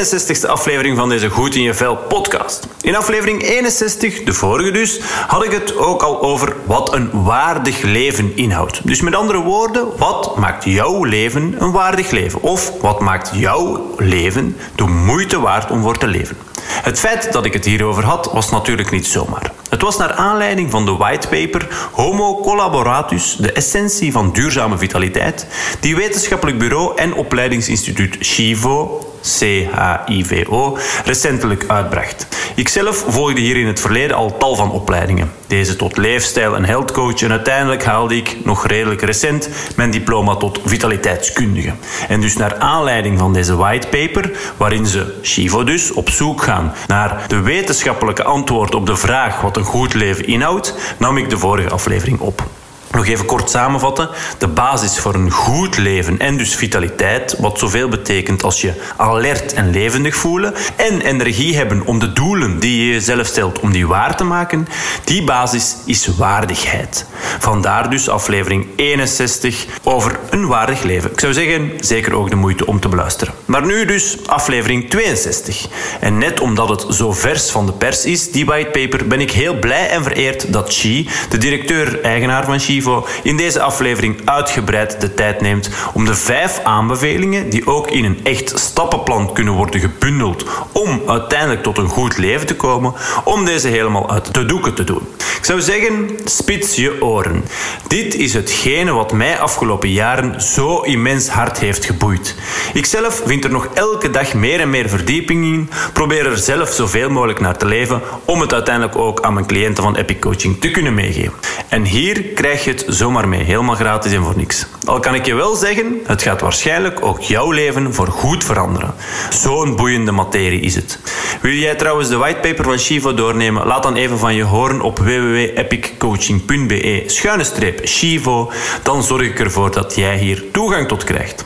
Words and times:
welkom 0.00 0.26
bij 0.26 0.34
de 0.34 0.44
62e 0.44 0.50
aflevering 0.50 0.96
van 0.96 1.08
deze 1.08 1.28
Goed 1.28 1.54
in 1.54 1.62
je 1.62 1.74
Vel 1.74 1.96
podcast. 1.96 2.68
In 2.80 2.96
aflevering 2.96 3.42
61, 3.42 4.22
de 4.22 4.32
vorige 4.32 4.70
dus, 4.70 5.00
had 5.26 5.44
ik 5.44 5.50
het 5.50 5.76
ook 5.76 6.02
al 6.02 6.22
over 6.22 6.56
wat 6.66 6.94
een 6.94 7.22
waardig 7.24 7.82
leven 7.82 8.36
inhoudt. 8.36 8.80
Dus 8.86 9.00
met 9.00 9.14
andere 9.14 9.38
woorden, 9.38 9.86
wat 9.96 10.36
maakt 10.36 10.64
jouw 10.64 11.04
leven 11.04 11.54
een 11.58 11.72
waardig 11.72 12.10
leven? 12.10 12.42
Of 12.42 12.72
wat 12.80 13.00
maakt 13.00 13.30
jouw 13.34 13.94
leven 13.96 14.56
de 14.74 14.84
moeite 14.84 15.40
waard 15.40 15.70
om 15.70 15.82
voor 15.82 15.98
te 15.98 16.06
leven? 16.06 16.36
Het 16.62 16.98
feit 16.98 17.32
dat 17.32 17.44
ik 17.44 17.52
het 17.52 17.64
hierover 17.64 18.04
had, 18.04 18.30
was 18.32 18.50
natuurlijk 18.50 18.90
niet 18.90 19.06
zomaar. 19.06 19.52
Het 19.70 19.82
was 19.82 19.96
naar 19.96 20.12
aanleiding 20.12 20.70
van 20.70 20.84
de 20.84 20.96
whitepaper 20.96 21.68
Homo 21.92 22.40
Collaboratus, 22.40 23.36
de 23.36 23.52
essentie 23.52 24.12
van 24.12 24.32
duurzame 24.32 24.78
vitaliteit, 24.78 25.46
die 25.80 25.96
wetenschappelijk 25.96 26.58
bureau 26.58 26.96
en 26.96 27.14
opleidingsinstituut 27.14 28.16
Chivo 28.20 29.09
CHIVO, 29.22 30.78
recentelijk 31.04 31.64
uitbracht. 31.66 32.26
Ikzelf 32.54 33.04
volgde 33.08 33.40
hier 33.40 33.56
in 33.56 33.66
het 33.66 33.80
verleden 33.80 34.16
al 34.16 34.36
tal 34.38 34.56
van 34.56 34.70
opleidingen. 34.70 35.32
Deze 35.46 35.76
tot 35.76 35.96
leefstijl- 35.96 36.56
en 36.56 36.64
healthcoach 36.64 37.22
en 37.22 37.30
uiteindelijk 37.30 37.84
haalde 37.84 38.16
ik, 38.16 38.36
nog 38.44 38.66
redelijk 38.66 39.02
recent, 39.02 39.48
mijn 39.76 39.90
diploma 39.90 40.36
tot 40.36 40.60
vitaliteitskundige. 40.64 41.72
En 42.08 42.20
dus 42.20 42.36
naar 42.36 42.58
aanleiding 42.58 43.18
van 43.18 43.32
deze 43.32 43.56
whitepaper, 43.56 44.30
waarin 44.56 44.86
ze, 44.86 45.18
Chivo 45.22 45.64
dus, 45.64 45.92
op 45.92 46.10
zoek 46.10 46.42
gaan 46.42 46.74
naar 46.86 47.24
de 47.28 47.40
wetenschappelijke 47.40 48.24
antwoord 48.24 48.74
op 48.74 48.86
de 48.86 48.96
vraag 48.96 49.40
wat 49.40 49.56
een 49.56 49.64
goed 49.64 49.94
leven 49.94 50.26
inhoudt, 50.26 50.94
nam 50.98 51.16
ik 51.16 51.30
de 51.30 51.38
vorige 51.38 51.70
aflevering 51.70 52.20
op. 52.20 52.48
Nog 52.90 53.06
even 53.06 53.26
kort 53.26 53.50
samenvatten. 53.50 54.08
De 54.38 54.48
basis 54.48 54.98
voor 54.98 55.14
een 55.14 55.30
goed 55.30 55.78
leven 55.78 56.18
en 56.18 56.36
dus 56.36 56.54
vitaliteit, 56.54 57.36
wat 57.38 57.58
zoveel 57.58 57.88
betekent 57.88 58.42
als 58.42 58.60
je 58.60 58.72
alert 58.96 59.52
en 59.52 59.70
levendig 59.70 60.14
voelen 60.14 60.54
en 60.76 61.00
energie 61.00 61.56
hebben 61.56 61.86
om 61.86 61.98
de 61.98 62.12
doelen 62.12 62.58
die 62.58 62.86
je 62.86 62.92
jezelf 62.92 63.26
stelt 63.26 63.60
om 63.60 63.72
die 63.72 63.86
waar 63.86 64.16
te 64.16 64.24
maken, 64.24 64.68
die 65.04 65.24
basis 65.24 65.76
is 65.86 66.06
waardigheid. 66.06 67.06
Vandaar 67.38 67.90
dus 67.90 68.08
aflevering 68.08 68.66
61 68.76 69.66
over 69.82 70.18
een 70.30 70.46
waardig 70.46 70.82
leven. 70.82 71.10
Ik 71.10 71.20
zou 71.20 71.32
zeggen, 71.32 71.72
zeker 71.80 72.14
ook 72.14 72.30
de 72.30 72.36
moeite 72.36 72.66
om 72.66 72.80
te 72.80 72.88
beluisteren. 72.88 73.34
Maar 73.44 73.66
nu 73.66 73.84
dus 73.84 74.16
aflevering 74.26 74.90
62. 74.90 75.68
En 76.00 76.18
net 76.18 76.40
omdat 76.40 76.68
het 76.68 76.94
zo 76.94 77.12
vers 77.12 77.50
van 77.50 77.66
de 77.66 77.72
pers 77.72 78.04
is, 78.04 78.30
die 78.30 78.46
whitepaper, 78.46 79.06
ben 79.06 79.20
ik 79.20 79.30
heel 79.30 79.58
blij 79.58 79.88
en 79.88 80.02
vereerd 80.02 80.52
dat 80.52 80.74
Chi, 80.74 81.08
de 81.28 81.38
directeur-eigenaar 81.38 82.44
van 82.44 82.60
Chi, 82.60 82.79
in 83.22 83.36
deze 83.36 83.60
aflevering 83.60 84.20
uitgebreid 84.24 85.00
de 85.00 85.14
tijd 85.14 85.40
neemt 85.40 85.70
om 85.94 86.04
de 86.04 86.14
vijf 86.14 86.60
aanbevelingen, 86.64 87.50
die 87.50 87.66
ook 87.66 87.90
in 87.90 88.04
een 88.04 88.20
echt 88.22 88.58
stappenplan 88.58 89.32
kunnen 89.32 89.54
worden 89.54 89.80
gebundeld 89.80 90.44
om 90.72 91.02
uiteindelijk 91.06 91.62
tot 91.62 91.78
een 91.78 91.88
goed 91.88 92.18
leven 92.18 92.46
te 92.46 92.56
komen, 92.56 92.94
om 93.24 93.44
deze 93.44 93.68
helemaal 93.68 94.10
uit 94.10 94.34
de 94.34 94.44
doeken 94.44 94.74
te 94.74 94.84
doen. 94.84 95.02
Ik 95.38 95.46
zou 95.46 95.60
zeggen, 95.60 96.08
spits 96.24 96.76
je 96.76 97.02
oren. 97.02 97.44
Dit 97.86 98.14
is 98.14 98.34
hetgene 98.34 98.92
wat 98.92 99.12
mij 99.12 99.38
afgelopen 99.38 99.92
jaren 99.92 100.42
zo 100.42 100.80
immens 100.80 101.28
hard 101.28 101.58
heeft 101.58 101.84
geboeid. 101.84 102.36
Ikzelf 102.74 103.22
vind 103.24 103.44
er 103.44 103.50
nog 103.50 103.68
elke 103.74 104.10
dag 104.10 104.34
meer 104.34 104.60
en 104.60 104.70
meer 104.70 104.88
verdieping 104.88 105.44
in, 105.44 105.70
probeer 105.92 106.26
er 106.26 106.38
zelf 106.38 106.70
zoveel 106.70 107.10
mogelijk 107.10 107.40
naar 107.40 107.56
te 107.56 107.66
leven 107.66 108.00
om 108.24 108.40
het 108.40 108.52
uiteindelijk 108.52 108.96
ook 108.96 109.20
aan 109.22 109.34
mijn 109.34 109.46
cliënten 109.46 109.82
van 109.82 109.96
Epic 109.96 110.18
Coaching 110.18 110.60
te 110.60 110.70
kunnen 110.70 110.94
meegeven. 110.94 111.32
En 111.68 111.84
hier 111.84 112.22
krijg 112.22 112.64
je 112.64 112.69
zomaar 112.86 113.28
mee, 113.28 113.42
helemaal 113.42 113.74
gratis 113.74 114.12
en 114.12 114.22
voor 114.22 114.36
niks. 114.36 114.66
Al 114.84 115.00
kan 115.00 115.14
ik 115.14 115.26
je 115.26 115.34
wel 115.34 115.54
zeggen, 115.54 116.00
het 116.04 116.22
gaat 116.22 116.40
waarschijnlijk 116.40 117.04
ook 117.04 117.20
jouw 117.20 117.50
leven 117.50 117.94
voor 117.94 118.06
goed 118.06 118.44
veranderen. 118.44 118.94
Zo'n 119.30 119.76
boeiende 119.76 120.12
materie 120.12 120.60
is 120.60 120.74
het. 120.74 120.98
Wil 121.40 121.52
jij 121.52 121.74
trouwens 121.74 122.08
de 122.08 122.16
whitepaper 122.16 122.64
van 122.64 122.78
Shivo 122.78 123.14
doornemen? 123.14 123.66
Laat 123.66 123.82
dan 123.82 123.96
even 123.96 124.18
van 124.18 124.34
je 124.34 124.42
horen 124.42 124.80
op 124.80 124.98
www.epiccoaching.be 124.98 127.02
schuine 127.06 127.44
streep 127.44 127.86
Shivo. 127.86 128.52
Dan 128.82 129.02
zorg 129.02 129.22
ik 129.22 129.40
ervoor 129.40 129.70
dat 129.70 129.94
jij 129.94 130.18
hier 130.18 130.44
toegang 130.52 130.88
tot 130.88 131.04
krijgt. 131.04 131.44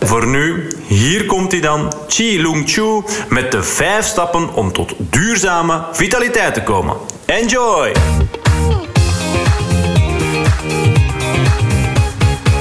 Voor 0.00 0.26
nu, 0.26 0.68
hier 0.86 1.26
komt 1.26 1.52
hij 1.52 1.60
dan, 1.60 1.92
Chi 2.08 2.42
Lung 2.42 2.70
Chu, 2.70 3.02
met 3.28 3.52
de 3.52 3.62
vijf 3.62 4.06
stappen 4.06 4.54
om 4.54 4.72
tot 4.72 4.94
duurzame 4.98 5.82
vitaliteit 5.92 6.54
te 6.54 6.62
komen. 6.62 6.96
Enjoy! 7.26 7.92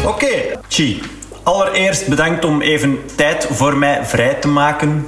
Oké, 0.06 0.60
Chi. 0.68 1.02
Allereerst 1.44 2.08
bedankt 2.08 2.46
om 2.46 2.62
even 2.62 3.00
tijd 3.16 3.48
voor 3.52 3.78
mij 3.78 4.06
vrij 4.06 4.34
te 4.34 4.48
maken. 4.48 5.08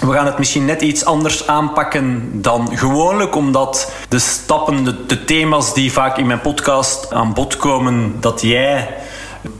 We 0.00 0.12
gaan 0.12 0.26
het 0.26 0.38
misschien 0.38 0.64
net 0.64 0.82
iets 0.82 1.04
anders 1.04 1.46
aanpakken 1.46 2.30
dan 2.32 2.76
gewoonlijk, 2.76 3.34
omdat 3.34 3.92
de 4.08 4.18
stappen, 4.18 4.84
de 5.06 5.24
thema's 5.24 5.74
die 5.74 5.92
vaak 5.92 6.18
in 6.18 6.26
mijn 6.26 6.40
podcast 6.40 7.12
aan 7.12 7.32
bod 7.32 7.56
komen, 7.56 8.16
dat 8.20 8.40
jij 8.40 8.88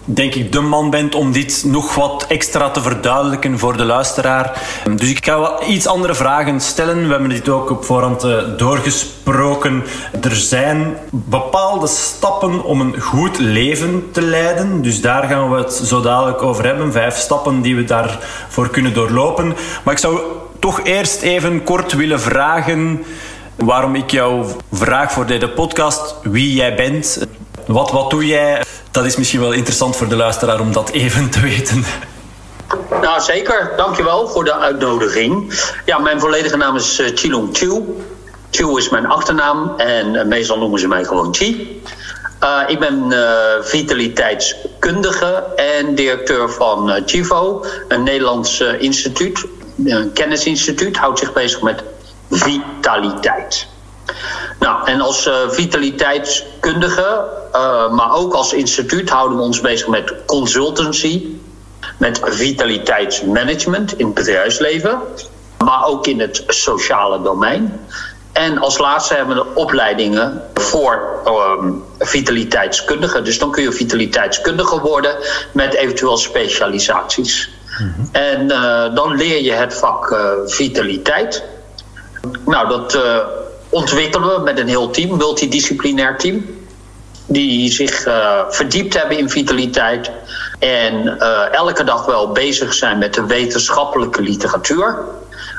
denk 0.04 0.34
ik 0.34 0.52
de 0.52 0.60
man 0.60 0.91
bent 0.91 1.14
om 1.14 1.32
dit 1.32 1.62
nog 1.66 1.94
wat 1.94 2.24
extra 2.28 2.70
te 2.70 2.82
verduidelijken 2.82 3.58
voor 3.58 3.76
de 3.76 3.84
luisteraar. 3.84 4.62
Dus 4.97 5.10
ik 5.10 5.24
ga 5.24 5.38
wat 5.38 5.64
iets 5.69 5.86
andere 5.86 6.14
vragen 6.14 6.60
stellen. 6.60 7.02
We 7.02 7.10
hebben 7.10 7.28
dit 7.28 7.48
ook 7.48 7.70
op 7.70 7.84
voorhand 7.84 8.25
eh, 8.25 8.36
doorgesproken. 8.56 9.84
Er 10.22 10.36
zijn 10.36 10.96
bepaalde 11.10 11.86
stappen 11.86 12.64
om 12.64 12.80
een 12.80 13.00
goed 13.00 13.38
leven 13.38 14.08
te 14.12 14.22
leiden. 14.22 14.82
Dus 14.82 15.00
daar 15.00 15.22
gaan 15.22 15.50
we 15.50 15.56
het 15.56 15.72
zo 15.72 16.00
dadelijk 16.00 16.42
over 16.42 16.64
hebben. 16.64 16.92
Vijf 16.92 17.16
stappen 17.16 17.60
die 17.60 17.76
we 17.76 17.84
daarvoor 17.84 18.70
kunnen 18.70 18.94
doorlopen. 18.94 19.56
Maar 19.82 19.94
ik 19.94 20.00
zou 20.00 20.20
toch 20.58 20.80
eerst 20.84 21.22
even 21.22 21.64
kort 21.64 21.92
willen 21.92 22.20
vragen 22.20 23.04
waarom 23.56 23.94
ik 23.94 24.10
jou 24.10 24.46
vraag 24.72 25.12
voor 25.12 25.26
deze 25.26 25.48
podcast 25.48 26.14
wie 26.22 26.54
jij 26.54 26.75
bent. 26.75 27.26
Wat, 27.66 27.91
wat 27.91 28.10
doe 28.10 28.26
jij? 28.26 28.62
Dat 28.96 29.04
is 29.04 29.16
misschien 29.16 29.40
wel 29.40 29.52
interessant 29.52 29.96
voor 29.96 30.08
de 30.08 30.16
luisteraar 30.16 30.60
om 30.60 30.72
dat 30.72 30.90
even 30.90 31.30
te 31.30 31.40
weten. 31.40 31.84
Nou, 33.02 33.20
zeker. 33.20 33.72
Dankjewel 33.76 34.28
voor 34.28 34.44
de 34.44 34.54
uitnodiging. 34.54 35.60
Ja, 35.84 35.98
mijn 35.98 36.20
volledige 36.20 36.56
naam 36.56 36.76
is 36.76 37.00
uh, 37.00 37.08
Chilong 37.14 37.56
Chiu. 37.56 37.82
Chiu 38.50 38.76
is 38.76 38.88
mijn 38.88 39.06
achternaam 39.06 39.74
en 39.76 40.14
uh, 40.14 40.24
meestal 40.24 40.58
noemen 40.58 40.80
ze 40.80 40.88
mij 40.88 41.04
gewoon 41.04 41.34
Chi. 41.34 41.82
Uh, 42.42 42.62
ik 42.66 42.78
ben 42.78 43.12
vitaliteitskundige 43.62 45.44
en 45.56 45.94
directeur 45.94 46.50
van 46.50 47.02
Chivo, 47.06 47.64
een 47.88 48.02
Nederlands 48.02 48.60
instituut, 48.60 49.46
een 49.84 50.12
kennisinstituut, 50.12 50.96
houdt 50.96 51.18
zich 51.18 51.32
bezig 51.32 51.62
met 51.62 51.82
vitaliteit. 52.30 53.66
Nou, 54.59 54.87
en 54.87 55.00
als 55.00 55.27
uh, 55.27 55.34
vitaliteitskundige, 55.49 57.25
uh, 57.53 57.93
maar 57.93 58.15
ook 58.15 58.34
als 58.34 58.53
instituut 58.53 59.11
houden 59.11 59.39
we 59.39 59.44
ons 59.44 59.61
bezig 59.61 59.89
met 59.89 60.15
consultancy, 60.27 61.27
met 61.99 62.21
vitaliteitsmanagement 62.22 63.99
in 63.99 64.06
het 64.06 64.14
bedrijfsleven, 64.14 65.00
maar 65.64 65.87
ook 65.87 66.06
in 66.06 66.20
het 66.20 66.44
sociale 66.47 67.23
domein. 67.23 67.81
En 68.32 68.58
als 68.58 68.79
laatste 68.79 69.14
hebben 69.14 69.37
we 69.37 69.55
opleidingen 69.55 70.43
voor 70.55 71.23
um, 71.59 71.85
vitaliteitskundigen. 71.99 73.25
Dus 73.25 73.38
dan 73.38 73.50
kun 73.50 73.62
je 73.62 73.73
vitaliteitskundige 73.73 74.81
worden 74.81 75.17
met 75.52 75.75
eventueel 75.75 76.17
specialisaties. 76.17 77.50
Mm 77.79 77.94
-hmm. 77.97 78.09
En 78.12 78.43
uh, 78.43 78.94
dan 78.94 79.17
leer 79.17 79.43
je 79.43 79.52
het 79.52 79.75
vak 79.75 80.17
vitaliteit. 80.47 81.44
Nou, 82.44 82.69
dat 82.69 82.99
ontwikkelen 83.68 84.34
we 84.34 84.42
met 84.42 84.58
een 84.58 84.68
heel 84.68 84.90
team, 84.90 85.16
multidisciplinair 85.16 86.18
team. 86.18 86.64
Die 87.28 87.72
zich 87.72 88.06
uh, 88.06 88.40
verdiept 88.48 88.94
hebben 88.94 89.18
in 89.18 89.30
vitaliteit. 89.30 90.10
En 90.58 91.04
uh, 91.04 91.54
elke 91.54 91.84
dag 91.84 92.04
wel 92.04 92.32
bezig 92.32 92.74
zijn 92.74 92.98
met 92.98 93.14
de 93.14 93.26
wetenschappelijke 93.26 94.22
literatuur. 94.22 95.04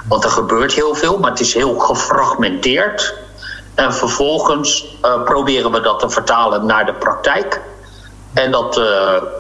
Want 0.07 0.23
er 0.23 0.29
gebeurt 0.29 0.73
heel 0.73 0.95
veel, 0.95 1.17
maar 1.17 1.29
het 1.29 1.39
is 1.39 1.53
heel 1.53 1.79
gefragmenteerd. 1.79 3.13
En 3.75 3.93
vervolgens 3.93 4.97
uh, 5.05 5.23
proberen 5.23 5.71
we 5.71 5.81
dat 5.81 5.99
te 5.99 6.09
vertalen 6.09 6.65
naar 6.65 6.85
de 6.85 6.93
praktijk. 6.93 7.61
En 8.33 8.51
dat 8.51 8.81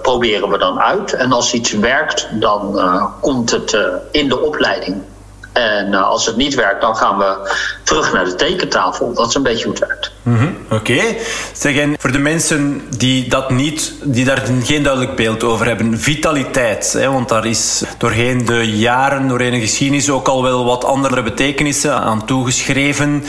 proberen 0.01 0.49
we 0.49 0.57
dan 0.57 0.79
uit. 0.79 1.13
En 1.13 1.31
als 1.31 1.53
iets 1.53 1.71
werkt, 1.71 2.27
dan 2.31 2.79
komt 3.21 3.51
het 3.51 3.77
in 4.11 4.29
de 4.29 4.39
opleiding 4.41 5.03
en 5.57 5.87
uh, 5.91 6.07
als 6.07 6.25
het 6.25 6.35
niet 6.35 6.55
werkt, 6.55 6.81
dan 6.81 6.95
gaan 6.95 7.17
we 7.17 7.55
terug 7.83 8.13
naar 8.13 8.25
de 8.25 8.35
tekentafel. 8.35 9.13
Dat 9.13 9.27
is 9.27 9.35
een 9.35 9.43
beetje 9.43 9.63
hoe 9.63 9.73
het 9.73 9.87
werkt. 9.87 10.11
-hmm. 10.23 10.57
Oké. 10.69 11.15
Okay. 11.61 11.97
Voor 11.97 12.11
de 12.11 12.19
mensen 12.19 12.81
die, 12.97 13.29
dat 13.29 13.49
niet, 13.49 13.93
die 14.03 14.25
daar 14.25 14.43
geen 14.63 14.83
duidelijk 14.83 15.15
beeld 15.15 15.43
over 15.43 15.65
hebben, 15.65 15.99
vitaliteit. 15.99 16.93
Hè, 16.93 17.11
want 17.11 17.29
daar 17.29 17.45
is 17.45 17.83
doorheen 17.97 18.45
de 18.45 18.77
jaren, 18.77 19.27
doorheen 19.27 19.51
de 19.51 19.59
geschiedenis 19.59 20.09
ook 20.09 20.27
al 20.27 20.43
wel 20.43 20.65
wat 20.65 20.85
andere 20.85 21.23
betekenissen 21.23 21.93
aan 21.93 22.25
toegeschreven. 22.25 23.23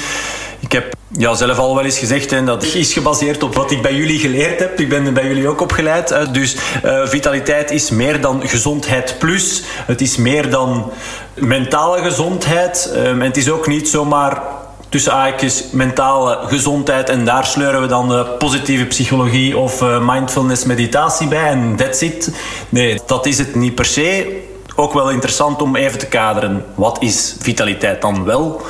Ik 0.69 0.75
heb 0.75 0.97
Ja, 1.09 1.35
zelf 1.35 1.59
al 1.59 1.75
wel 1.75 1.85
eens 1.85 1.99
gezegd, 1.99 2.33
en 2.33 2.45
dat 2.45 2.63
is 2.63 2.93
gebaseerd 2.93 3.43
op 3.43 3.55
wat 3.55 3.71
ik 3.71 3.83
bij 3.83 3.95
jullie 3.95 4.19
geleerd 4.19 4.59
heb. 4.59 4.81
Ik 4.81 4.89
ben 4.89 5.15
bij 5.15 5.27
jullie 5.27 5.49
ook 5.49 5.61
opgeleid. 5.61 6.35
Dus 6.35 6.57
uh, 6.85 7.07
vitaliteit 7.07 7.71
is 7.71 7.91
meer 7.91 8.21
dan 8.21 8.49
gezondheid 8.49 9.17
plus. 9.19 9.63
Het 9.67 10.01
is 10.01 10.17
meer 10.17 10.51
dan 10.51 10.93
mentale 11.35 12.03
gezondheid. 12.03 12.93
Um, 12.97 13.21
en 13.21 13.27
het 13.27 13.37
is 13.37 13.51
ook 13.51 13.67
niet 13.67 13.89
zomaar 13.89 14.43
tussen 14.89 15.13
haakjes 15.13 15.65
mentale 15.73 16.39
gezondheid 16.47 17.09
en 17.09 17.25
daar 17.25 17.47
sleuren 17.47 17.81
we 17.81 17.87
dan 17.87 18.09
de 18.09 18.27
positieve 18.39 18.85
psychologie 18.85 19.57
of 19.57 19.83
uh, 19.83 20.09
mindfulness 20.13 20.65
meditatie 20.65 21.29
bij 21.29 21.49
en 21.49 21.77
that's 21.77 22.01
it. 22.01 22.31
Nee, 22.69 23.01
dat 23.07 23.27
is 23.27 23.39
het 23.39 23.55
niet 23.55 23.75
per 23.75 23.85
se. 23.85 24.41
Ook 24.77 24.93
wel 24.93 25.11
interessant 25.11 25.63
om 25.63 25.77
even 25.77 25.99
te 25.99 26.07
kaderen. 26.07 26.65
Wat 26.75 27.03
is 27.03 27.37
vitaliteit 27.41 28.01
dan 28.01 28.25
wel? 28.25 28.63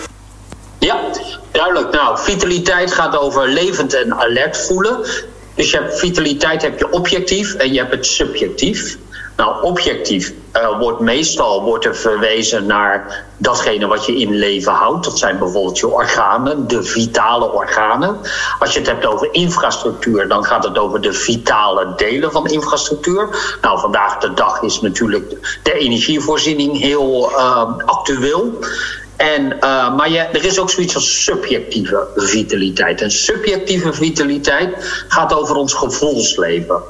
Ja, 0.79 0.97
duidelijk. 1.59 1.93
Nou, 1.93 2.19
vitaliteit 2.19 2.93
gaat 2.93 3.19
over 3.19 3.49
levend 3.49 3.95
en 3.95 4.15
alert 4.15 4.57
voelen. 4.57 4.97
Dus 5.55 5.71
je 5.71 5.77
hebt 5.77 5.99
vitaliteit 5.99 6.63
heb 6.63 6.79
je 6.79 6.91
objectief 6.91 7.55
en 7.55 7.73
je 7.73 7.79
hebt 7.79 7.95
het 7.95 8.07
subjectief. 8.07 8.97
Nou, 9.37 9.63
objectief 9.63 10.33
uh, 10.57 10.79
wordt 10.79 11.01
meestal 11.01 11.63
wordt 11.63 11.85
er 11.85 11.97
verwezen 11.97 12.67
naar 12.67 13.25
datgene 13.37 13.87
wat 13.87 14.07
je 14.07 14.17
in 14.17 14.35
leven 14.35 14.73
houdt. 14.73 15.05
Dat 15.05 15.19
zijn 15.19 15.39
bijvoorbeeld 15.39 15.79
je 15.79 15.89
organen, 15.89 16.69
de 16.69 16.83
vitale 16.83 17.53
organen. 17.53 18.17
Als 18.59 18.73
je 18.73 18.79
het 18.79 18.89
hebt 18.89 19.07
over 19.07 19.29
infrastructuur, 19.33 20.29
dan 20.29 20.45
gaat 20.45 20.65
het 20.65 20.79
over 20.79 21.01
de 21.01 21.13
vitale 21.13 21.93
delen 21.97 22.33
van 22.33 22.47
infrastructuur. 22.47 23.29
Nou, 23.63 23.81
vandaag 23.81 24.19
de 24.19 24.35
dag 24.35 24.63
is 24.63 24.81
natuurlijk 24.81 25.59
de 25.63 25.73
energievoorziening 25.73 26.79
heel 26.79 27.31
uh, 27.31 27.63
actueel. 27.85 28.59
En, 29.19 29.57
uh, 29.61 29.97
maar 29.97 30.11
je, 30.11 30.19
er 30.19 30.45
is 30.45 30.59
ook 30.59 30.71
zoiets 30.71 30.95
als 30.95 31.25
subjectieve 31.25 32.07
vitaliteit. 32.17 33.01
En 33.01 33.11
subjectieve 33.11 33.93
vitaliteit 33.93 35.05
gaat 35.09 35.35
over 35.35 35.57
ons 35.57 35.75
gevoelsleven. 35.75 36.83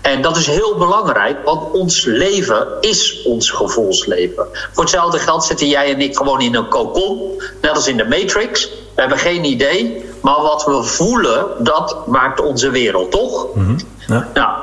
En 0.00 0.22
dat 0.22 0.36
is 0.36 0.46
heel 0.46 0.76
belangrijk, 0.78 1.44
want 1.44 1.72
ons 1.72 2.04
leven 2.04 2.66
is 2.80 3.22
ons 3.22 3.50
gevoelsleven. 3.50 4.46
Voor 4.72 4.82
hetzelfde 4.82 5.18
geld 5.18 5.44
zitten 5.44 5.68
jij 5.68 5.92
en 5.92 6.00
ik 6.00 6.16
gewoon 6.16 6.40
in 6.40 6.54
een 6.54 6.68
kokon, 6.68 7.42
net 7.60 7.74
als 7.74 7.88
in 7.88 7.96
de 7.96 8.04
Matrix. 8.04 8.68
We 8.94 9.00
hebben 9.00 9.18
geen 9.18 9.44
idee, 9.44 10.04
maar 10.20 10.40
wat 10.42 10.64
we 10.64 10.82
voelen, 10.82 11.46
dat 11.58 12.06
maakt 12.06 12.40
onze 12.40 12.70
wereld, 12.70 13.10
toch? 13.10 13.54
Mm 13.54 13.66
-hmm. 13.66 13.78
ja. 14.06 14.28
Nou, 14.34 14.58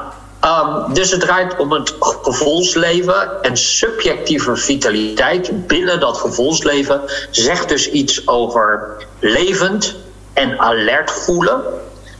Um, 0.45 0.93
dus 0.93 1.11
het 1.11 1.19
draait 1.19 1.57
om 1.57 1.71
het 1.71 1.95
gevoelsleven 1.99 3.41
en 3.41 3.57
subjectieve 3.57 4.55
vitaliteit 4.55 5.67
binnen 5.67 5.99
dat 5.99 6.17
gevoelsleven 6.17 7.01
zegt 7.31 7.69
dus 7.69 7.89
iets 7.89 8.27
over 8.27 8.97
levend 9.19 9.95
en 10.33 10.59
alert 10.59 11.11
voelen 11.11 11.61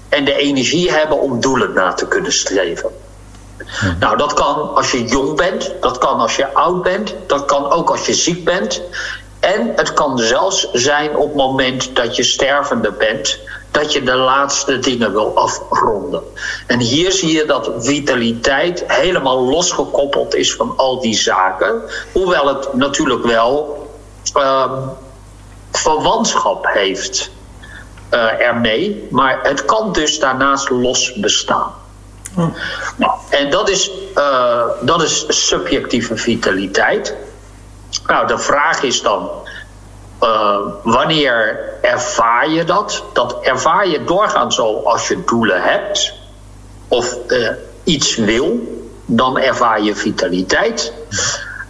en 0.09 0.25
de 0.25 0.33
energie 0.33 0.91
hebben 0.91 1.19
om 1.19 1.39
doelen 1.39 1.73
na 1.73 1.93
te 1.93 2.07
kunnen 2.07 2.33
streven. 2.33 2.89
Nou, 3.99 4.17
dat 4.17 4.33
kan 4.33 4.75
als 4.75 4.91
je 4.91 5.05
jong 5.05 5.35
bent, 5.35 5.73
dat 5.81 5.97
kan 5.97 6.19
als 6.19 6.35
je 6.35 6.53
oud 6.53 6.83
bent, 6.83 7.15
dat 7.27 7.45
kan 7.45 7.71
ook 7.71 7.89
als 7.89 8.05
je 8.05 8.13
ziek 8.13 8.45
bent. 8.45 8.81
En 9.39 9.71
het 9.75 9.93
kan 9.93 10.19
zelfs 10.19 10.71
zijn 10.71 11.15
op 11.15 11.27
het 11.27 11.35
moment 11.35 11.95
dat 11.95 12.15
je 12.15 12.23
stervende 12.23 12.91
bent, 12.91 13.39
dat 13.71 13.93
je 13.93 14.03
de 14.03 14.15
laatste 14.15 14.79
dingen 14.79 15.11
wil 15.11 15.37
afronden. 15.37 16.23
En 16.67 16.79
hier 16.79 17.11
zie 17.11 17.31
je 17.35 17.45
dat 17.45 17.71
vitaliteit 17.77 18.83
helemaal 18.87 19.43
losgekoppeld 19.43 20.35
is 20.35 20.55
van 20.55 20.73
al 20.77 20.99
die 20.99 21.15
zaken. 21.15 21.81
Hoewel 22.11 22.47
het 22.47 22.73
natuurlijk 22.73 23.25
wel 23.25 23.79
uh, 24.37 24.71
verwantschap 25.71 26.67
heeft 26.67 27.31
uh, 28.13 28.41
ermee. 28.41 29.07
Maar 29.11 29.39
het 29.43 29.65
kan 29.65 29.91
dus 29.91 30.19
daarnaast 30.19 30.69
los 30.69 31.13
bestaan. 31.13 31.73
Hm. 32.33 32.49
Nou, 32.95 33.11
en 33.29 33.49
dat 33.49 33.69
is, 33.69 33.91
uh, 34.15 34.63
dat 34.81 35.03
is 35.03 35.25
subjectieve 35.27 36.17
vitaliteit. 36.17 37.15
Nou, 38.07 38.27
de 38.27 38.37
vraag 38.37 38.83
is 38.83 39.01
dan 39.01 39.29
uh, 40.21 40.57
wanneer 40.83 41.59
ervaar 41.81 42.49
je 42.49 42.63
dat? 42.63 43.03
Dat 43.13 43.37
ervaar 43.41 43.87
je 43.87 44.03
doorgaans 44.03 44.55
zo 44.55 44.81
als 44.83 45.07
je 45.07 45.23
doelen 45.25 45.61
hebt 45.61 46.13
of 46.87 47.17
uh, 47.27 47.49
iets 47.83 48.15
wil, 48.15 48.59
dan 49.05 49.37
ervaar 49.37 49.81
je 49.81 49.95
vitaliteit. 49.95 50.93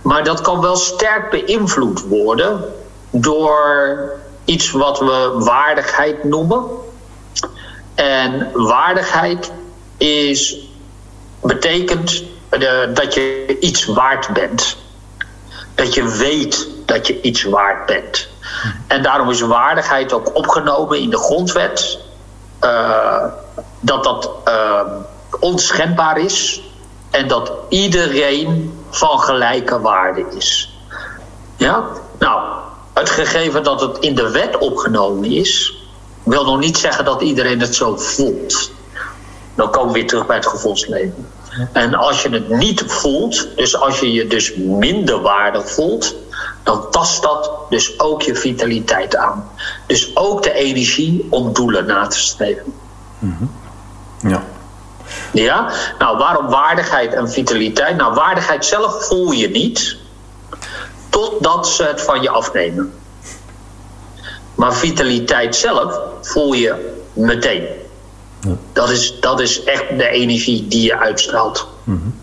Maar 0.01 0.23
dat 0.23 0.41
kan 0.41 0.61
wel 0.61 0.75
sterk 0.75 1.29
beïnvloed 1.29 2.01
worden 2.01 2.73
door 3.09 3.99
iets 4.45 4.71
wat 4.71 4.99
we 4.99 5.31
waardigheid 5.37 6.23
noemen. 6.23 6.65
En 7.95 8.49
waardigheid 8.53 9.51
is, 9.97 10.57
betekent 11.41 12.23
uh, 12.51 12.93
dat 12.93 13.13
je 13.13 13.57
iets 13.59 13.85
waard 13.85 14.33
bent. 14.33 14.77
Dat 15.75 15.93
je 15.93 16.07
weet 16.17 16.67
dat 16.85 17.07
je 17.07 17.21
iets 17.21 17.43
waard 17.43 17.85
bent. 17.85 18.30
En 18.87 19.03
daarom 19.03 19.29
is 19.29 19.41
waardigheid 19.41 20.13
ook 20.13 20.35
opgenomen 20.35 20.99
in 20.99 21.09
de 21.09 21.17
grondwet. 21.17 21.99
Uh, 22.61 23.23
dat 23.79 24.03
dat 24.03 24.31
uh, 24.47 24.81
onschendbaar 25.39 26.17
is. 26.17 26.61
En 27.11 27.27
dat 27.27 27.51
iedereen 27.69 28.79
van 28.89 29.19
gelijke 29.19 29.79
waarde 29.79 30.25
is. 30.37 30.79
Ja? 31.57 31.83
Nou, 32.19 32.41
het 32.93 33.09
gegeven 33.09 33.63
dat 33.63 33.81
het 33.81 33.97
in 33.97 34.15
de 34.15 34.31
wet 34.31 34.57
opgenomen 34.57 35.31
is, 35.31 35.77
wil 36.23 36.45
nog 36.45 36.59
niet 36.59 36.77
zeggen 36.77 37.05
dat 37.05 37.21
iedereen 37.21 37.59
het 37.59 37.75
zo 37.75 37.97
voelt. 37.97 38.71
Dan 39.55 39.71
komen 39.71 39.87
we 39.87 39.99
weer 39.99 40.07
terug 40.07 40.25
bij 40.25 40.35
het 40.35 40.47
gevoelsleven. 40.47 41.27
En 41.71 41.95
als 41.95 42.21
je 42.21 42.29
het 42.29 42.49
niet 42.49 42.83
voelt, 42.87 43.47
dus 43.55 43.77
als 43.77 43.99
je 43.99 44.11
je 44.11 44.27
dus 44.27 44.55
minder 44.55 45.21
waardig 45.21 45.71
voelt, 45.71 46.15
dan 46.63 46.89
tast 46.89 47.21
dat 47.21 47.51
dus 47.69 47.99
ook 47.99 48.21
je 48.21 48.35
vitaliteit 48.35 49.15
aan. 49.15 49.49
Dus 49.87 50.15
ook 50.15 50.43
de 50.43 50.53
energie 50.53 51.27
om 51.29 51.53
doelen 51.53 51.85
na 51.85 52.07
te 52.07 52.19
streven. 52.19 52.73
Mm 53.19 53.51
Ja. 54.19 54.43
Ja, 55.31 55.71
nou 55.99 56.17
waarom 56.17 56.47
waardigheid 56.47 57.13
en 57.13 57.29
vitaliteit? 57.29 57.97
Nou, 57.97 58.13
waardigheid 58.13 58.65
zelf 58.65 59.05
voel 59.05 59.31
je 59.31 59.49
niet 59.49 59.97
totdat 61.09 61.67
ze 61.67 61.83
het 61.83 62.01
van 62.01 62.21
je 62.21 62.29
afnemen. 62.29 62.93
Maar 64.55 64.73
vitaliteit 64.73 65.55
zelf 65.55 65.99
voel 66.21 66.53
je 66.53 66.95
meteen. 67.13 67.65
Ja. 68.39 68.55
Dat, 68.73 68.89
is, 68.89 69.19
dat 69.19 69.39
is 69.39 69.63
echt 69.63 69.97
de 69.97 70.07
energie 70.07 70.67
die 70.67 70.81
je 70.81 70.97
uitstraalt. 70.97 71.67
Mm 71.83 72.01
-hmm. 72.01 72.15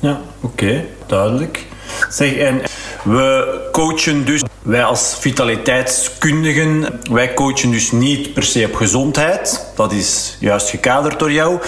Ja, 0.00 0.20
oké, 0.40 0.64
okay, 0.64 0.88
duidelijk. 1.06 1.66
Zeg, 2.08 2.36
en 2.36 2.62
we 3.02 3.68
coachen 3.72 4.24
dus, 4.24 4.42
wij 4.62 4.84
als 4.84 5.16
vitaliteitskundigen, 5.20 7.00
wij 7.10 7.34
coachen 7.34 7.70
dus 7.70 7.90
niet 7.90 8.34
per 8.34 8.42
se 8.42 8.64
op 8.66 8.74
gezondheid. 8.74 9.66
Dat 9.76 9.92
is 9.92 10.36
juist 10.40 10.68
gekaderd 10.68 11.18
door 11.18 11.32
jou. 11.32 11.58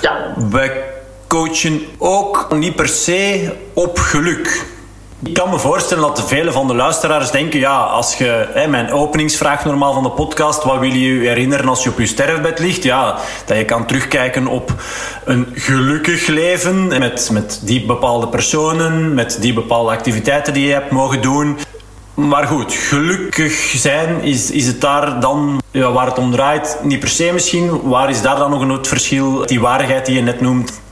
Ja. 0.00 0.34
Wij 0.50 0.84
coachen 1.26 1.80
ook 1.98 2.54
niet 2.54 2.76
per 2.76 2.88
se 2.88 3.52
op 3.74 3.98
geluk. 3.98 4.64
Ik 5.24 5.34
kan 5.34 5.50
me 5.50 5.58
voorstellen 5.58 6.02
dat 6.02 6.28
vele 6.28 6.52
van 6.52 6.66
de 6.66 6.74
luisteraars 6.74 7.30
denken: 7.30 7.60
ja, 7.60 7.78
als 7.78 8.14
je 8.14 8.48
hè, 8.52 8.66
mijn 8.66 8.92
openingsvraag 8.92 9.64
normaal 9.64 9.92
van 9.92 10.02
de 10.02 10.10
podcast, 10.10 10.64
wat 10.64 10.78
wil 10.78 10.92
je 10.92 11.20
je 11.20 11.28
herinneren 11.28 11.68
als 11.68 11.82
je 11.82 11.90
op 11.90 11.98
je 11.98 12.06
sterfbed 12.06 12.58
ligt? 12.58 12.82
Ja, 12.82 13.18
dat 13.46 13.56
je 13.56 13.64
kan 13.64 13.86
terugkijken 13.86 14.46
op 14.46 14.74
een 15.24 15.46
gelukkig 15.54 16.26
leven 16.26 16.88
met, 16.88 17.28
met 17.32 17.60
die 17.62 17.86
bepaalde 17.86 18.28
personen, 18.28 19.14
met 19.14 19.38
die 19.40 19.52
bepaalde 19.52 19.90
activiteiten 19.90 20.52
die 20.52 20.66
je 20.66 20.72
hebt 20.72 20.90
mogen 20.90 21.22
doen. 21.22 21.58
Maar 22.14 22.46
goed, 22.46 22.72
gelukkig 22.72 23.52
zijn, 23.76 24.22
is, 24.22 24.50
is 24.50 24.66
het 24.66 24.80
daar 24.80 25.20
dan 25.20 25.62
ja, 25.70 25.92
waar 25.92 26.06
het 26.06 26.18
om 26.18 26.32
draait? 26.32 26.78
Niet 26.82 27.00
per 27.00 27.08
se 27.08 27.30
misschien. 27.32 27.80
Waar 27.82 28.10
is 28.10 28.22
daar 28.22 28.36
dan 28.36 28.50
nog 28.50 28.60
een 28.60 28.70
het 28.70 28.88
verschil? 28.88 29.46
Die 29.46 29.60
waardigheid 29.60 30.06
die 30.06 30.14
je 30.14 30.22
net 30.22 30.40
noemt. 30.40 30.84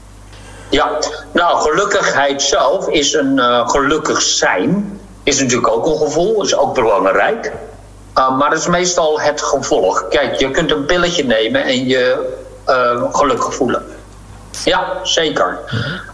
Ja, 0.71 0.99
nou, 1.33 1.61
gelukkigheid 1.61 2.43
zelf 2.43 2.89
is 2.89 3.13
een 3.13 3.37
uh, 3.37 3.69
gelukkig 3.69 4.23
zijn. 4.23 5.01
Is 5.23 5.41
natuurlijk 5.41 5.69
ook 5.69 5.87
een 5.87 5.99
gevoel, 5.99 6.43
is 6.43 6.57
ook 6.57 6.75
belangrijk. 6.75 7.53
Uh, 8.19 8.39
maar 8.39 8.51
het 8.51 8.59
is 8.59 8.67
meestal 8.67 9.21
het 9.21 9.43
gevolg. 9.43 10.09
Kijk, 10.09 10.35
je 10.35 10.51
kunt 10.51 10.71
een 10.71 10.85
pilletje 10.85 11.25
nemen 11.25 11.65
en 11.65 11.87
je 11.87 12.35
uh, 12.69 13.15
gelukkig 13.15 13.55
voelen. 13.55 13.85
Ja, 14.65 14.85
zeker. 15.03 15.59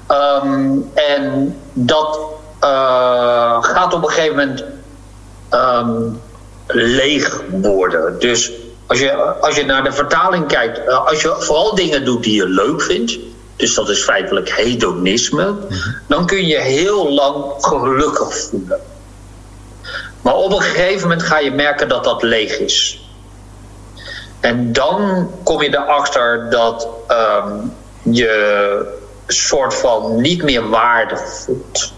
Um, 0.09 0.91
en 0.95 1.57
dat 1.73 2.19
gaat 3.61 3.95
op 3.95 4.03
een 4.03 4.11
gegeven 4.11 4.37
moment 4.37 4.65
um, 5.51 6.21
leeg 6.67 7.43
worden. 7.51 8.19
Dus 8.19 8.53
als 8.87 8.99
je, 8.99 9.13
als 9.41 9.57
je 9.57 9.65
naar 9.65 9.85
de 9.85 9.93
vertaling 9.93 10.47
kijkt, 10.47 10.89
als 10.89 11.23
je 11.23 11.37
vooral 11.39 11.75
dingen 11.75 12.05
doet 12.05 12.23
die 12.23 12.35
je 12.35 12.49
leuk 12.49 12.83
vindt 12.83 13.19
dus 13.61 13.75
dat 13.75 13.89
is 13.89 14.03
feitelijk 14.03 14.51
hedonisme, 14.51 15.55
dan 16.09 16.27
kun 16.27 16.47
je 16.47 16.59
heel 16.59 17.13
lang 17.13 17.45
gelukkig 17.59 18.35
voelen. 18.35 18.81
Maar 20.23 20.35
op 20.35 20.53
een 20.53 20.61
gegeven 20.61 21.03
moment 21.03 21.23
ga 21.23 21.39
je 21.39 21.51
merken 21.51 21.89
dat 21.89 22.05
dat 22.05 22.23
leeg 22.23 22.59
is. 22.59 23.01
En 24.41 24.73
dan 24.73 25.31
kom 25.45 25.63
je 25.63 25.69
erachter 25.69 26.51
dat 26.51 26.89
ehm, 27.07 27.57
je 28.03 28.99
soort 29.27 29.75
van 29.75 30.21
niet 30.21 30.43
meer 30.43 30.69
waarde 30.69 31.17
voelt. 31.17 31.93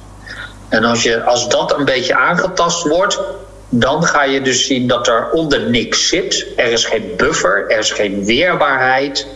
En 0.69 0.85
als, 0.85 1.03
je, 1.03 1.23
als 1.23 1.49
dat 1.49 1.79
een 1.79 1.85
beetje 1.85 2.17
aangetast 2.17 2.89
wordt, 2.89 3.21
dan 3.69 4.05
ga 4.05 4.25
je 4.25 4.43
dus 4.43 4.67
zien 4.67 4.89
dat 4.89 5.09
er 5.09 5.31
onder 5.31 5.71
niks 5.71 6.09
zit. 6.09 6.47
Er 6.57 6.73
is 6.73 6.85
geen 6.85 7.13
buffer, 7.17 7.71
er 7.71 7.79
is 7.79 7.91
geen 7.91 8.25
weerbaarheid. 8.25 9.27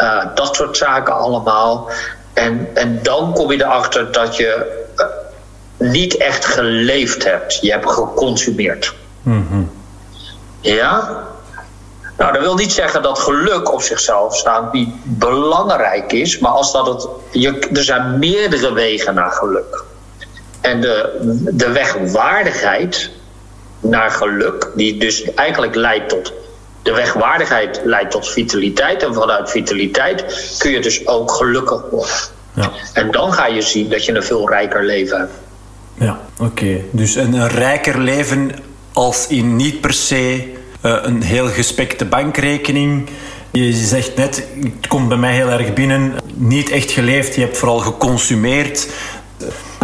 Uh, 0.00 0.24
dat 0.34 0.54
soort 0.54 0.76
zaken 0.76 1.14
allemaal. 1.14 1.90
En, 2.32 2.68
en 2.74 3.02
dan 3.02 3.32
kom 3.32 3.52
je 3.52 3.64
erachter 3.64 4.12
dat 4.12 4.36
je 4.36 4.84
uh, 4.96 5.06
niet 5.88 6.16
echt 6.16 6.44
geleefd 6.44 7.24
hebt. 7.24 7.58
Je 7.60 7.70
hebt 7.70 7.90
geconsumeerd. 7.90 8.94
Mm 9.22 9.70
Ja? 10.60 11.24
Nou, 12.16 12.32
dat 12.32 12.42
wil 12.42 12.54
niet 12.54 12.72
zeggen 12.72 13.02
dat 13.02 13.18
geluk 13.18 13.72
op 13.72 13.82
zichzelf 13.82 14.36
staand 14.36 14.72
niet 14.72 14.94
belangrijk 15.02 16.12
is. 16.12 16.38
Maar 16.38 16.50
als 16.50 16.72
dat 16.72 16.86
het. 16.86 17.08
Je, 17.30 17.58
er 17.72 17.84
zijn 17.84 18.18
meerdere 18.18 18.72
wegen 18.72 19.14
naar 19.14 19.30
geluk. 19.30 19.84
En 20.60 20.80
de, 20.80 21.18
de 21.52 21.70
weg 21.70 21.96
waardigheid 22.12 23.10
naar 23.80 24.10
geluk, 24.10 24.70
die 24.74 24.98
dus 24.98 25.34
eigenlijk 25.34 25.74
leidt 25.74 26.08
tot. 26.08 26.32
De 26.86 26.92
wegwaardigheid 26.92 27.80
leidt 27.84 28.10
tot 28.10 28.28
vitaliteit. 28.28 29.02
En 29.02 29.14
vanuit 29.14 29.50
vitaliteit 29.50 30.24
kun 30.58 30.70
je 30.70 30.80
dus 30.80 31.06
ook 31.06 31.30
gelukkig 31.30 31.82
worden. 31.90 32.14
Ja. 32.54 32.70
En 32.92 33.10
dan 33.10 33.32
ga 33.32 33.46
je 33.46 33.62
zien 33.62 33.88
dat 33.88 34.04
je 34.04 34.14
een 34.14 34.22
veel 34.22 34.48
rijker 34.48 34.84
leven 34.84 35.18
hebt. 35.18 35.32
Ja, 35.94 36.20
oké. 36.38 36.80
Dus 36.90 37.14
een, 37.14 37.32
een 37.32 37.48
rijker 37.48 37.98
leven 37.98 38.50
als 38.92 39.26
in 39.26 39.56
niet 39.56 39.80
per 39.80 39.92
se 39.92 40.52
uh, 40.82 40.96
een 41.02 41.22
heel 41.22 41.46
gespekte 41.46 42.04
bankrekening. 42.04 43.08
Je 43.52 43.72
zegt 43.72 44.16
net, 44.16 44.44
het 44.60 44.86
komt 44.88 45.08
bij 45.08 45.16
mij 45.16 45.34
heel 45.34 45.48
erg 45.48 45.72
binnen, 45.72 46.14
niet 46.34 46.70
echt 46.70 46.90
geleefd, 46.90 47.34
je 47.34 47.40
hebt 47.40 47.58
vooral 47.58 47.78
geconsumeerd. 47.78 48.88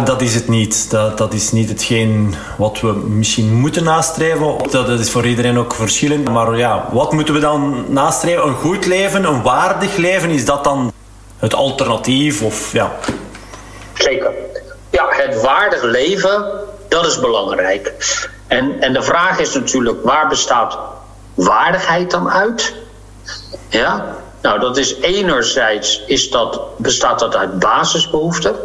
Dat 0.05 0.21
is 0.21 0.35
het 0.35 0.47
niet. 0.47 0.91
Dat, 0.91 1.17
dat 1.17 1.33
is 1.33 1.51
niet 1.51 1.69
hetgeen 1.69 2.35
wat 2.57 2.79
we 2.79 2.91
misschien 2.91 3.53
moeten 3.53 3.83
nastreven. 3.83 4.57
Dat, 4.71 4.87
dat 4.87 4.99
is 4.99 5.11
voor 5.11 5.25
iedereen 5.25 5.57
ook 5.57 5.73
verschillend. 5.73 6.29
Maar 6.29 6.57
ja, 6.57 6.87
wat 6.91 7.11
moeten 7.11 7.33
we 7.33 7.39
dan 7.39 7.85
nastreven? 7.87 8.47
Een 8.47 8.55
goed 8.55 8.85
leven, 8.85 9.23
een 9.23 9.41
waardig 9.41 9.95
leven, 9.95 10.29
is 10.29 10.45
dat 10.45 10.63
dan 10.63 10.93
het 11.37 11.53
alternatief? 11.53 12.41
Of, 12.41 12.73
ja. 12.73 12.91
Zeker. 13.93 14.31
Ja, 14.89 15.05
het 15.09 15.41
waardig 15.41 15.83
leven, 15.83 16.45
dat 16.87 17.05
is 17.05 17.19
belangrijk. 17.19 17.93
En, 18.47 18.81
en 18.81 18.93
de 18.93 19.03
vraag 19.03 19.39
is 19.39 19.53
natuurlijk, 19.53 20.03
waar 20.03 20.27
bestaat 20.27 20.77
waardigheid 21.33 22.11
dan 22.11 22.29
uit? 22.29 22.73
Ja, 23.69 24.15
nou 24.41 24.59
dat 24.59 24.77
is 24.77 24.95
enerzijds 24.99 26.03
is 26.05 26.29
dat, 26.29 26.61
bestaat 26.77 27.19
dat 27.19 27.35
uit 27.35 27.59
basisbehoeften. 27.59 28.55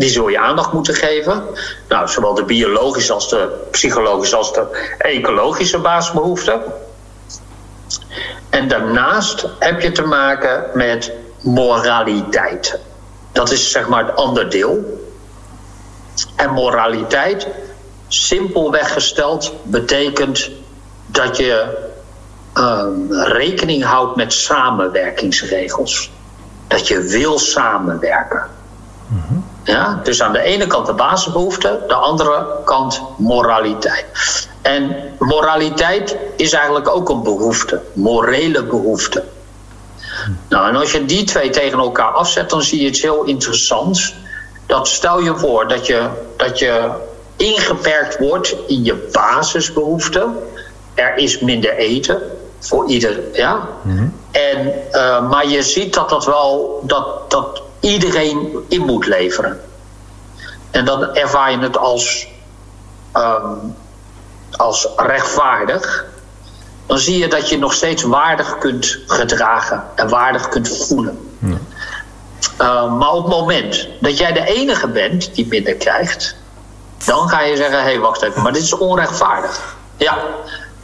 Die 0.00 0.10
zul 0.10 0.28
je 0.28 0.38
aandacht 0.38 0.72
moeten 0.72 0.94
geven. 0.94 1.42
Nou, 1.88 2.08
zowel 2.08 2.34
de 2.34 2.44
biologische 2.44 3.12
als 3.12 3.28
de 3.28 3.66
psychologische 3.70 4.36
als 4.36 4.52
de 4.52 4.94
ecologische 4.98 5.78
basisbehoeften. 5.78 6.62
En 8.50 8.68
daarnaast 8.68 9.46
heb 9.58 9.80
je 9.80 9.92
te 9.92 10.02
maken 10.02 10.64
met 10.74 11.12
moraliteit. 11.40 12.78
Dat 13.32 13.50
is 13.50 13.70
zeg 13.70 13.88
maar 13.88 14.06
het 14.06 14.16
andere 14.16 14.48
deel. 14.48 15.08
En 16.36 16.50
moraliteit, 16.50 17.46
simpelweg 18.08 18.92
gesteld, 18.92 19.52
betekent 19.62 20.50
dat 21.06 21.36
je 21.36 21.88
um, 22.54 23.12
rekening 23.12 23.84
houdt 23.84 24.16
met 24.16 24.32
samenwerkingsregels. 24.32 26.10
Dat 26.66 26.88
je 26.88 27.00
wil 27.00 27.38
samenwerken. 27.38 28.46
Mm-hmm. 29.06 29.49
Ja, 29.64 30.00
dus 30.02 30.22
aan 30.22 30.32
de 30.32 30.42
ene 30.42 30.66
kant 30.66 30.86
de 30.86 30.92
basisbehoefte, 30.92 31.80
de 31.88 31.94
andere 31.94 32.46
kant 32.64 33.02
moraliteit. 33.16 34.04
En 34.62 34.96
moraliteit 35.18 36.16
is 36.36 36.52
eigenlijk 36.52 36.88
ook 36.88 37.08
een 37.08 37.22
behoefte, 37.22 37.80
morele 37.92 38.62
behoefte. 38.64 39.24
Nou, 40.48 40.68
en 40.68 40.76
als 40.76 40.92
je 40.92 41.04
die 41.04 41.24
twee 41.24 41.50
tegen 41.50 41.78
elkaar 41.78 42.12
afzet, 42.12 42.50
dan 42.50 42.62
zie 42.62 42.80
je 42.80 42.86
iets 42.86 43.02
heel 43.02 43.24
interessants. 43.24 44.14
Dat 44.66 44.88
stel 44.88 45.20
je 45.20 45.36
voor 45.36 45.68
dat 45.68 45.86
je, 45.86 46.08
dat 46.36 46.58
je 46.58 46.90
ingeperkt 47.36 48.18
wordt 48.18 48.56
in 48.66 48.84
je 48.84 49.08
basisbehoeften. 49.12 50.36
Er 50.94 51.16
is 51.16 51.40
minder 51.40 51.76
eten 51.76 52.22
voor 52.58 52.86
ieder, 52.86 53.20
ja. 53.32 53.68
Mm-hmm. 53.82 54.14
En, 54.30 54.72
uh, 54.92 55.30
maar 55.30 55.48
je 55.48 55.62
ziet 55.62 55.94
dat 55.94 56.08
dat 56.08 56.24
wel, 56.24 56.80
dat, 56.86 57.30
dat 57.30 57.62
iedereen 57.80 58.64
in 58.68 58.84
moet 58.84 59.06
leveren. 59.06 59.60
En 60.70 60.84
dan 60.84 61.14
ervaar 61.14 61.50
je 61.50 61.58
het 61.58 61.78
als, 61.78 62.26
um, 63.16 63.76
als 64.56 64.88
rechtvaardig. 64.96 66.04
Dan 66.86 66.98
zie 66.98 67.18
je 67.18 67.28
dat 67.28 67.48
je 67.48 67.58
nog 67.58 67.72
steeds 67.72 68.02
waardig 68.02 68.58
kunt 68.58 68.98
gedragen 69.06 69.84
en 69.94 70.08
waardig 70.08 70.48
kunt 70.48 70.68
voelen. 70.68 71.28
Ja. 71.38 71.58
Uh, 72.60 72.98
maar 72.98 73.12
op 73.12 73.24
het 73.24 73.32
moment 73.32 73.88
dat 74.00 74.18
jij 74.18 74.32
de 74.32 74.44
enige 74.44 74.88
bent 74.88 75.34
die 75.34 75.46
minder 75.46 75.74
krijgt, 75.74 76.36
dan 77.04 77.28
ga 77.28 77.40
je 77.40 77.56
zeggen: 77.56 77.78
hé, 77.78 77.84
hey, 77.84 77.98
wacht 77.98 78.22
even, 78.22 78.42
maar 78.42 78.52
dit 78.52 78.62
is 78.62 78.78
onrechtvaardig. 78.78 79.76
Ja. 79.96 80.18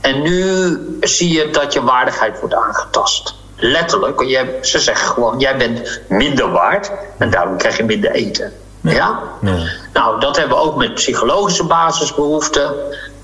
En 0.00 0.22
nu 0.22 0.98
zie 1.00 1.32
je 1.32 1.50
dat 1.50 1.72
je 1.72 1.82
waardigheid 1.82 2.40
wordt 2.40 2.54
aangetast. 2.54 3.34
Letterlijk, 3.56 4.22
je, 4.22 4.58
ze 4.60 4.78
zeggen 4.78 5.08
gewoon: 5.08 5.38
jij 5.38 5.56
bent 5.56 6.00
minder 6.08 6.50
waard 6.50 6.90
en 7.18 7.30
daarom 7.30 7.56
krijg 7.56 7.76
je 7.76 7.84
minder 7.84 8.10
eten. 8.10 8.52
Ja? 8.80 8.92
ja? 8.92 9.22
ja. 9.40 9.56
Nou, 9.92 10.20
dat 10.20 10.36
hebben 10.36 10.56
we 10.56 10.62
ook 10.62 10.76
met 10.76 10.94
psychologische 10.94 11.64
basisbehoeften. 11.64 12.74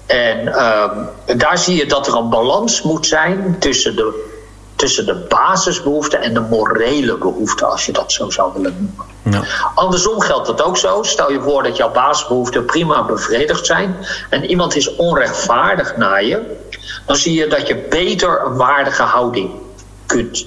En 0.06 0.46
uh, 0.46 0.90
daar 1.36 1.58
zie 1.58 1.76
je 1.76 1.86
dat 1.86 2.06
er 2.06 2.16
een 2.16 2.28
balans 2.28 2.82
moet 2.82 3.06
zijn 3.06 3.56
tussen 3.58 3.96
de, 3.96 4.30
tussen 4.76 5.06
de 5.06 5.14
basisbehoeften 5.14 6.20
en 6.20 6.34
de 6.34 6.40
morele 6.40 7.16
behoeften, 7.16 7.70
als 7.70 7.86
je 7.86 7.92
dat 7.92 8.12
zo 8.12 8.30
zou 8.30 8.52
willen 8.54 8.76
noemen. 8.78 9.06
Ja. 9.22 9.70
Andersom 9.74 10.20
geldt 10.20 10.48
het 10.48 10.62
ook 10.62 10.76
zo. 10.76 11.02
Stel 11.02 11.32
je 11.32 11.40
voor 11.40 11.62
dat 11.62 11.76
jouw 11.76 11.90
basisbehoeften 11.90 12.64
prima 12.64 13.04
bevredigd 13.04 13.66
zijn 13.66 13.96
en 14.30 14.44
iemand 14.44 14.76
is 14.76 14.96
onrechtvaardig 14.96 15.96
naar 15.96 16.24
je, 16.24 16.56
dan 17.06 17.16
zie 17.16 17.34
je 17.34 17.46
dat 17.46 17.66
je 17.66 17.76
beter 17.76 18.42
een 18.44 18.56
waardige 18.56 19.02
houding 19.02 19.50
kunt 20.06 20.46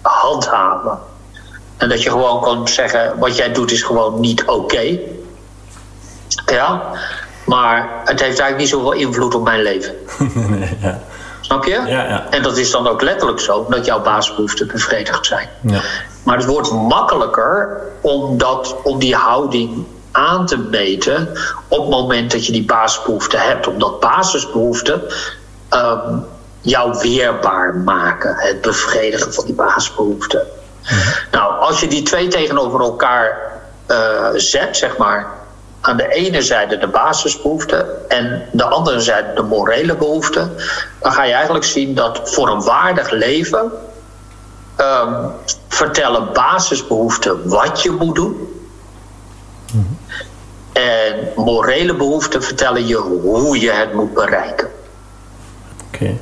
handhaven. 0.00 0.98
En 1.76 1.88
dat 1.88 2.02
je 2.02 2.10
gewoon 2.10 2.40
kan 2.40 2.68
zeggen: 2.68 3.18
wat 3.18 3.36
jij 3.36 3.52
doet 3.52 3.70
is 3.70 3.82
gewoon 3.82 4.20
niet 4.20 4.42
oké. 4.42 4.52
Okay. 4.52 5.00
Ja, 6.46 6.82
maar 7.44 7.88
het 8.04 8.20
heeft 8.20 8.40
eigenlijk 8.40 8.58
niet 8.58 8.68
zoveel 8.68 8.92
invloed 8.92 9.34
op 9.34 9.44
mijn 9.44 9.62
leven. 9.62 9.94
nee, 10.58 10.78
ja. 10.80 11.00
Snap 11.40 11.64
je? 11.64 11.70
Ja, 11.70 12.04
ja. 12.04 12.26
En 12.30 12.42
dat 12.42 12.56
is 12.56 12.70
dan 12.70 12.86
ook 12.86 13.02
letterlijk 13.02 13.40
zo, 13.40 13.66
dat 13.68 13.84
jouw 13.84 14.02
basisbehoeften 14.02 14.66
bevredigd 14.66 15.26
zijn. 15.26 15.48
Ja. 15.60 15.80
Maar 16.22 16.36
het 16.36 16.46
wordt 16.46 16.72
makkelijker 16.72 17.82
om, 18.00 18.38
dat, 18.38 18.76
om 18.82 18.98
die 18.98 19.14
houding 19.14 19.84
aan 20.12 20.46
te 20.46 20.58
meten 20.58 21.28
op 21.68 21.78
het 21.78 21.88
moment 21.88 22.30
dat 22.30 22.46
je 22.46 22.52
die 22.52 22.64
basisbehoeften 22.64 23.40
hebt. 23.40 23.66
Omdat 23.66 24.00
basisbehoeften 24.00 25.02
um, 25.70 26.24
jou 26.62 26.98
weerbaar 26.98 27.74
maken. 27.74 28.34
Het 28.36 28.60
bevredigen 28.60 29.34
van 29.34 29.44
die 29.44 29.54
basisbehoeften. 29.54 30.46
Nou, 31.30 31.60
als 31.60 31.80
je 31.80 31.86
die 31.88 32.02
twee 32.02 32.28
tegenover 32.28 32.80
elkaar 32.80 33.38
uh, 33.88 34.28
zet, 34.34 34.76
zeg 34.76 34.96
maar. 34.96 35.26
Aan 35.80 35.96
de 35.96 36.08
ene 36.08 36.42
zijde 36.42 36.78
de 36.78 36.86
basisbehoeften 36.86 38.10
en 38.10 38.48
de 38.52 38.64
andere 38.64 39.00
zijde 39.00 39.34
de 39.34 39.42
morele 39.42 39.96
behoeften. 39.96 40.56
Dan 41.00 41.12
ga 41.12 41.24
je 41.24 41.32
eigenlijk 41.32 41.64
zien 41.64 41.94
dat 41.94 42.20
voor 42.24 42.48
een 42.48 42.62
waardig 42.62 43.10
leven 43.10 43.72
um, 44.80 45.30
vertellen 45.68 46.32
basisbehoeften 46.32 47.48
wat 47.48 47.82
je 47.82 47.90
moet 47.90 48.14
doen. 48.14 48.64
En 50.72 51.28
morele 51.36 51.94
behoeften 51.94 52.42
vertellen 52.42 52.86
je 52.86 52.96
hoe 52.96 53.60
je 53.60 53.70
het 53.70 53.92
moet 53.94 54.14
bereiken. 54.14 54.70
Oké. 55.86 56.16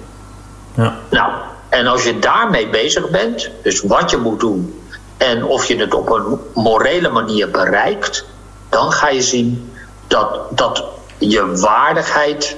Ja. 0.80 0.96
Nou, 1.10 1.32
en 1.68 1.87
als 1.87 2.04
je 2.04 2.18
daarmee 2.18 2.68
bezig 2.68 3.10
bent, 3.10 3.50
dus 3.62 3.80
wat 3.80 4.10
je 4.10 4.16
moet 4.16 4.40
doen 4.40 4.80
en 5.16 5.44
of 5.44 5.64
je 5.64 5.76
het 5.76 5.94
op 5.94 6.10
een 6.10 6.38
morele 6.54 7.08
manier 7.08 7.50
bereikt, 7.50 8.25
dan 8.68 8.92
ga 8.92 9.08
je 9.08 9.22
zien 9.22 9.72
dat, 10.06 10.40
dat 10.50 10.84
je 11.18 11.56
waardigheid 11.56 12.56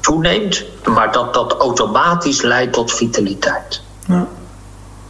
toeneemt, 0.00 0.64
maar 0.84 1.12
dat 1.12 1.34
dat 1.34 1.52
automatisch 1.52 2.42
leidt 2.42 2.72
tot 2.72 2.92
vitaliteit. 2.92 3.82
Ja. 4.06 4.26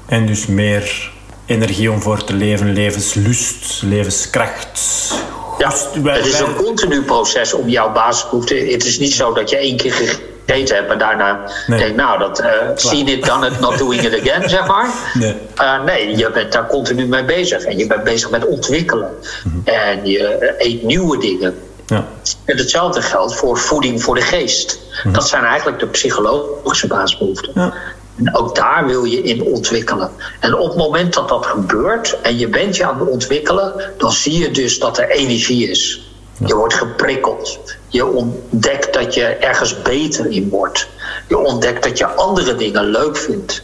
En 0.07 0.27
dus 0.27 0.47
meer 0.47 1.13
energie 1.47 1.91
om 1.91 2.01
voor 2.01 2.25
te 2.25 2.33
leven, 2.33 2.73
levenslust, 2.73 3.83
levenskracht. 3.83 5.13
Ja, 5.59 5.73
het 6.03 6.27
is 6.27 6.41
een 6.41 6.55
continu 6.55 7.03
proces 7.03 7.55
om 7.55 7.69
jouw 7.69 7.93
basisbehoeften. 7.93 8.71
Het 8.71 8.85
is 8.85 8.99
niet 8.99 9.13
zo 9.13 9.33
dat 9.33 9.51
je 9.51 9.57
één 9.57 9.77
keer 9.77 10.21
gegeten 10.49 10.89
en 10.89 10.99
daarna 10.99 11.41
nee. 11.67 11.79
denk 11.79 11.97
nou, 11.97 12.19
dat 12.19 12.41
uh, 12.41 12.47
seen 12.75 13.09
it, 13.09 13.25
done 13.25 13.47
it, 13.47 13.61
not 13.61 13.79
doing 13.79 14.03
it 14.03 14.21
again, 14.21 14.49
zeg 14.49 14.67
maar. 14.67 14.89
Nee. 15.15 15.37
Uh, 15.61 15.85
nee, 15.85 16.17
je 16.17 16.31
bent 16.31 16.53
daar 16.53 16.67
continu 16.67 17.07
mee 17.07 17.25
bezig 17.25 17.65
en 17.65 17.79
je 17.79 17.87
bent 17.87 18.05
bezig 18.05 18.31
met 18.31 18.47
ontwikkelen. 18.47 19.11
Mm 19.45 19.53
-hmm. 19.53 19.63
En 19.65 20.07
je 20.07 20.55
eet 20.59 20.83
nieuwe 20.83 21.19
dingen. 21.19 21.59
Ja. 21.87 22.07
En 22.45 22.57
hetzelfde 22.57 23.03
geldt 23.03 23.35
voor 23.35 23.59
voeding 23.59 24.03
voor 24.03 24.15
de 24.15 24.21
geest. 24.21 24.79
Mm 24.79 25.01
-hmm. 25.03 25.13
Dat 25.13 25.29
zijn 25.29 25.45
eigenlijk 25.45 25.79
de 25.79 25.87
psychologische 25.87 26.87
basisbehoeften. 26.87 27.53
Ja. 27.55 27.75
En 28.17 28.37
ook 28.37 28.55
daar 28.55 28.87
wil 28.87 29.05
je 29.05 29.23
in 29.23 29.43
ontwikkelen. 29.43 30.11
En 30.41 30.55
op 30.55 30.69
het 30.69 30.77
moment 30.77 31.15
dat 31.15 31.29
dat 31.29 31.47
gebeurt 31.47 32.21
en 32.23 32.39
je 32.39 32.49
bent 32.49 32.77
je 32.77 32.87
aan 32.87 32.99
het 32.99 33.09
ontwikkelen, 33.09 33.73
dan 33.99 34.13
zie 34.13 34.39
je 34.39 34.51
dus 34.51 34.79
dat 34.79 34.99
er 34.99 35.11
energie 35.11 35.71
is. 35.71 36.08
Je 36.47 36.55
wordt 36.55 36.75
geprikkeld. 36.75 37.59
Je 37.89 38.07
ontdekt 38.07 38.95
dat 38.95 39.15
je 39.15 39.25
ergens 39.25 39.83
beter 39.83 40.31
in 40.31 40.49
wordt. 40.49 40.89
Je 41.29 41.39
ontdekt 41.39 41.83
dat 41.83 41.99
je 41.99 42.07
andere 42.07 42.55
dingen 42.55 42.85
leuk 42.85 43.17
vindt. 43.17 43.63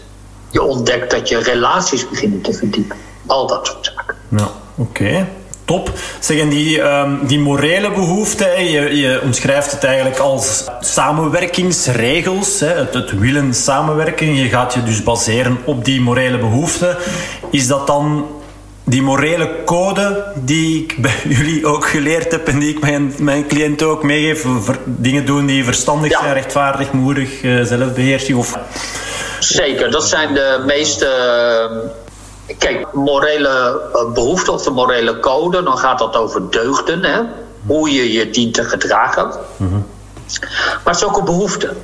Je 0.50 0.62
ontdekt 0.62 1.10
dat 1.10 1.28
je 1.28 1.38
relaties 1.38 2.08
beginnen 2.08 2.40
te 2.40 2.52
verdiepen. 2.52 2.96
Al 3.26 3.46
dat 3.46 3.66
soort 3.66 3.92
zaken. 3.94 4.16
Ja, 4.28 4.48
oké. 4.76 5.26
Top. 5.64 5.92
Zeg, 6.20 6.38
en 6.40 6.48
die, 6.48 6.80
um, 6.80 7.26
die 7.26 7.38
morele 7.38 7.90
behoeften, 7.90 8.64
je, 8.64 8.96
je 8.96 9.20
omschrijft 9.22 9.70
het 9.70 9.84
eigenlijk 9.84 10.18
als 10.18 10.64
samenwerkingsregels. 10.80 12.60
Hè, 12.60 12.66
het, 12.66 12.94
het 12.94 13.18
willen 13.18 13.54
samenwerken. 13.54 14.34
Je 14.34 14.48
gaat 14.48 14.74
je 14.74 14.82
dus 14.82 15.02
baseren 15.02 15.58
op 15.64 15.84
die 15.84 16.00
morele 16.00 16.38
behoeften. 16.38 16.96
Is 17.50 17.66
dat 17.66 17.86
dan 17.86 18.26
die 18.84 19.02
morele 19.02 19.64
code 19.64 20.24
die 20.34 20.82
ik 20.82 20.96
bij 21.02 21.20
jullie 21.24 21.66
ook 21.66 21.86
geleerd 21.86 22.32
heb 22.32 22.48
en 22.48 22.58
die 22.58 22.68
ik 22.68 22.80
mijn, 22.80 23.14
mijn 23.18 23.46
cliënten 23.46 23.86
ook 23.86 24.02
meegeef. 24.02 24.46
Dingen 24.84 25.26
doen 25.26 25.46
die 25.46 25.64
verstandig 25.64 26.18
zijn, 26.18 26.32
rechtvaardig, 26.32 26.92
moedig, 26.92 27.42
uh, 27.42 27.64
zelfbeheersing. 27.64 28.38
Of... 28.38 28.58
Zeker, 29.38 29.90
dat 29.90 30.08
zijn 30.08 30.34
de 30.34 30.62
meeste. 30.66 31.06
Uh, 32.48 32.56
kijk, 32.58 32.92
morele 32.92 33.80
uh, 33.94 34.12
behoeften 34.12 34.52
of 34.52 34.62
de 34.62 34.70
morele 34.70 35.20
code, 35.20 35.62
dan 35.62 35.78
gaat 35.78 35.98
dat 35.98 36.16
over 36.16 36.50
deugden, 36.50 37.04
hè? 37.04 37.20
hoe 37.66 37.92
je 37.92 38.12
je 38.12 38.30
dient 38.30 38.54
te 38.54 38.64
gedragen. 38.64 39.30
Mm 39.56 39.68
-hmm. 39.68 39.86
Maar 40.84 40.94
het 40.94 40.96
is 40.96 41.04
ook 41.04 41.16
een 41.16 41.24
behoefte. 41.24 41.74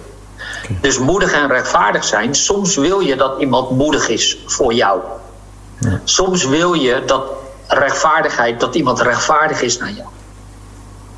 Okay. 0.65 0.79
Dus 0.81 0.99
moedig 0.99 1.33
en 1.33 1.49
rechtvaardig 1.49 2.05
zijn. 2.05 2.35
Soms 2.35 2.77
wil 2.77 3.01
je 3.01 3.17
dat 3.17 3.41
iemand 3.41 3.71
moedig 3.71 4.09
is 4.09 4.39
voor 4.47 4.73
jou. 4.73 5.01
Ja. 5.81 6.01
Soms 6.05 6.45
wil 6.45 6.73
je 6.73 7.03
dat 7.07 7.23
rechtvaardigheid, 7.69 8.61
dat 8.61 8.75
iemand 8.75 9.01
rechtvaardig 9.01 9.61
is 9.63 9.79
naar 9.79 9.93
jou. 9.93 10.09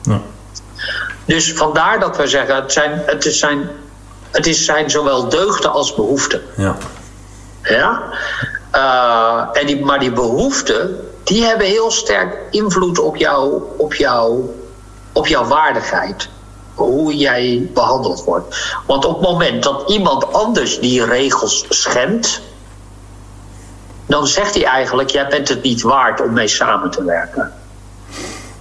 Ja. 0.02 0.21
Dus 1.25 1.52
vandaar 1.52 2.00
dat 2.00 2.16
we 2.16 2.26
zeggen, 2.26 2.54
het 2.54 2.73
zijn, 2.73 3.02
het 3.07 3.25
is 3.25 3.38
zijn, 3.38 3.69
het 4.31 4.47
is 4.47 4.64
zijn 4.64 4.90
zowel 4.90 5.28
deugden 5.28 5.73
als 5.73 5.95
behoeften. 5.95 6.42
Ja. 6.57 6.76
ja? 7.62 8.02
Uh, 8.75 9.61
en 9.61 9.66
die, 9.66 9.85
maar 9.85 9.99
die 9.99 10.12
behoeften, 10.12 11.09
die 11.25 11.45
hebben 11.45 11.66
heel 11.66 11.90
sterk 11.90 12.38
invloed 12.50 12.99
op, 12.99 13.16
jou, 13.16 13.62
op, 13.76 13.95
jou, 13.95 14.50
op 15.12 15.26
jouw 15.26 15.45
waardigheid. 15.45 16.28
Hoe 16.75 17.17
jij 17.17 17.71
behandeld 17.75 18.25
wordt. 18.25 18.76
Want 18.86 19.04
op 19.04 19.21
het 19.21 19.30
moment 19.30 19.63
dat 19.63 19.91
iemand 19.91 20.32
anders 20.32 20.80
die 20.80 21.04
regels 21.04 21.65
schendt, 21.69 22.41
dan 24.06 24.26
zegt 24.26 24.54
hij 24.54 24.65
eigenlijk: 24.65 25.10
jij 25.10 25.26
bent 25.28 25.49
het 25.49 25.62
niet 25.62 25.82
waard 25.82 26.21
om 26.21 26.32
mee 26.32 26.49
samen 26.49 26.91
te 26.91 27.04
werken. 27.04 27.52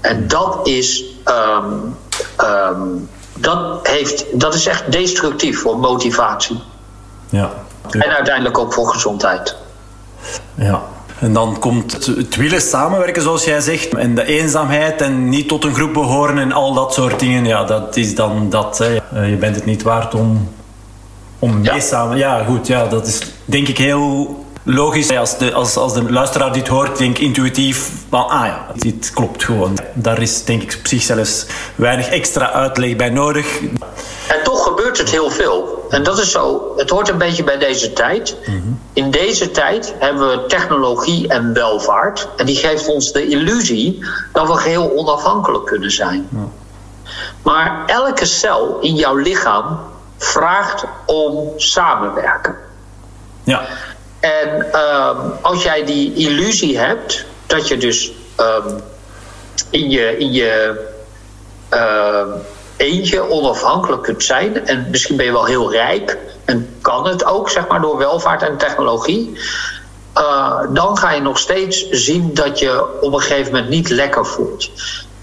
En 0.01 0.27
dat 0.27 0.67
is, 0.67 1.03
um, 1.25 1.95
um, 2.37 3.09
dat 3.33 3.87
heeft, 3.87 4.25
dat 4.39 4.53
is 4.53 4.65
echt 4.65 4.91
destructief 4.91 5.61
voor 5.61 5.77
motivatie. 5.77 6.61
Ja. 7.29 7.49
En 7.89 8.15
uiteindelijk 8.15 8.57
ook 8.57 8.73
voor 8.73 8.87
gezondheid. 8.87 9.55
Ja. 10.55 10.81
En 11.19 11.33
dan 11.33 11.59
komt 11.59 12.05
het 12.05 12.35
willen 12.35 12.61
samenwerken, 12.61 13.21
zoals 13.21 13.43
jij 13.43 13.59
zegt. 13.59 13.93
En 13.93 14.15
de 14.15 14.25
eenzaamheid 14.25 15.01
en 15.01 15.29
niet 15.29 15.47
tot 15.47 15.63
een 15.63 15.73
groep 15.73 15.93
behoren 15.93 16.37
en 16.37 16.51
al 16.51 16.73
dat 16.73 16.93
soort 16.93 17.19
dingen. 17.19 17.45
Ja, 17.45 17.63
dat 17.63 17.95
is 17.95 18.15
dan 18.15 18.49
dat. 18.49 18.77
Hè. 18.77 18.95
Eh, 18.95 19.29
je 19.29 19.35
bent 19.35 19.55
het 19.55 19.65
niet 19.65 19.83
waard 19.83 20.15
om, 20.15 20.49
om 21.39 21.61
mee 21.61 21.81
samen... 21.81 22.17
Ja, 22.17 22.43
goed. 22.43 22.67
Ja, 22.67 22.85
dat 22.85 23.07
is 23.07 23.21
denk 23.45 23.67
ik 23.67 23.77
heel 23.77 24.40
logisch. 24.63 25.17
Als 25.17 25.37
de, 25.37 25.53
als, 25.53 25.77
als 25.77 25.93
de 25.93 26.11
luisteraar 26.11 26.53
dit 26.53 26.67
hoort, 26.67 26.97
denk 26.97 27.17
intuïtief 27.17 27.91
van, 28.09 28.27
ah 28.27 28.45
ja, 28.45 28.67
dit 28.75 29.11
klopt 29.13 29.43
gewoon. 29.43 29.77
Daar 29.93 30.21
is 30.21 30.43
denk 30.43 30.61
ik 30.61 30.75
op 30.79 30.87
zich 30.87 31.01
zelfs 31.01 31.45
weinig 31.75 32.09
extra 32.09 32.51
uitleg 32.51 32.95
bij 32.95 33.09
nodig. 33.09 33.61
En 34.27 34.43
toch 34.43 34.63
gebeurt 34.63 34.97
het 34.97 35.09
heel 35.09 35.29
veel. 35.29 35.85
En 35.89 36.03
dat 36.03 36.19
is 36.19 36.31
zo, 36.31 36.73
het 36.77 36.89
hoort 36.89 37.09
een 37.09 37.17
beetje 37.17 37.43
bij 37.43 37.57
deze 37.57 37.93
tijd. 37.93 38.37
Mm-hmm. 38.45 38.79
In 38.93 39.11
deze 39.11 39.51
tijd 39.51 39.93
hebben 39.99 40.29
we 40.29 40.45
technologie 40.45 41.27
en 41.27 41.53
welvaart. 41.53 42.27
En 42.37 42.45
die 42.45 42.55
geeft 42.55 42.87
ons 42.87 43.11
de 43.11 43.27
illusie 43.27 44.05
dat 44.33 44.47
we 44.47 44.53
geheel 44.53 44.97
onafhankelijk 44.97 45.65
kunnen 45.65 45.91
zijn. 45.91 46.27
Maar 47.43 47.83
elke 47.85 48.25
cel 48.25 48.77
in 48.81 48.95
jouw 48.95 49.15
lichaam 49.15 49.79
vraagt 50.17 50.85
om 51.05 51.49
samenwerken. 51.55 52.55
Ja. 53.43 53.67
En 54.21 54.65
um, 54.65 55.31
als 55.41 55.63
jij 55.63 55.85
die 55.85 56.13
illusie 56.13 56.77
hebt, 56.77 57.25
dat 57.45 57.67
je 57.67 57.77
dus 57.77 58.11
um, 58.39 58.81
in 59.69 59.89
je, 59.89 60.17
in 60.17 60.31
je 60.31 60.79
uh, 61.73 62.23
eentje 62.77 63.29
onafhankelijk 63.29 64.03
kunt 64.03 64.23
zijn, 64.23 64.67
en 64.67 64.87
misschien 64.91 65.15
ben 65.15 65.25
je 65.25 65.31
wel 65.31 65.45
heel 65.45 65.71
rijk 65.71 66.17
en 66.45 66.75
kan 66.81 67.07
het 67.07 67.25
ook, 67.25 67.49
zeg 67.49 67.67
maar, 67.67 67.81
door 67.81 67.97
welvaart 67.97 68.41
en 68.41 68.57
technologie. 68.57 69.39
Uh, 70.17 70.59
dan 70.69 70.97
ga 70.97 71.11
je 71.11 71.21
nog 71.21 71.37
steeds 71.37 71.89
zien 71.89 72.33
dat 72.33 72.59
je 72.59 73.01
op 73.01 73.13
een 73.13 73.21
gegeven 73.21 73.51
moment 73.51 73.69
niet 73.69 73.89
lekker 73.89 74.25
voelt. 74.25 74.71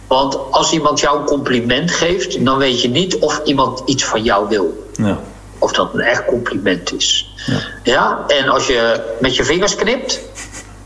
Want 0.06 0.38
als 0.50 0.72
iemand 0.72 1.00
jou 1.00 1.18
een 1.18 1.24
compliment 1.24 1.90
geeft, 1.90 2.44
dan 2.44 2.58
weet 2.58 2.82
je 2.82 2.88
niet 2.88 3.18
of 3.18 3.40
iemand 3.44 3.82
iets 3.84 4.04
van 4.04 4.22
jou 4.22 4.48
wil. 4.48 4.88
Ja. 4.92 5.18
Of 5.58 5.72
dat 5.72 5.94
een 5.94 6.00
echt 6.00 6.24
compliment 6.24 6.92
is. 6.92 7.34
Ja. 7.46 7.58
ja. 7.82 8.24
En 8.26 8.48
als 8.48 8.66
je 8.66 9.00
met 9.20 9.36
je 9.36 9.44
vingers 9.44 9.74
knipt, 9.74 10.20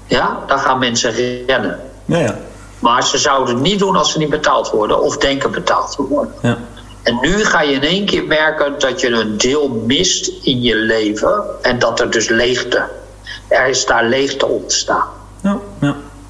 ja, 0.06 0.44
dan 0.46 0.58
gaan 0.58 0.78
mensen 0.78 1.12
rennen. 1.46 1.80
Ja, 2.04 2.18
ja. 2.18 2.38
Maar 2.78 3.04
ze 3.04 3.18
zouden 3.18 3.54
het 3.54 3.62
niet 3.62 3.78
doen 3.78 3.96
als 3.96 4.12
ze 4.12 4.18
niet 4.18 4.30
betaald 4.30 4.70
worden 4.70 5.02
of 5.02 5.16
denken 5.16 5.50
betaald 5.50 5.92
te 5.92 6.02
worden. 6.02 6.34
Ja. 6.42 6.58
En 7.02 7.18
nu 7.20 7.44
ga 7.44 7.62
je 7.62 7.72
in 7.72 7.82
één 7.82 8.06
keer 8.06 8.24
merken 8.24 8.78
dat 8.78 9.00
je 9.00 9.08
een 9.08 9.38
deel 9.38 9.68
mist 9.68 10.32
in 10.42 10.62
je 10.62 10.74
leven 10.74 11.44
en 11.62 11.78
dat 11.78 12.00
er 12.00 12.10
dus 12.10 12.28
leegte. 12.28 12.88
Er 13.48 13.68
is 13.68 13.86
daar 13.86 14.04
leegte 14.04 14.46
ontstaan. 14.46 15.08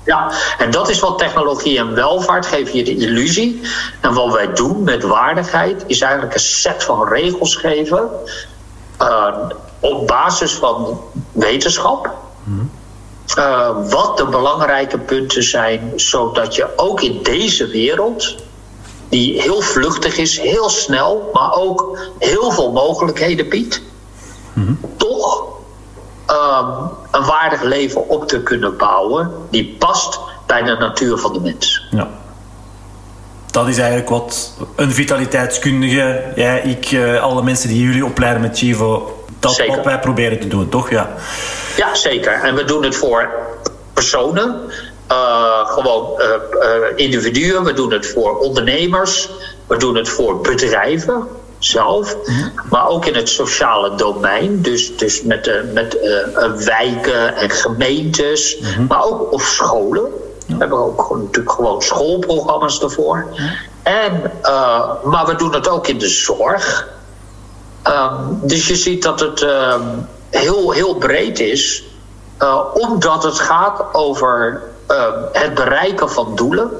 Ja, 0.04 0.32
en 0.58 0.70
dat 0.70 0.88
is 0.88 1.00
wat 1.00 1.18
technologie 1.18 1.78
en 1.78 1.94
welvaart 1.94 2.46
geven 2.46 2.76
je 2.76 2.84
de 2.84 2.96
illusie. 2.96 3.60
En 4.00 4.14
wat 4.14 4.32
wij 4.32 4.52
doen 4.52 4.82
met 4.82 5.02
waardigheid 5.02 5.84
is 5.86 6.00
eigenlijk 6.00 6.34
een 6.34 6.40
set 6.40 6.84
van 6.84 7.08
regels 7.08 7.56
geven. 7.56 8.10
Uh, 9.00 9.28
op 9.80 10.06
basis 10.06 10.52
van 10.52 11.00
wetenschap. 11.32 12.10
Uh, 13.38 13.90
wat 13.90 14.16
de 14.16 14.26
belangrijke 14.26 14.98
punten 14.98 15.42
zijn, 15.42 15.92
zodat 15.96 16.54
je 16.54 16.68
ook 16.76 17.00
in 17.00 17.22
deze 17.22 17.66
wereld, 17.66 18.34
die 19.08 19.40
heel 19.40 19.60
vluchtig 19.60 20.16
is, 20.16 20.40
heel 20.40 20.68
snel, 20.68 21.30
maar 21.32 21.52
ook 21.52 21.98
heel 22.18 22.50
veel 22.50 22.72
mogelijkheden 22.72 23.48
biedt, 23.48 23.82
mm-hmm. 24.52 24.78
toch 24.96 25.51
um, 26.32 26.90
een 27.10 27.24
waardig 27.24 27.62
leven 27.62 28.08
op 28.08 28.28
te 28.28 28.42
kunnen 28.42 28.76
bouwen 28.76 29.32
die 29.50 29.76
past 29.78 30.20
bij 30.46 30.62
de 30.62 30.76
natuur 30.76 31.18
van 31.18 31.32
de 31.32 31.40
mens. 31.40 31.86
Ja. 31.90 32.08
Dat 33.50 33.68
is 33.68 33.78
eigenlijk 33.78 34.08
wat 34.08 34.52
een 34.76 34.92
vitaliteitskundige, 34.92 36.22
jij, 36.34 36.60
ik, 36.60 36.90
uh, 36.90 37.22
alle 37.22 37.42
mensen 37.42 37.68
die 37.68 37.82
jullie 37.82 38.04
opleiden 38.04 38.42
met 38.42 38.58
Chivo, 38.58 39.24
dat 39.38 39.54
zeker. 39.54 39.76
wat 39.76 39.84
wij 39.84 39.98
proberen 39.98 40.40
te 40.40 40.48
doen, 40.48 40.68
toch? 40.68 40.90
Ja. 40.90 41.10
ja, 41.76 41.94
zeker. 41.94 42.32
En 42.32 42.54
we 42.54 42.64
doen 42.64 42.84
het 42.84 42.96
voor 42.96 43.30
personen, 43.94 44.60
uh, 45.10 45.66
gewoon 45.66 46.20
uh, 46.20 46.26
individuen, 46.96 47.64
we 47.64 47.72
doen 47.72 47.92
het 47.92 48.06
voor 48.06 48.38
ondernemers, 48.38 49.30
we 49.66 49.76
doen 49.76 49.96
het 49.96 50.08
voor 50.08 50.40
bedrijven 50.40 51.26
zelf, 51.64 52.16
mhm. 52.26 52.48
maar 52.70 52.88
ook 52.88 53.06
in 53.06 53.14
het 53.14 53.28
sociale 53.28 53.94
domein. 53.94 54.62
Dus, 54.62 54.96
dus 54.96 55.22
met, 55.22 55.46
uh, 55.46 55.54
met 55.72 55.96
uh, 56.02 56.52
wijken 56.52 57.36
en 57.36 57.50
gemeentes, 57.50 58.58
mm-hmm. 58.58 58.86
maar 58.86 59.04
ook 59.04 59.32
op 59.32 59.40
scholen. 59.40 60.02
We 60.46 60.54
hebben 60.58 60.78
ook 60.78 61.02
gewoon, 61.02 61.22
natuurlijk 61.22 61.54
gewoon 61.54 61.82
schoolprogramma's 61.82 62.82
ervoor. 62.82 63.26
En, 63.82 64.32
maar 65.04 65.26
we 65.26 65.34
doen 65.36 65.54
het 65.54 65.68
ook 65.68 65.86
in 65.86 65.98
de 65.98 66.08
zorg. 66.08 66.88
Um, 67.86 68.40
dus 68.42 68.68
je 68.68 68.76
ziet 68.76 69.02
dat 69.02 69.20
het 69.20 69.42
um, 69.42 70.08
heel, 70.30 70.70
heel 70.70 70.94
breed 70.94 71.40
is, 71.40 71.84
omdat 72.72 73.22
het 73.22 73.38
gaat 73.40 73.84
over 73.92 74.62
um, 74.88 75.14
het 75.32 75.54
bereiken 75.54 76.10
van 76.10 76.32
doelen. 76.34 76.70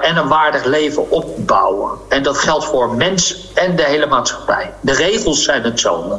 En 0.00 0.16
een 0.16 0.28
waardig 0.28 0.64
leven 0.64 1.10
opbouwen. 1.10 1.90
En 2.08 2.22
dat 2.22 2.38
geldt 2.38 2.64
voor 2.64 2.94
mens 2.94 3.50
en 3.54 3.76
de 3.76 3.84
hele 3.84 4.06
maatschappij. 4.06 4.72
De 4.80 4.92
regels 4.92 5.44
zijn 5.44 5.62
hetzelfde. 5.62 6.18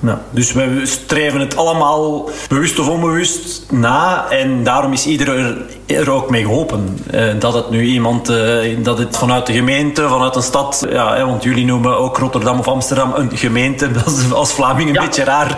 Ja. 0.00 0.22
Dus 0.30 0.52
we 0.52 0.86
streven 0.86 1.40
het 1.40 1.56
allemaal 1.56 2.30
bewust 2.48 2.78
of 2.78 2.88
onbewust 2.88 3.70
na 3.70 4.30
en 4.30 4.64
daarom 4.64 4.92
is 4.92 5.06
iedereen 5.06 5.66
er 5.96 6.10
ook 6.10 6.30
mee 6.30 6.42
geholpen. 6.42 6.98
Eh, 7.10 7.22
dat 7.38 7.54
het 7.54 7.70
nu 7.70 7.82
iemand, 7.82 8.28
eh, 8.28 8.36
dat 8.78 8.98
het 8.98 9.16
vanuit 9.16 9.46
de 9.46 9.52
gemeente, 9.52 10.08
vanuit 10.08 10.36
een 10.36 10.42
stad, 10.42 10.86
ja, 10.90 11.24
want 11.26 11.42
jullie 11.42 11.64
noemen 11.64 11.98
ook 11.98 12.18
Rotterdam 12.18 12.58
of 12.58 12.68
Amsterdam 12.68 13.12
een 13.16 13.30
gemeente. 13.36 13.90
Dat 13.98 14.06
is 14.06 14.32
als 14.32 14.52
Vlaming 14.52 14.88
een 14.88 15.04
beetje 15.04 15.24
raar. 15.24 15.56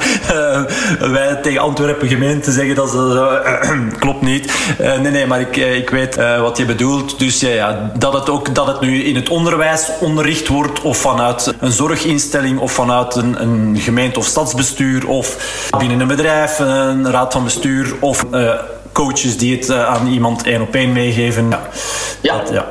Wij 1.00 1.38
tegen 1.42 1.60
Antwerpen 1.60 2.08
gemeente 2.08 2.52
zeggen 2.52 2.74
dat 2.74 2.96
klopt 3.98 4.22
niet. 4.22 4.52
nee, 4.78 5.10
nee, 5.12 5.26
maar 5.26 5.40
ik, 5.40 5.56
ik 5.56 5.90
weet 5.90 6.16
wat 6.40 6.56
je 6.56 6.64
bedoelt. 6.64 7.18
Dus 7.18 7.40
ja, 7.40 7.90
dat 7.98 8.12
het 8.12 8.30
ook 8.30 8.54
dat 8.54 8.66
het 8.66 8.80
nu 8.80 9.04
in 9.04 9.14
het 9.14 9.28
onderwijs 9.28 9.90
onderricht 10.00 10.48
wordt 10.48 10.80
of 10.80 10.98
vanuit 10.98 11.54
een 11.60 11.72
zorginstelling 11.72 12.58
of 12.58 12.72
vanuit 12.72 13.14
een, 13.14 13.42
een 13.42 13.76
gemeente 13.78 14.18
of 14.18 14.26
stadsbestuur 14.26 15.08
of 15.08 15.36
binnen 15.78 16.00
een 16.00 16.08
bedrijf, 16.08 16.58
een 16.58 17.10
raad 17.10 17.32
van 17.32 17.44
bestuur 17.44 17.94
of 18.00 18.26
coaches 18.92 19.38
die 19.38 19.56
het 19.56 19.68
eh, 19.68 19.86
aan 19.86 20.06
iemand 20.06 20.42
één 20.42 20.60
op 20.60 20.74
één 20.74 20.92
meegeven. 20.92 21.48
Ja. 21.48 21.60
ja. 22.20 22.36
Dat, 22.36 22.50
ja. 22.52 22.68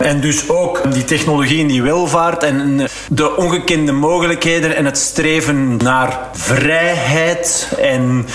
En 0.00 0.20
dus 0.20 0.48
ook 0.48 0.92
die 0.92 1.04
technologie 1.04 1.60
en 1.60 1.66
die 1.66 1.82
welvaart 1.82 2.42
en 2.42 2.88
de 3.08 3.36
ongekende 3.36 3.92
mogelijkheden 3.92 4.76
en 4.76 4.84
het 4.84 4.98
streven 4.98 5.76
naar 5.76 6.18
vrijheid 6.32 7.68
en 7.78 8.26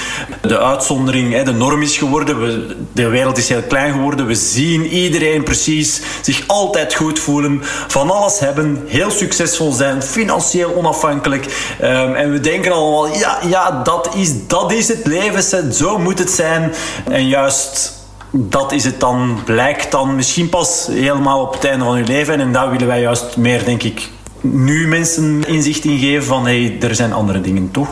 de 0.42 0.60
uitzondering, 0.60 1.42
de 1.42 1.52
norm 1.52 1.82
is 1.82 1.98
geworden. 1.98 2.68
De 2.92 3.08
wereld 3.08 3.38
is 3.38 3.50
heel 3.50 3.62
klein 3.62 3.94
geworden. 3.94 4.28
We 4.28 4.36
zien 4.36 4.86
iedereen 4.86 5.44
precies 5.44 6.02
zich 6.22 6.44
altijd 6.48 6.94
goed 6.94 7.20
voelen, 7.20 7.60
van 7.88 8.12
alles 8.12 8.40
hebben, 8.40 8.84
heel 8.88 9.12
succesvol 9.12 9.72
zijn, 9.72 10.04
financieel 10.04 10.76
onafhankelijk. 10.76 11.76
Ehm, 11.80 12.14
en 12.14 12.32
we 12.32 12.40
denken 12.40 12.72
allemaal, 12.72 13.18
ja, 13.18 13.40
ja 13.48 13.82
dat, 13.84 14.10
is, 14.16 14.48
dat 14.48 14.72
is 14.72 14.88
het 14.88 15.06
leven, 15.06 15.74
zo 15.74 15.98
moet 15.98 16.20
het 16.20 16.32
zijn. 16.32 16.74
En 17.10 17.28
juist 17.28 18.04
dat 18.38 18.72
is 18.72 18.84
het 18.84 19.00
dan, 19.00 19.40
blijkt 19.46 19.92
dan 19.92 20.16
misschien 20.16 20.50
pas 20.50 20.88
helemaal 20.92 21.42
op 21.42 21.54
het 21.54 21.66
einde 21.66 21.86
van 21.86 21.98
je 21.98 22.04
leven. 22.04 22.40
En 22.40 22.54
daar 22.54 22.72
willen 22.72 22.88
wij 22.88 23.02
juist 23.02 23.38
meer, 23.38 23.66
denk 23.66 23.84
ik, 23.84 24.10
nu 24.42 24.88
mensen 24.88 25.48
inzicht 25.48 25.84
in 25.84 26.00
geven 26.00 26.24
van 26.24 26.48
hé, 26.48 26.64
hey, 26.66 26.90
er 26.90 26.96
zijn 26.96 27.14
andere 27.14 27.42
dingen, 27.42 27.72
toch? 27.72 27.88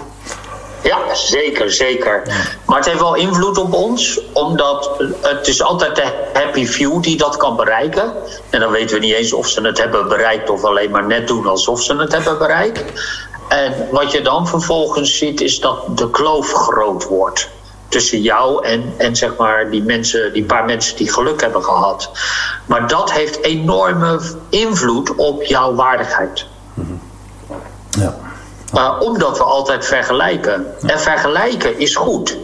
Ja, 0.83 1.15
zeker, 1.15 1.71
zeker. 1.71 2.21
Maar 2.65 2.77
het 2.77 2.85
heeft 2.85 2.99
wel 2.99 3.15
invloed 3.15 3.57
op 3.57 3.73
ons, 3.73 4.19
omdat 4.33 4.89
het 5.21 5.47
is 5.47 5.61
altijd 5.61 5.95
de 5.95 6.29
happy 6.33 6.65
few 6.65 7.03
die 7.03 7.17
dat 7.17 7.37
kan 7.37 7.55
bereiken. 7.55 8.13
En 8.49 8.59
dan 8.59 8.71
weten 8.71 8.99
we 8.99 9.05
niet 9.05 9.13
eens 9.13 9.33
of 9.33 9.47
ze 9.47 9.61
het 9.61 9.77
hebben 9.77 10.07
bereikt 10.07 10.49
of 10.49 10.63
alleen 10.63 10.91
maar 10.91 11.05
net 11.05 11.27
doen 11.27 11.47
alsof 11.47 11.81
ze 11.81 11.95
het 11.95 12.11
hebben 12.11 12.37
bereikt. 12.37 12.83
En 13.47 13.73
wat 13.91 14.11
je 14.11 14.21
dan 14.21 14.47
vervolgens 14.47 15.17
ziet 15.17 15.41
is 15.41 15.59
dat 15.59 15.97
de 15.97 16.09
kloof 16.09 16.51
groot 16.51 17.07
wordt 17.07 17.49
tussen 17.93 18.21
jou 18.21 18.65
en, 18.65 18.93
en 18.97 19.15
zeg 19.15 19.35
maar 19.35 19.69
die 19.69 19.83
mensen, 19.83 20.33
die 20.33 20.43
paar 20.43 20.65
mensen 20.65 20.97
die 20.97 21.11
geluk 21.11 21.41
hebben 21.41 21.63
gehad. 21.63 22.09
Maar 22.65 22.87
dat 22.87 23.11
heeft 23.11 23.43
enorme 23.43 24.19
invloed 24.49 25.15
op 25.15 25.43
jouw 25.43 25.75
waardigheid. 25.75 26.45
Ja. 27.89 28.17
Uh, 28.75 28.95
omdat 28.99 29.37
we 29.37 29.43
altijd 29.43 29.85
vergelijken. 29.85 30.65
En 30.81 30.99
vergelijken 30.99 31.79
is 31.79 31.95
goed. 31.95 32.37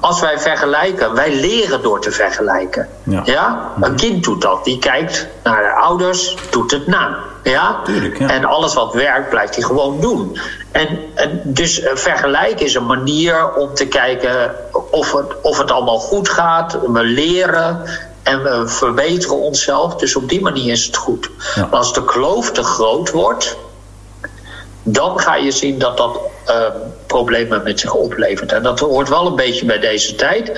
Als 0.00 0.20
wij 0.20 0.38
vergelijken, 0.38 1.14
wij 1.14 1.34
leren 1.34 1.82
door 1.82 2.00
te 2.00 2.10
vergelijken. 2.10 2.88
Ja. 3.02 3.22
ja. 3.24 3.72
Een 3.80 3.96
kind 3.96 4.24
doet 4.24 4.42
dat. 4.42 4.64
Die 4.64 4.78
kijkt 4.78 5.26
naar 5.42 5.62
de 5.62 5.72
ouders, 5.72 6.36
doet 6.50 6.70
het 6.70 6.86
na. 6.86 7.18
Ja? 7.42 7.80
Tuurlijk, 7.84 8.18
ja. 8.18 8.28
En 8.28 8.44
alles 8.44 8.74
wat 8.74 8.94
werkt, 8.94 9.28
blijft 9.28 9.54
hij 9.54 9.64
gewoon 9.64 10.00
doen. 10.00 10.38
En, 10.72 10.98
en 11.14 11.40
dus 11.44 11.82
vergelijken 11.94 12.66
is 12.66 12.74
een 12.74 12.86
manier 12.86 13.54
om 13.54 13.74
te 13.74 13.86
kijken 13.86 14.54
of 14.90 15.12
het, 15.12 15.40
of 15.42 15.58
het 15.58 15.70
allemaal 15.70 15.98
goed 15.98 16.28
gaat. 16.28 16.78
We 16.86 17.02
leren 17.02 17.82
en 18.22 18.42
we 18.42 18.68
verbeteren 18.68 19.36
onszelf. 19.36 19.96
Dus 19.96 20.16
op 20.16 20.28
die 20.28 20.40
manier 20.40 20.72
is 20.72 20.86
het 20.86 20.96
goed. 20.96 21.30
Maar 21.56 21.66
als 21.66 21.92
de 21.92 22.04
kloof 22.04 22.50
te 22.50 22.62
groot 22.62 23.10
wordt, 23.10 23.56
dan 24.88 25.20
ga 25.20 25.36
je 25.36 25.50
zien 25.50 25.78
dat 25.78 25.96
dat 25.96 26.18
uh, 26.48 26.56
problemen 27.06 27.62
met 27.62 27.80
zich 27.80 27.94
oplevert. 27.94 28.52
En 28.52 28.62
dat 28.62 28.80
hoort 28.80 29.08
wel 29.08 29.26
een 29.26 29.36
beetje 29.36 29.66
bij 29.66 29.78
deze 29.78 30.14
tijd, 30.14 30.52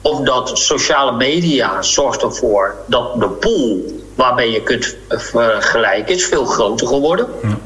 omdat 0.00 0.58
sociale 0.58 1.12
media 1.12 1.82
zorgt 1.82 2.22
ervoor 2.22 2.74
dat 2.86 3.20
de 3.20 3.28
pool 3.28 4.00
waarmee 4.14 4.50
je 4.50 4.62
kunt 4.62 4.96
vergelijken 5.08 6.14
is 6.14 6.26
veel 6.26 6.44
groter 6.44 6.86
geworden. 6.86 7.26
Ja. 7.42 7.58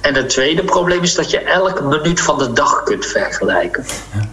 En 0.00 0.14
het 0.14 0.28
tweede 0.28 0.64
probleem 0.64 1.02
is 1.02 1.14
dat 1.14 1.30
je 1.30 1.38
elke 1.38 1.82
minuut 1.82 2.20
van 2.20 2.38
de 2.38 2.52
dag 2.52 2.82
kunt 2.82 3.06
vergelijken. 3.06 3.84
Ja. 4.12 4.28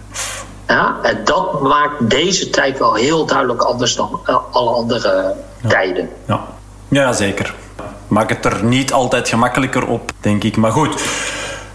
ja 0.66 0.98
en 1.02 1.24
dat 1.24 1.60
maakt 1.60 2.10
deze 2.10 2.50
tijd 2.50 2.78
wel 2.78 2.94
heel 2.94 3.26
duidelijk 3.26 3.62
anders 3.62 3.94
dan 3.94 4.20
alle 4.50 4.70
andere 4.70 5.34
tijden. 5.68 6.08
Ja. 6.26 6.46
ja, 6.88 7.12
zeker. 7.12 7.54
Maakt 8.08 8.30
het 8.30 8.44
er 8.44 8.64
niet 8.64 8.92
altijd 8.92 9.28
gemakkelijker 9.28 9.86
op, 9.86 10.10
denk 10.20 10.44
ik. 10.44 10.56
Maar 10.56 10.72
goed. 10.72 11.02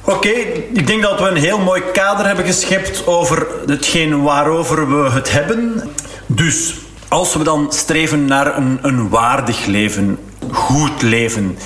Oké, 0.06 0.30
ik 0.74 0.88
denk 0.88 1.02
dat 1.02 1.20
we 1.20 1.28
een 1.28 1.36
heel 1.38 1.60
mooi 1.60 1.82
kader 1.94 2.26
hebben 2.26 2.46
geschept 2.46 3.08
over 3.08 3.48
hetgeen 3.66 4.22
waarover 4.22 5.04
we 5.04 5.10
het 5.10 5.32
hebben. 5.32 5.92
Dus 6.26 6.76
als 7.08 7.36
we 7.36 7.44
dan 7.44 7.72
streven 7.72 8.26
naar 8.26 8.58
een, 8.58 8.80
een 8.82 9.10
waardig 9.10 9.66
leven, 9.66 10.20
goed 10.52 11.02
leven, 11.02 11.58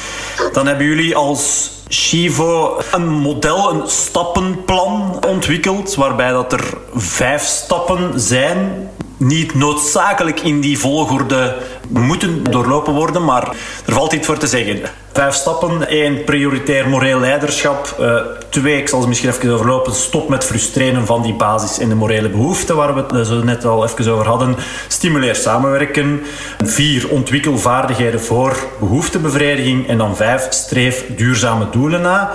dan 0.54 0.68
hebben 0.68 0.86
jullie 0.86 1.16
als 1.16 1.72
Chivo 1.88 2.82
een 2.92 3.10
model, 3.10 3.74
een 3.74 3.90
stappenplan 3.90 5.24
ontwikkeld, 5.28 5.96
waarbij 5.96 6.32
dat 6.32 6.54
er 6.54 6.78
vijf 6.96 7.44
stappen 7.44 8.20
zijn 8.20 8.90
niet 9.18 9.56
noodzakelijk 9.56 10.40
in 10.40 10.62
die 10.62 10.80
volgorde 10.80 11.56
moeten 11.90 12.44
doorlopen 12.44 12.94
worden, 12.94 13.24
maar 13.24 13.56
er 13.86 13.94
valt 13.94 14.14
iets 14.14 14.28
voor 14.28 14.38
te 14.38 14.48
zeggen. 14.48 14.82
Vijf 15.14 15.34
stappen. 15.34 15.88
één 15.88 16.24
prioritair 16.24 16.90
moreel 16.90 17.20
leiderschap. 17.20 17.96
Uh, 18.00 18.16
twee, 18.50 18.78
ik 18.78 18.90
zal 18.90 19.02
ze 19.02 19.08
misschien 19.08 19.30
even 19.30 19.52
overlopen. 19.52 19.94
Stop 19.94 20.30
met 20.30 20.44
frustreren 20.44 21.06
van 21.06 21.22
die 21.22 21.34
basis- 21.34 21.80
en 21.80 21.90
de 21.90 21.96
morele 21.96 22.30
behoeften, 22.30 22.76
waar 22.76 22.96
we 22.96 23.18
het 23.18 23.28
zo 23.28 23.44
net 23.44 23.66
al 23.66 23.84
even 23.84 24.14
over 24.14 24.28
hadden. 24.28 24.56
Stimuleer 24.88 25.36
samenwerken. 25.36 26.22
Vier, 26.64 27.10
ontwikkel 27.10 27.58
vaardigheden 27.58 28.22
voor 28.22 28.58
behoeftebevrediging. 28.80 29.88
En 29.88 29.98
dan 29.98 30.16
vijf, 30.16 30.48
streef 30.50 31.06
duurzame 31.16 31.70
doelen 31.70 32.02
na. 32.02 32.32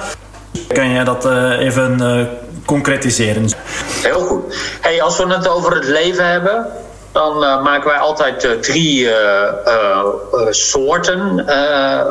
Kan 0.73 0.91
jij 0.91 1.05
dat 1.05 1.27
uh, 1.27 1.59
even 1.59 1.99
uh, 2.01 2.27
concretiseren? 2.67 3.49
Heel 4.03 4.21
goed. 4.21 4.57
Hey, 4.81 5.03
als 5.03 5.19
we 5.19 5.27
het 5.27 5.49
over 5.49 5.75
het 5.75 5.85
leven 5.85 6.31
hebben, 6.31 6.67
dan 7.12 7.43
uh, 7.43 7.62
maken 7.62 7.88
wij 7.88 7.99
altijd 7.99 8.62
drie 8.62 9.09
soorten, 10.51 11.47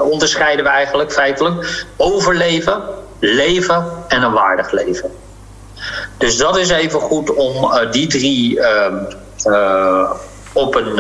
onderscheiden 0.02 0.66
we 0.66 0.72
eigenlijk 0.72 1.12
feitelijk. 1.12 1.86
Overleven, 1.98 2.82
leven 3.20 3.86
en 4.08 4.22
een 4.22 4.34
waardig 4.34 4.72
leven. 4.72 5.12
Dus 6.18 6.38
dat 6.38 6.58
is 6.58 6.70
even 6.70 7.00
goed 7.00 7.34
om 7.34 7.72
die 7.92 8.08
drie 8.08 8.62
ehm, 8.62 8.96
op, 10.54 10.76
een, 10.76 10.96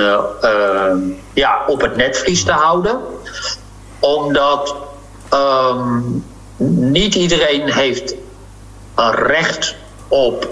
ja, 1.34 1.63
op 1.67 1.82
het 1.82 1.95
netvlies 1.95 2.43
te 2.43 2.51
houden. 2.51 2.99
Omdat 3.99 4.75
um, 5.34 6.23
niet 6.69 7.15
iedereen 7.15 7.71
heeft 7.71 8.15
een 8.95 9.12
recht 9.12 9.76
op 10.08 10.50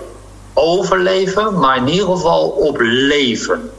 overleven, 0.53 1.59
maar 1.59 1.77
in 1.77 1.87
ieder 1.87 2.07
geval 2.07 2.49
op 2.49 2.77
leven. 2.79 3.71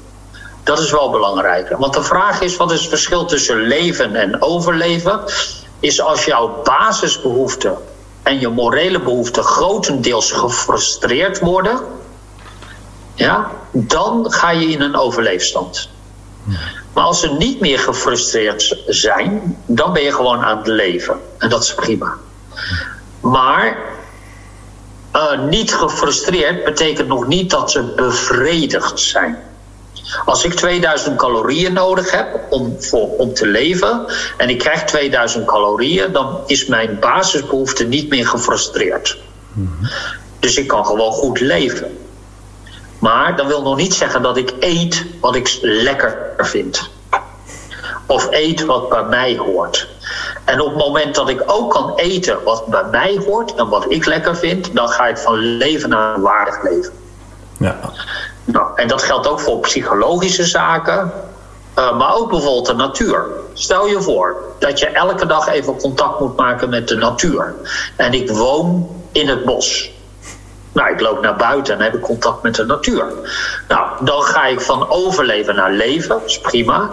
Dat 0.62 0.78
is 0.78 0.90
wel 0.90 1.10
belangrijk. 1.10 1.76
Want 1.78 1.94
de 1.94 2.02
vraag 2.02 2.40
is: 2.40 2.56
wat 2.56 2.72
is 2.72 2.80
het 2.80 2.88
verschil 2.88 3.24
tussen 3.24 3.56
leven 3.56 4.16
en 4.16 4.42
overleven? 4.42 5.20
Is 5.80 6.00
als 6.00 6.24
jouw 6.24 6.62
basisbehoeften 6.62 7.76
en 8.22 8.40
je 8.40 8.48
morele 8.48 9.00
behoeften 9.00 9.42
grotendeels 9.42 10.32
gefrustreerd 10.32 11.38
worden, 11.38 11.80
ja, 13.14 13.50
dan 13.70 14.32
ga 14.32 14.50
je 14.50 14.66
in 14.66 14.80
een 14.80 14.96
overleefstand. 14.96 15.88
Maar 16.92 17.04
als 17.04 17.20
ze 17.20 17.32
niet 17.32 17.60
meer 17.60 17.78
gefrustreerd 17.78 18.76
zijn, 18.86 19.56
dan 19.66 19.92
ben 19.92 20.02
je 20.02 20.12
gewoon 20.12 20.44
aan 20.44 20.58
het 20.58 20.66
leven. 20.66 21.20
En 21.38 21.48
dat 21.48 21.62
is 21.62 21.74
prima. 21.74 22.14
Maar 23.20 23.78
uh, 25.16 25.40
niet 25.48 25.74
gefrustreerd 25.74 26.64
betekent 26.64 27.08
nog 27.08 27.26
niet 27.26 27.50
dat 27.50 27.70
ze 27.70 27.82
bevredigd 27.82 29.00
zijn. 29.00 29.38
Als 30.24 30.44
ik 30.44 30.54
2000 30.54 31.16
calorieën 31.16 31.72
nodig 31.72 32.10
heb 32.10 32.40
om, 32.50 32.76
voor, 32.78 33.16
om 33.16 33.34
te 33.34 33.46
leven 33.46 34.04
en 34.36 34.48
ik 34.48 34.58
krijg 34.58 34.84
2000 34.84 35.46
calorieën, 35.46 36.12
dan 36.12 36.40
is 36.46 36.66
mijn 36.66 36.98
basisbehoefte 37.00 37.84
niet 37.84 38.08
meer 38.08 38.26
gefrustreerd. 38.26 39.18
Dus 40.38 40.56
ik 40.56 40.66
kan 40.66 40.86
gewoon 40.86 41.12
goed 41.12 41.40
leven. 41.40 41.98
Maar 43.00 43.36
dat 43.36 43.46
wil 43.46 43.62
nog 43.62 43.76
niet 43.76 43.94
zeggen 43.94 44.22
dat 44.22 44.36
ik 44.36 44.54
eet 44.60 45.04
wat 45.20 45.34
ik 45.34 45.58
lekker 45.60 46.34
vind. 46.38 46.90
Of 48.06 48.26
eet 48.30 48.64
wat 48.64 48.88
bij 48.88 49.04
mij 49.04 49.36
hoort. 49.36 49.88
En 50.44 50.60
op 50.60 50.66
het 50.66 50.76
moment 50.76 51.14
dat 51.14 51.28
ik 51.28 51.42
ook 51.46 51.70
kan 51.70 51.92
eten 51.96 52.42
wat 52.44 52.66
bij 52.66 52.84
mij 52.90 53.20
hoort 53.26 53.54
en 53.54 53.68
wat 53.68 53.84
ik 53.88 54.04
lekker 54.04 54.36
vind, 54.36 54.74
dan 54.74 54.88
ga 54.88 55.06
ik 55.06 55.18
van 55.18 55.38
leven 55.38 55.88
naar 55.88 56.14
een 56.14 56.20
waardig 56.20 56.62
leven. 56.62 56.92
Ja. 57.58 57.76
Nou, 58.44 58.66
en 58.74 58.88
dat 58.88 59.02
geldt 59.02 59.28
ook 59.28 59.40
voor 59.40 59.58
psychologische 59.58 60.44
zaken, 60.44 61.12
uh, 61.78 61.98
maar 61.98 62.14
ook 62.14 62.30
bijvoorbeeld 62.30 62.66
de 62.66 62.74
natuur. 62.74 63.26
Stel 63.52 63.86
je 63.86 64.02
voor 64.02 64.36
dat 64.58 64.78
je 64.78 64.86
elke 64.86 65.26
dag 65.26 65.48
even 65.48 65.76
contact 65.76 66.20
moet 66.20 66.36
maken 66.36 66.68
met 66.68 66.88
de 66.88 66.96
natuur. 66.96 67.54
En 67.96 68.12
ik 68.12 68.30
woon 68.30 68.88
in 69.12 69.28
het 69.28 69.44
bos. 69.44 69.90
Nou, 70.72 70.92
ik 70.92 71.00
loop 71.00 71.22
naar 71.22 71.36
buiten 71.36 71.74
en 71.74 71.82
heb 71.82 71.94
ik 71.94 72.00
contact 72.00 72.42
met 72.42 72.54
de 72.54 72.64
natuur. 72.64 73.04
Nou, 73.68 73.88
dan 74.00 74.22
ga 74.22 74.46
ik 74.46 74.60
van 74.60 74.88
overleven 74.88 75.54
naar 75.54 75.72
leven, 75.72 76.08
dat 76.08 76.24
is 76.24 76.40
prima. 76.40 76.90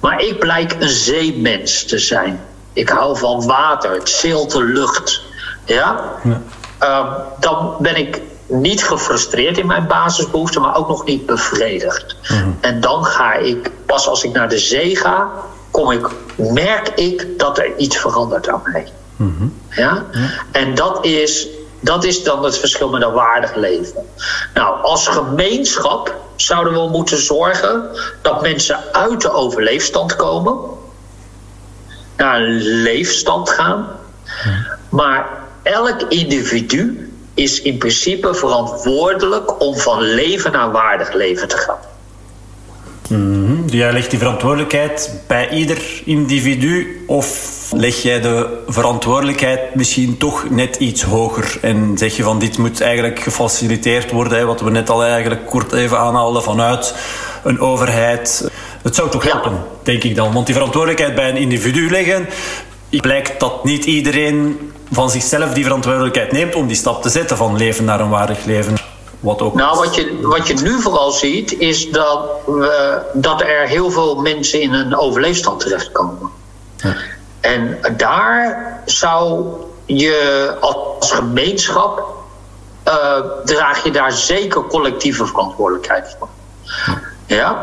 Maar 0.00 0.20
ik 0.22 0.38
blijk 0.38 0.76
een 0.78 0.88
zeemens 0.88 1.84
te 1.84 1.98
zijn. 1.98 2.40
Ik 2.72 2.88
hou 2.88 3.18
van 3.18 3.46
water, 3.46 3.90
het 3.90 4.08
zilte 4.08 4.64
lucht. 4.64 5.22
Ja? 5.64 6.00
ja. 6.24 6.40
Uh, 6.82 7.12
dan 7.40 7.76
ben 7.78 7.96
ik 7.96 8.20
niet 8.46 8.84
gefrustreerd 8.84 9.58
in 9.58 9.66
mijn 9.66 9.86
basisbehoeften, 9.86 10.60
maar 10.60 10.76
ook 10.76 10.88
nog 10.88 11.04
niet 11.04 11.26
bevredigd. 11.26 12.16
Mhm. 12.22 12.50
En 12.60 12.80
dan 12.80 13.04
ga 13.04 13.34
ik, 13.34 13.70
pas 13.86 14.08
als 14.08 14.24
ik 14.24 14.32
naar 14.32 14.48
de 14.48 14.58
zee 14.58 14.96
ga, 14.96 15.30
kom 15.70 15.90
ik, 15.90 16.08
merk 16.36 16.88
ik 16.88 17.26
dat 17.38 17.58
er 17.58 17.76
iets 17.76 17.96
verandert 17.96 18.48
aan 18.48 18.62
mij. 18.72 18.88
Mhm. 19.16 19.46
ja? 19.70 20.04
En 20.52 20.74
dat 20.74 21.04
is, 21.04 21.48
dat 21.80 22.04
is 22.04 22.22
dan 22.22 22.44
het 22.44 22.58
verschil 22.58 22.88
met 22.88 23.02
een 23.02 23.12
waardig 23.12 23.54
leven. 23.54 24.06
Nou, 24.54 24.82
als 24.82 25.08
gemeenschap 25.08 26.14
zouden 26.36 26.72
we 26.72 26.88
moeten 26.88 27.18
zorgen 27.18 27.90
dat 28.22 28.42
mensen 28.42 28.78
uit 28.92 29.20
de 29.20 29.30
overleefstand 29.32 30.16
komen, 30.16 30.58
naar 32.16 32.40
een 32.40 32.62
leefstand 32.62 33.50
gaan. 33.50 33.88
Maar 34.88 35.28
elk 35.62 36.02
individu 36.02 37.10
is 37.34 37.62
in 37.62 37.78
principe 37.78 38.34
verantwoordelijk 38.34 39.60
om 39.60 39.76
van 39.76 40.00
leven 40.00 40.52
naar 40.52 40.70
waardig 40.70 41.12
leven 41.12 41.48
te 41.48 41.56
gaan. 41.56 41.78
Mm 43.08 43.64
Jij 43.66 43.92
legt 43.92 44.10
die 44.10 44.18
verantwoordelijkheid 44.18 45.20
bij 45.26 45.50
ieder 45.50 45.82
individu 46.04 47.02
of 47.06 47.54
leg 47.74 48.02
jij 48.02 48.20
de 48.20 48.62
verantwoordelijkheid 48.66 49.74
misschien 49.74 50.16
toch 50.16 50.50
net 50.50 50.76
iets 50.76 51.02
hoger 51.02 51.58
en 51.62 51.98
zeg 51.98 52.16
je 52.16 52.22
van 52.22 52.38
dit 52.38 52.58
moet 52.58 52.80
eigenlijk 52.80 53.20
gefaciliteerd 53.20 54.10
worden, 54.10 54.46
wat 54.46 54.60
we 54.60 54.70
net 54.70 54.90
al 54.90 55.04
eigenlijk 55.04 55.46
kort 55.46 55.72
even 55.72 55.98
aanhaalden 55.98 56.42
vanuit 56.42 56.94
een 57.44 57.60
overheid. 57.60 58.50
Het 58.82 58.94
zou 58.94 59.10
toch 59.10 59.32
helpen, 59.32 59.52
denk 59.82 60.02
ik 60.02 60.16
dan. 60.16 60.32
Want 60.32 60.46
die 60.46 60.54
verantwoordelijkheid 60.54 61.14
bij 61.14 61.28
een 61.28 61.36
individu 61.36 61.90
leggen, 61.90 62.26
blijkt 62.90 63.40
dat 63.40 63.64
niet 63.64 63.84
iedereen 63.84 64.58
van 64.92 65.10
zichzelf 65.10 65.52
die 65.52 65.64
verantwoordelijkheid 65.64 66.32
neemt 66.32 66.54
om 66.54 66.66
die 66.66 66.76
stap 66.76 67.02
te 67.02 67.08
zetten 67.08 67.36
van 67.36 67.56
leven 67.56 67.84
naar 67.84 68.00
een 68.00 68.08
waardig 68.08 68.44
leven. 68.44 68.74
Wat 69.26 69.42
ook 69.42 69.54
nou, 69.54 69.78
wat 69.78 69.94
je, 69.94 70.18
wat 70.22 70.46
je 70.46 70.54
nu 70.54 70.80
vooral 70.80 71.10
ziet, 71.10 71.58
is 71.58 71.90
dat, 71.90 72.28
we, 72.46 73.00
dat 73.12 73.40
er 73.40 73.66
heel 73.66 73.90
veel 73.90 74.20
mensen 74.20 74.60
in 74.60 74.72
een 74.72 74.96
overleefstand 74.96 75.60
terechtkomen. 75.60 76.30
Ja. 76.76 76.94
En 77.40 77.78
daar 77.96 78.82
zou 78.84 79.46
je 79.84 80.56
als 80.60 81.12
gemeenschap, 81.12 82.14
uh, 82.88 83.18
draag 83.44 83.84
je 83.84 83.90
daar 83.90 84.12
zeker 84.12 84.66
collectieve 84.66 85.26
verantwoordelijkheid 85.26 86.16
voor. 86.18 86.28
Ja? 87.26 87.62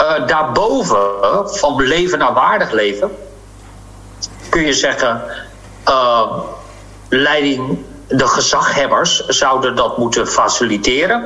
Uh, 0.00 0.26
daarboven, 0.26 0.98
van 1.44 1.82
leven 1.82 2.18
naar 2.18 2.34
waardig 2.34 2.70
leven, 2.70 3.10
kun 4.48 4.62
je 4.62 4.72
zeggen, 4.72 5.22
uh, 5.88 6.32
leiding, 7.08 7.78
de 8.10 8.26
gezaghebbers 8.26 9.26
zouden 9.26 9.76
dat 9.76 9.98
moeten 9.98 10.26
faciliteren. 10.26 11.24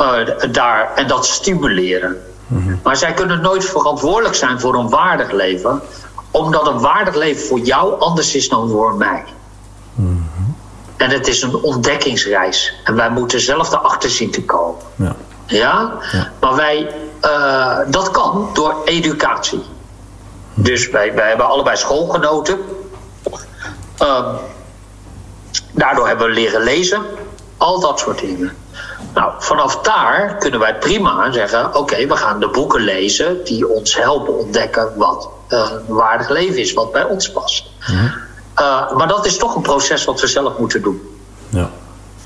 Uh, 0.00 0.16
daar, 0.50 0.92
en 0.94 1.06
dat 1.06 1.26
stimuleren. 1.26 2.22
Mhm. 2.46 2.76
Maar 2.82 2.96
zij 2.96 3.12
kunnen 3.12 3.40
nooit 3.40 3.64
verantwoordelijk 3.64 4.34
zijn 4.34 4.60
voor 4.60 4.74
een 4.74 4.88
waardig 4.88 5.30
leven, 5.30 5.82
omdat 6.30 6.66
een 6.66 6.80
waardig 6.80 7.14
leven 7.14 7.46
voor 7.46 7.58
jou 7.58 8.00
anders 8.00 8.34
is 8.34 8.48
dan 8.48 8.68
voor 8.70 8.94
mij. 8.94 9.24
Mhm. 9.94 10.12
En 10.96 11.10
het 11.10 11.28
is 11.28 11.42
een 11.42 11.54
ontdekkingsreis. 11.54 12.74
En 12.84 12.94
wij 12.94 13.10
moeten 13.10 13.40
zelf 13.40 13.72
erachter 13.72 14.10
zien 14.10 14.30
te 14.30 14.44
komen. 14.44 14.80
Ja? 14.96 15.14
ja? 15.46 15.98
Maar 16.40 16.54
wij, 16.54 16.94
uh, 17.22 17.78
dat 17.86 18.10
kan 18.10 18.50
door 18.52 18.74
educatie. 18.84 19.62
Dus 20.54 20.90
wij, 20.90 21.14
wij 21.14 21.28
hebben 21.28 21.46
allebei 21.46 21.76
schoolgenoten. 21.76 22.58
Uh, 24.02 24.26
daardoor 25.74 26.06
hebben 26.06 26.26
we 26.26 26.32
leren 26.32 26.62
lezen. 26.62 27.02
Al 27.56 27.80
dat 27.80 27.98
soort 27.98 28.18
dingen. 28.18 28.52
Nou, 29.14 29.32
vanaf 29.38 29.80
daar 29.80 30.36
kunnen 30.38 30.60
wij 30.60 30.78
prima 30.78 31.32
zeggen: 31.32 31.76
oké, 31.76 32.06
we 32.06 32.16
gaan 32.16 32.40
de 32.40 32.48
boeken 32.48 32.80
lezen 32.80 33.44
die 33.44 33.68
ons 33.68 33.96
helpen 33.96 34.38
ontdekken 34.38 34.92
wat 34.96 35.28
een 35.48 35.82
waardig 35.86 36.28
leven 36.28 36.60
is, 36.60 36.72
wat 36.72 36.92
bij 36.92 37.04
ons 37.04 37.30
past. 37.30 37.66
Uh, 38.60 38.92
maar 38.92 39.08
dat 39.08 39.26
is 39.26 39.36
toch 39.36 39.54
een 39.54 39.62
proces 39.62 40.04
wat 40.04 40.20
we 40.20 40.26
zelf 40.26 40.58
moeten 40.58 40.82
doen. 40.82 41.18
Ja. 41.48 41.70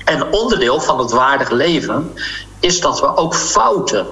En 0.05 0.33
onderdeel 0.33 0.79
van 0.79 0.99
het 0.99 1.11
waardig 1.11 1.49
leven 1.49 2.13
is 2.59 2.81
dat 2.81 2.99
we 2.99 3.17
ook 3.17 3.35
fouten 3.35 4.07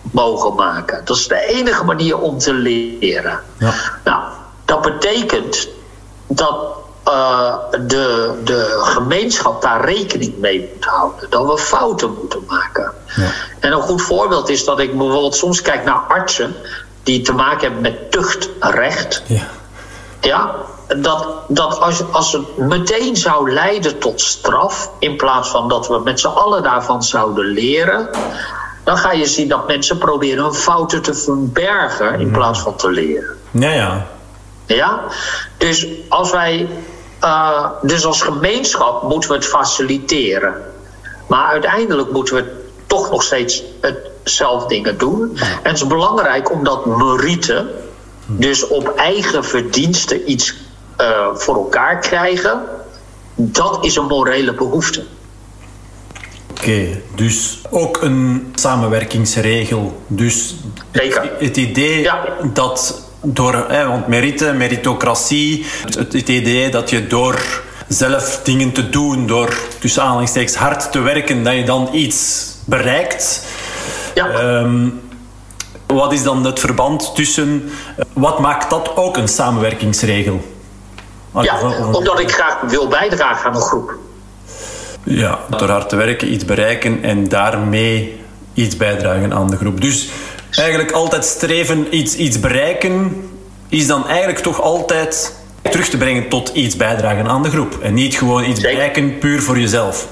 mogen 0.00 0.54
maken. 0.54 1.04
Dat 1.04 1.16
is 1.16 1.28
de 1.28 1.46
enige 1.46 1.84
manier 1.84 2.18
om 2.18 2.38
te 2.38 2.52
leren. 2.52 3.40
Ja. 3.58 3.74
Nou, 4.04 4.22
dat 4.64 4.82
betekent 4.82 5.68
dat 6.26 6.56
uh, 7.12 7.54
de, 7.86 8.40
de 8.44 8.80
gemeenschap 8.82 9.62
daar 9.62 9.84
rekening 9.84 10.38
mee 10.38 10.70
moet 10.74 10.84
houden. 10.84 11.30
Dat 11.30 11.46
we 11.46 11.58
fouten 11.58 12.14
moeten 12.18 12.44
maken. 12.46 12.92
Ja. 13.06 13.30
En 13.60 13.72
een 13.72 13.80
goed 13.80 14.02
voorbeeld 14.02 14.48
is 14.48 14.64
dat 14.64 14.80
ik 14.80 14.98
bijvoorbeeld 14.98 15.36
soms 15.36 15.62
kijk 15.62 15.84
naar 15.84 16.02
artsen 16.08 16.54
die 17.02 17.22
te 17.22 17.32
maken 17.32 17.60
hebben 17.60 17.80
met 17.80 18.10
tuchtrecht. 18.10 19.22
Ja. 19.26 19.42
Ja, 20.20 20.54
dat, 20.96 21.26
dat 21.48 21.80
als, 21.80 22.02
als 22.12 22.32
het 22.32 22.56
meteen 22.56 23.16
zou 23.16 23.52
leiden 23.52 23.98
tot 23.98 24.20
straf, 24.20 24.90
in 24.98 25.16
plaats 25.16 25.48
van 25.48 25.68
dat 25.68 25.88
we 25.88 25.98
met 25.98 26.20
z'n 26.20 26.26
allen 26.26 26.62
daarvan 26.62 27.02
zouden 27.02 27.44
leren, 27.44 28.08
dan 28.84 28.96
ga 28.96 29.12
je 29.12 29.26
zien 29.26 29.48
dat 29.48 29.66
mensen 29.66 29.98
proberen 29.98 30.44
hun 30.44 30.54
fouten 30.54 31.02
te 31.02 31.14
verbergen 31.14 32.20
in 32.20 32.30
plaats 32.30 32.60
van 32.60 32.76
te 32.76 32.90
leren. 32.90 33.36
Ja, 33.50 33.70
ja. 33.70 34.06
Ja? 34.66 35.00
Dus 35.56 35.86
als 36.08 36.30
wij. 36.30 36.68
Uh, 37.24 37.70
dus 37.82 38.06
als 38.06 38.22
gemeenschap 38.22 39.02
moeten 39.02 39.30
we 39.30 39.36
het 39.36 39.46
faciliteren. 39.46 40.54
Maar 41.26 41.46
uiteindelijk 41.46 42.10
moeten 42.10 42.34
we 42.34 42.64
toch 42.86 43.10
nog 43.10 43.22
steeds 43.22 43.62
hetzelfde 43.80 44.68
dingen 44.68 44.98
doen. 44.98 45.36
En 45.38 45.58
het 45.62 45.76
is 45.76 45.86
belangrijk 45.86 46.52
omdat 46.52 46.86
merite, 46.86 47.70
dus 48.26 48.66
op 48.68 48.88
eigen 48.96 49.44
verdiensten 49.44 50.30
iets 50.30 50.54
uh, 51.00 51.26
voor 51.34 51.54
elkaar 51.54 51.98
krijgen, 51.98 52.62
dat 53.34 53.84
is 53.84 53.96
een 53.96 54.06
morele 54.06 54.54
behoefte. 54.54 55.04
Oké, 56.50 57.00
dus 57.14 57.60
ook 57.70 58.02
een 58.02 58.52
samenwerkingsregel. 58.54 60.02
Dus 60.06 60.54
Zeker. 60.92 61.30
Het, 61.38 61.56
idee 61.56 62.10
dat 62.52 63.02
door, 63.22 63.64
hè, 63.68 63.86
want 63.86 64.06
merite, 64.06 64.52
meritocratie, 64.52 65.66
het, 65.84 66.12
het, 66.12 66.28
idee 66.28 66.70
dat 66.70 66.90
je 66.90 67.06
door 67.06 67.62
zelf 67.88 68.40
dingen 68.44 68.72
te 68.72 68.90
doen, 68.90 69.26
door 69.26 69.56
tussen 69.78 70.02
aanhalingstekens 70.02 70.54
hard 70.54 70.92
te 70.92 71.00
werken, 71.00 71.44
dat 71.44 71.54
je 71.54 71.64
dan 71.64 71.88
iets 71.92 72.46
bereikt. 72.64 73.46
Ja. 74.14 74.58
Um, 74.60 75.00
wat 75.86 76.12
is 76.12 76.22
dan 76.22 76.44
het 76.44 76.60
verband 76.60 77.14
tussen, 77.14 77.70
wat 78.12 78.38
maakt 78.38 78.70
dat 78.70 78.96
ook 78.96 79.16
een 79.16 79.28
samenwerkingsregel? 79.28 80.50
Ja, 81.40 81.60
omdat 81.92 82.20
ik 82.20 82.30
graag 82.30 82.60
wil 82.60 82.88
bijdragen 82.88 83.50
aan 83.50 83.56
een 83.56 83.62
groep. 83.62 83.94
Ja, 85.04 85.38
door 85.48 85.70
hard 85.70 85.88
te 85.88 85.96
werken 85.96 86.32
iets 86.32 86.44
bereiken 86.44 87.02
en 87.02 87.28
daarmee 87.28 88.20
iets 88.54 88.76
bijdragen 88.76 89.32
aan 89.32 89.50
de 89.50 89.56
groep. 89.56 89.80
Dus 89.80 90.08
eigenlijk 90.58 90.90
altijd 90.90 91.24
streven 91.24 91.96
iets, 91.96 92.16
iets 92.16 92.40
bereiken 92.40 93.30
is 93.68 93.86
dan 93.86 94.08
eigenlijk 94.08 94.38
toch 94.38 94.60
altijd 94.60 95.34
terug 95.70 95.88
te 95.88 95.96
brengen 95.96 96.28
tot 96.28 96.48
iets 96.48 96.76
bijdragen 96.76 97.28
aan 97.28 97.42
de 97.42 97.50
groep. 97.50 97.78
En 97.82 97.94
niet 97.94 98.14
gewoon 98.14 98.44
iets 98.44 98.60
bereiken 98.60 99.18
puur 99.18 99.42
voor 99.42 99.58
jezelf. 99.58 100.06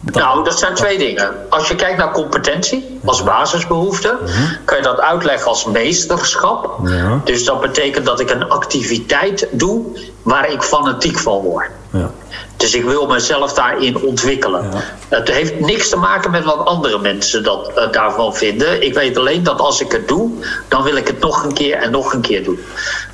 nou, 0.00 0.44
dat 0.44 0.58
zijn 0.58 0.74
twee 0.74 0.98
dingen. 0.98 1.30
Als 1.48 1.68
je 1.68 1.74
kijkt 1.74 1.98
naar 1.98 2.12
competentie 2.12 3.00
als 3.04 3.22
basisbehoefte, 3.22 4.18
mhm. 4.22 4.54
kan 4.64 4.76
je 4.76 4.82
dat 4.82 5.00
uitleggen 5.00 5.48
als 5.48 5.64
meesterschap. 5.64 6.78
Ja. 6.84 7.20
Dus 7.24 7.44
dat 7.44 7.60
betekent 7.60 8.06
dat 8.06 8.20
ik 8.20 8.30
een 8.30 8.48
activiteit 8.48 9.48
doe 9.50 9.84
waar 10.22 10.50
ik 10.50 10.62
fanatiek 10.62 11.18
van 11.18 11.38
word. 11.38 11.70
Dus 12.62 12.74
ik 12.74 12.84
wil 12.84 13.06
mezelf 13.06 13.52
daarin 13.52 14.02
ontwikkelen. 14.02 14.70
Het 15.08 15.30
heeft 15.30 15.60
niks 15.60 15.88
te 15.88 15.96
maken 15.96 16.30
met 16.30 16.44
wat 16.44 16.66
andere 16.66 16.98
mensen 16.98 17.42
dat, 17.42 17.70
uh, 17.76 17.92
daarvan 17.92 18.34
vinden. 18.34 18.82
Ik 18.82 18.94
weet 18.94 19.18
alleen 19.18 19.42
dat 19.42 19.60
als 19.60 19.80
ik 19.80 19.92
het 19.92 20.08
doe, 20.08 20.30
dan 20.68 20.82
wil 20.82 20.96
ik 20.96 21.06
het 21.06 21.20
nog 21.20 21.44
een 21.44 21.52
keer 21.52 21.76
en 21.76 21.90
nog 21.90 22.12
een 22.12 22.20
keer 22.20 22.44
doen. 22.44 22.58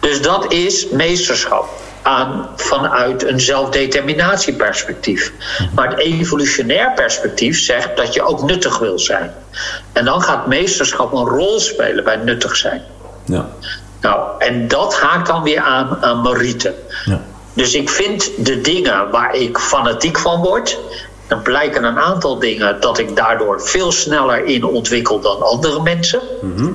Dus 0.01 0.23
dat 0.23 0.53
is 0.53 0.89
meesterschap. 0.89 1.69
Aan, 2.03 2.49
vanuit 2.57 3.27
een 3.27 3.41
zelfdeterminatieperspectief. 3.41 5.33
Maar 5.75 5.89
het 5.89 5.99
evolutionair 5.99 6.93
perspectief 6.95 7.61
zegt 7.61 7.97
dat 7.97 8.15
je 8.15 8.23
ook 8.23 8.43
nuttig 8.43 8.79
wil 8.79 8.99
zijn. 8.99 9.35
En 9.93 10.05
dan 10.05 10.23
gaat 10.23 10.47
meesterschap 10.47 11.13
een 11.13 11.27
rol 11.27 11.61
spelen 11.61 12.05
bij 12.05 12.17
nuttig 12.17 12.57
zijn. 12.57 12.83
Ja. 13.25 13.49
Nou, 14.01 14.29
en 14.39 14.69
dat 14.69 15.01
haakt 15.01 15.27
dan 15.27 15.43
weer 15.43 15.61
aan 15.61 15.99
aan 16.01 16.21
Marite. 16.21 16.75
Ja. 17.05 17.21
Dus 17.59 17.75
ik 17.75 17.91
vind 17.91 18.31
de 18.37 18.61
dingen 18.61 19.11
waar 19.11 19.35
ik 19.35 19.59
fanatiek 19.59 20.19
van 20.19 20.43
word, 20.43 20.79
dan 21.27 21.43
blijken 21.43 21.85
een 21.85 21.99
aantal 21.99 22.39
dingen 22.39 22.81
dat 22.81 22.99
ik 22.99 23.17
daardoor 23.17 23.63
veel 23.63 23.93
sneller 23.93 24.45
in 24.45 24.65
ontwikkel 24.65 25.21
dan 25.21 25.43
andere 25.43 25.83
mensen. 25.83 26.21
Mhm. 26.43 26.71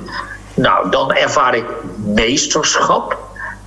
Nou, 0.54 0.90
dan 0.90 1.12
ervaar 1.12 1.54
ik 1.54 1.64
meesterschap. 2.04 3.18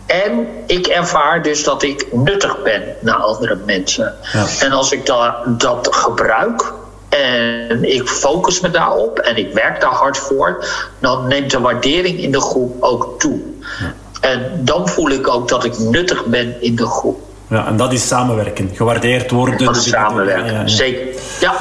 En 0.05 0.47
ik 0.65 0.87
ervaar 0.87 1.43
dus 1.43 1.63
dat 1.63 1.83
ik 1.83 2.07
nuttig 2.13 2.63
ben 2.63 2.83
naar 2.99 3.15
andere 3.15 3.57
mensen. 3.65 4.15
Ja. 4.33 4.45
En 4.59 4.71
als 4.71 4.91
ik 4.91 5.05
da 5.05 5.43
dat 5.45 5.87
gebruik 5.91 6.73
en 7.09 7.93
ik 7.93 8.07
focus 8.07 8.59
me 8.59 8.69
daarop 8.69 9.19
en 9.19 9.37
ik 9.37 9.53
werk 9.53 9.81
daar 9.81 9.93
hard 9.93 10.17
voor, 10.17 10.65
dan 10.99 11.27
neemt 11.27 11.51
de 11.51 11.59
waardering 11.59 12.19
in 12.19 12.31
de 12.31 12.41
groep 12.41 12.83
ook 12.83 13.19
toe. 13.19 13.39
Ja. 13.79 13.93
En 14.21 14.51
dan 14.59 14.87
voel 14.87 15.09
ik 15.09 15.27
ook 15.27 15.47
dat 15.47 15.63
ik 15.63 15.79
nuttig 15.79 16.25
ben 16.25 16.61
in 16.61 16.75
de 16.75 16.85
groep. 16.85 17.19
Ja, 17.49 17.67
en 17.67 17.77
dat 17.77 17.93
is 17.93 18.07
samenwerken. 18.07 18.69
Gewaardeerd 18.73 19.31
worden. 19.31 19.65
Dat 19.65 19.75
is 19.75 19.89
samenwerken, 19.89 20.53
ja, 20.53 20.67
zeker. 20.67 21.07
Ja. 21.39 21.53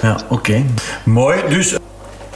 Ja, 0.00 0.16
oké. 0.28 0.64
Mooi. 1.04 1.42
Dus, 1.48 1.76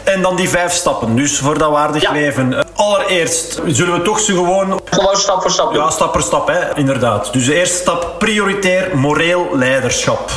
en 0.05 0.23
dan 0.23 0.37
die 0.37 0.49
vijf 0.49 0.73
stappen. 0.73 1.17
Dus 1.17 1.39
voor 1.39 1.59
dat 1.59 1.71
waardig 1.71 2.11
leven. 2.11 2.67
Allereerst 2.75 3.61
zullen 3.67 3.95
we 3.95 4.03
toch 4.03 4.21
zo 4.21 4.35
gewoon... 4.35 4.81
Gewoon 4.85 5.17
stap 5.17 5.43
voor 5.43 5.51
stap 5.51 5.73
doen. 5.73 5.83
Ja, 5.83 5.91
stap 5.91 6.13
voor 6.13 6.23
stap, 6.23 6.49
hè. 6.49 6.77
inderdaad. 6.77 7.33
Dus 7.33 7.47
de 7.47 7.55
eerste 7.55 7.77
stap, 7.77 8.15
prioritair 8.19 8.97
moreel 8.97 9.49
leiderschap. 9.53 10.31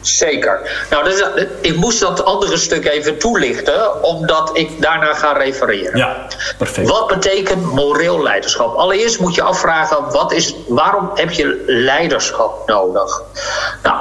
Zeker. 0.00 0.86
Nou, 0.90 1.04
dus, 1.04 1.24
ik 1.60 1.76
moest 1.76 2.00
dat 2.00 2.24
andere 2.24 2.56
stuk 2.56 2.86
even 2.86 3.18
toelichten, 3.18 4.02
omdat 4.02 4.50
ik 4.52 4.82
daarna 4.82 5.14
ga 5.14 5.32
refereren. 5.32 5.98
Ja, 5.98 6.26
perfect. 6.58 6.88
Wat 6.88 7.06
betekent 7.06 7.72
moreel 7.72 8.22
leiderschap? 8.22 8.76
Allereerst 8.76 9.20
moet 9.20 9.34
je 9.34 9.42
afvragen, 9.42 10.10
wat 10.10 10.32
is, 10.32 10.54
waarom 10.68 11.10
heb 11.14 11.30
je 11.30 11.64
leiderschap 11.66 12.66
nodig? 12.66 13.22
Nou, 13.82 13.96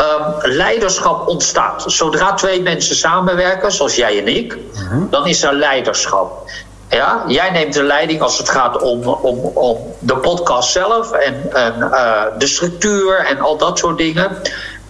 um, 0.00 0.52
leiderschap 0.52 1.28
ontstaat. 1.28 1.84
Zodra 1.86 2.34
twee 2.34 2.62
mensen 2.62 2.96
samenwerken, 2.96 3.72
zoals 3.72 3.96
jij 3.96 4.18
en 4.18 4.28
ik, 4.28 4.58
mhm. 4.74 5.08
dan 5.10 5.26
is 5.26 5.42
er 5.42 5.54
leiderschap. 5.54 6.50
Ja, 6.88 7.24
jij 7.26 7.50
neemt 7.50 7.72
de 7.72 7.82
leiding 7.82 8.20
als 8.20 8.38
het 8.38 8.48
gaat 8.48 8.82
om, 8.82 9.08
om, 9.08 9.38
om 9.54 9.78
de 9.98 10.16
podcast 10.16 10.70
zelf 10.70 11.12
en, 11.12 11.52
en 11.52 11.74
uh, 11.78 12.22
de 12.38 12.46
structuur 12.46 13.18
en 13.18 13.40
al 13.40 13.56
dat 13.56 13.78
soort 13.78 13.98
dingen. 13.98 14.36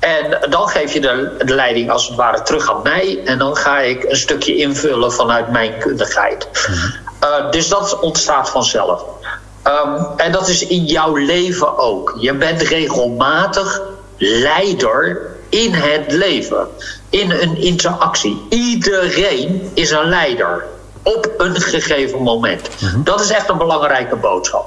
En 0.04 0.50
dan 0.50 0.68
geef 0.68 0.92
je 0.92 1.00
de, 1.00 1.34
de, 1.44 1.54
leiding 1.54 1.90
als 1.90 2.06
het 2.08 2.16
ware 2.16 2.42
terug 2.42 2.70
aan 2.70 2.80
mij. 2.82 3.20
En 3.24 3.38
dan 3.38 3.56
ga 3.56 3.78
ik 3.78 4.04
een 4.04 4.16
stukje 4.16 4.56
invullen 4.56 5.12
vanuit 5.12 5.50
mijn 5.50 5.78
kundigheid. 5.78 6.48
Uh, 7.22 7.50
dus 7.50 7.68
dat 7.68 8.00
ontstaat 8.00 8.50
vanzelf. 8.50 9.02
Um, 9.66 10.06
en 10.16 10.32
dat 10.32 10.48
is 10.48 10.66
in 10.66 10.84
jouw 10.84 11.16
leven 11.16 11.78
ook. 11.78 12.16
Je 12.20 12.34
bent 12.34 12.62
regelmatig 12.62 13.82
leider 14.18 15.36
in 15.48 15.72
het 15.72 16.12
leven. 16.12 16.68
In 17.10 17.30
een 17.30 17.56
interactie. 17.56 18.46
Iedereen 18.48 19.70
is 19.74 19.90
een 19.90 20.08
leider. 20.08 20.64
Op 21.02 21.30
een 21.36 21.60
gegeven 21.60 22.22
moment. 22.22 22.68
Mhm. 22.80 23.02
Dat 23.02 23.20
is 23.20 23.30
echt 23.30 23.48
een 23.48 23.58
belangrijke 23.58 24.16
boodschap. 24.16 24.66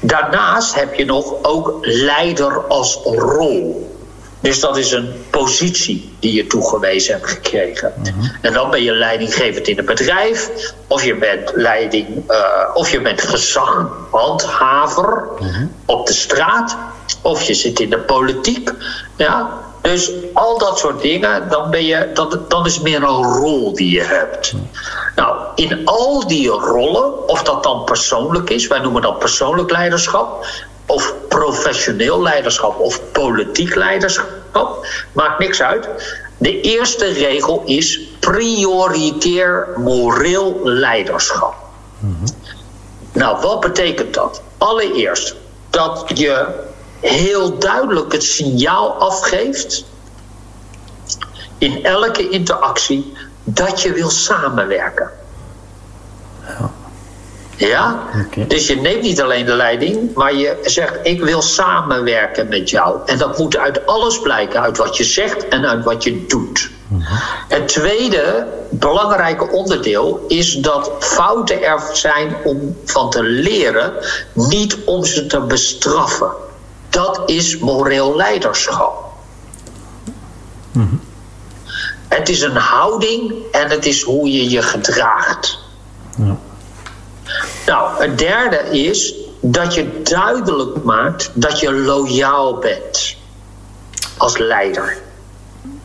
Daarnaast 0.00 0.74
heb 0.74 0.94
je 0.94 1.04
nog 1.04 1.34
ook 1.42 1.78
leider 1.80 2.66
als 2.66 3.00
rol. 3.04 3.96
Dus 4.40 4.60
dat 4.60 4.76
is 4.76 4.92
een 4.92 5.12
positie 5.30 6.12
die 6.18 6.34
je 6.34 6.46
toegewezen 6.46 7.14
hebt 7.14 7.28
gekregen. 7.28 7.92
Mhm. 7.96 8.08
En 8.40 8.52
dan 8.52 8.70
ben 8.70 8.82
je 8.82 8.92
leidinggevend 8.92 9.68
in 9.68 9.76
het 9.76 9.86
bedrijf, 9.86 10.50
of 10.86 11.04
je 11.04 11.14
bent 11.14 11.52
leiding, 11.54 12.06
uh, 12.28 12.36
of 12.74 12.90
je 12.90 13.00
bent 13.00 13.20
gezaghandhaver 13.20 15.28
mhm. 15.38 15.66
op 15.84 16.06
de 16.06 16.12
straat, 16.12 16.76
of 17.22 17.42
je 17.42 17.54
zit 17.54 17.80
in 17.80 17.90
de 17.90 17.98
politiek. 17.98 18.72
Ja? 19.16 19.66
Dus 19.82 20.10
al 20.32 20.58
dat 20.58 20.78
soort 20.78 21.02
dingen, 21.02 21.48
dan, 21.48 21.70
ben 21.70 21.84
je, 21.84 22.10
dan, 22.14 22.44
dan 22.48 22.66
is 22.66 22.80
meer 22.80 23.02
een 23.02 23.22
rol 23.22 23.74
die 23.74 23.94
je 23.94 24.02
hebt. 24.02 24.54
Nou, 25.16 25.36
in 25.54 25.84
al 25.84 26.26
die 26.26 26.48
rollen, 26.48 27.28
of 27.28 27.42
dat 27.42 27.62
dan 27.62 27.84
persoonlijk 27.84 28.50
is, 28.50 28.66
wij 28.66 28.78
noemen 28.78 29.02
dat 29.02 29.18
persoonlijk 29.18 29.70
leiderschap, 29.70 30.46
of 30.88 31.14
professioneel 31.28 32.22
leiderschap 32.22 32.78
of 32.80 33.00
politiek 33.12 33.74
leiderschap, 33.74 34.86
maakt 35.12 35.38
niks 35.38 35.62
uit. 35.62 35.88
De 36.38 36.60
eerste 36.60 37.12
regel 37.12 37.62
is 37.66 38.00
prioriteer 38.20 39.68
moreel 39.76 40.60
leiderschap. 40.64 41.54
Nou, 43.12 43.40
wat 43.40 43.60
betekent 43.60 44.14
dat? 44.14 44.42
Allereerst 44.58 45.34
dat 45.70 46.04
je 46.14 46.46
heel 47.00 47.58
duidelijk 47.58 48.12
het 48.12 48.22
signaal 48.22 48.92
afgeeft 48.92 49.84
in 51.58 51.84
elke 51.84 52.28
interactie 52.28 53.12
dat 53.44 53.82
je 53.82 53.92
wil 53.92 54.10
samenwerken. 54.10 55.10
Ja. 57.58 58.02
Dus 58.48 58.66
je 58.66 58.76
neemt 58.76 59.02
niet 59.02 59.22
alleen 59.22 59.46
de 59.46 59.54
leiding, 59.54 60.14
maar 60.14 60.34
je 60.34 60.58
zegt: 60.62 60.98
Ik 61.02 61.22
wil 61.22 61.42
samenwerken 61.42 62.48
met 62.48 62.70
jou. 62.70 62.98
En 63.06 63.18
dat 63.18 63.38
moet 63.38 63.56
uit 63.56 63.86
alles 63.86 64.20
blijken, 64.20 64.60
uit 64.60 64.76
wat 64.76 64.96
je 64.96 65.04
zegt 65.04 65.48
en 65.48 65.66
uit 65.66 65.84
wat 65.84 66.04
je 66.04 66.26
doet. 66.26 66.70
Mhm. 66.88 67.02
Het 67.48 67.68
tweede 67.68 68.46
belangrijke 68.70 69.48
onderdeel 69.48 70.24
is 70.28 70.54
dat 70.54 70.90
fouten 70.98 71.62
er 71.62 71.80
zijn 71.92 72.36
om 72.44 72.76
van 72.84 73.10
te 73.10 73.22
leren, 73.22 73.92
niet 74.32 74.76
om 74.84 75.04
ze 75.04 75.26
te 75.26 75.40
bestraffen. 75.40 76.30
Dat 76.88 77.22
is 77.26 77.58
moreel 77.58 78.16
leiderschap. 78.16 79.12
Mhm. 80.72 80.94
Het 82.08 82.28
is 82.28 82.40
een 82.40 82.56
houding 82.56 83.32
en 83.52 83.68
het 83.68 83.86
is 83.86 84.02
hoe 84.02 84.32
je 84.32 84.48
je 84.48 84.62
gedraagt. 84.62 85.58
Ja. 86.16 86.36
Nou, 87.68 88.02
het 88.02 88.18
derde 88.18 88.56
is 88.56 89.14
dat 89.40 89.74
je 89.74 90.02
duidelijk 90.02 90.84
maakt 90.84 91.30
dat 91.34 91.60
je 91.60 91.72
loyaal 91.72 92.58
bent 92.58 93.16
als 94.16 94.38
leider. 94.38 94.96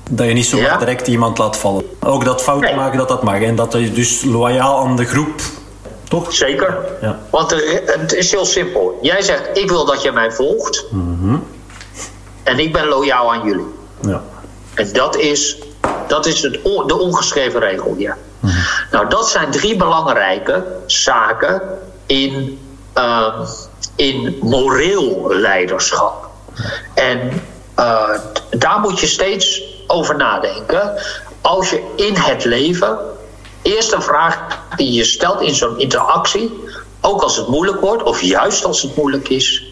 Dat 0.10 0.28
je 0.28 0.34
niet 0.34 0.46
zo 0.46 0.58
direct 0.78 1.08
iemand 1.08 1.38
laat 1.38 1.58
vallen. 1.58 1.84
Ook 2.00 2.26
dat 2.26 2.42
fouten 2.42 2.76
maken, 2.76 2.98
dat 2.98 3.08
dat 3.08 3.24
mag. 3.24 3.42
En 3.42 3.56
dat 3.56 3.74
je 3.74 3.92
dus 3.92 4.24
loyaal 4.24 4.86
aan 4.86 4.96
de 4.96 5.06
groep, 5.06 5.42
toch? 6.04 6.34
Zeker. 6.34 6.78
Ja. 7.02 7.20
Want 7.30 7.52
het 7.86 8.14
is 8.14 8.32
heel 8.32 8.46
simpel. 8.46 9.00
Jij 9.02 9.22
zegt, 9.22 9.58
ik 9.58 9.70
wil 9.70 9.86
dat 9.86 10.02
je 10.02 10.12
mij 10.12 10.32
volgt. 10.32 10.86
Mhm. 10.92 11.38
En 12.44 12.60
ik 12.60 12.74
ben 12.74 12.88
loyaal 12.88 13.34
aan 13.34 13.44
jullie. 13.48 13.74
Ja. 14.02 14.24
En 14.74 14.94
dat 14.94 15.16
is, 15.16 15.58
dat 16.08 16.26
is 16.26 16.42
het, 16.42 16.54
de 16.64 16.98
ongeschreven 17.00 17.60
regel 17.60 17.96
hier. 17.98 18.18
Nou, 18.92 19.10
dat 19.10 19.30
zijn 19.30 19.52
drie 19.52 19.76
belangrijke 19.76 20.66
zaken 20.86 21.62
in, 22.06 22.60
uh, 22.98 23.50
in 23.96 24.38
moreel 24.42 25.34
leiderschap. 25.34 26.30
En 26.94 27.44
uh, 27.80 28.10
daar 28.50 28.80
moet 28.80 29.00
je 29.00 29.08
steeds 29.08 29.64
over 29.88 30.16
nadenken. 30.16 31.02
Als 31.42 31.70
je 31.70 31.94
in 31.96 32.16
het 32.16 32.46
leven, 32.46 33.00
eerste 33.62 34.02
vraag 34.02 34.48
die 34.76 34.92
je 34.92 35.04
stelt 35.04 35.42
in 35.42 35.56
zo'n 35.56 35.80
interactie, 35.80 36.64
ook 37.02 37.22
als 37.22 37.38
het 37.38 37.48
moeilijk 37.48 37.82
wordt, 37.82 38.04
of 38.04 38.22
juist 38.22 38.66
als 38.66 38.82
het 38.82 38.96
moeilijk 38.96 39.30
is, 39.30 39.64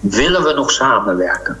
willen 0.00 0.42
we 0.42 0.52
nog 0.52 0.70
samenwerken? 0.70 1.60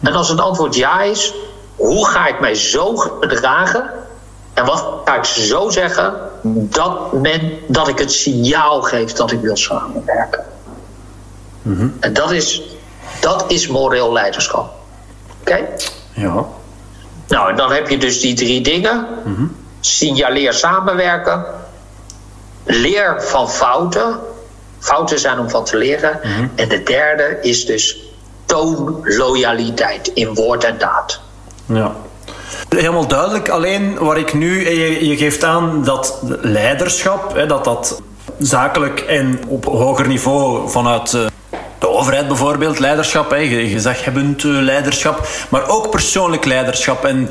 En 0.00 0.12
als 0.12 0.28
het 0.28 0.40
antwoord 0.40 0.74
ja 0.74 1.02
is, 1.02 1.34
hoe 1.76 2.08
ga 2.08 2.26
ik 2.26 2.40
mij 2.40 2.54
zo 2.54 2.96
gedragen 2.96 3.90
en 4.54 4.64
wat 4.64 4.84
ga 5.04 5.16
ik 5.16 5.24
zo 5.24 5.70
zeggen? 5.70 6.14
Dat, 6.42 7.12
men, 7.12 7.58
dat 7.66 7.88
ik 7.88 7.98
het 7.98 8.12
signaal 8.12 8.82
geef 8.82 9.12
dat 9.12 9.32
ik 9.32 9.40
wil 9.40 9.56
samenwerken. 9.56 10.44
Mhm. 11.62 11.88
En 12.00 12.12
dat 12.12 12.30
is, 12.30 12.62
dat 13.20 13.44
is 13.48 13.66
moreel 13.66 14.12
leiderschap. 14.12 14.74
Oké? 15.40 15.58
Ja. 16.12 16.44
Nou, 17.28 17.50
en 17.50 17.56
dan 17.56 17.72
heb 17.72 17.88
je 17.88 17.98
dus 17.98 18.20
die 18.20 18.34
drie 18.34 18.60
dingen. 18.60 19.06
Mhm. 19.24 19.46
Signaleer 19.80 20.52
samenwerken. 20.52 21.44
Leer 22.64 23.22
van 23.22 23.50
fouten. 23.50 24.18
Fouten 24.78 25.18
zijn 25.18 25.38
om 25.38 25.50
van 25.50 25.64
te 25.64 25.76
leren. 25.76 26.20
Mhm. 26.22 26.48
En 26.54 26.68
de 26.68 26.82
derde 26.82 27.38
is 27.42 27.66
dus 27.66 27.96
toon 28.44 29.00
loyaliteit 29.02 30.08
in 30.08 30.34
woord 30.34 30.64
en 30.64 30.78
daad. 30.78 31.20
Ja. 31.66 31.94
Helemaal 32.68 33.06
duidelijk. 33.06 33.48
Alleen 33.48 33.98
waar 33.98 34.18
ik 34.18 34.34
nu, 34.34 34.70
je, 34.70 35.08
je 35.08 35.16
geeft 35.16 35.44
aan 35.44 35.84
dat 35.84 36.18
leiderschap, 36.40 37.34
hè, 37.34 37.46
dat 37.46 37.64
dat 37.64 38.02
zakelijk 38.38 39.00
en 39.00 39.40
op 39.48 39.64
hoger 39.64 40.06
niveau 40.06 40.70
vanuit 40.70 41.14
eh, 41.14 41.26
de 41.78 41.88
overheid 41.88 42.28
bijvoorbeeld, 42.28 42.78
leiderschap, 42.78 43.30
hè, 43.30 43.46
gezaghebbend 43.46 44.44
eh, 44.44 44.50
leiderschap, 44.50 45.28
maar 45.48 45.68
ook 45.68 45.90
persoonlijk 45.90 46.44
leiderschap. 46.44 47.04
En 47.04 47.28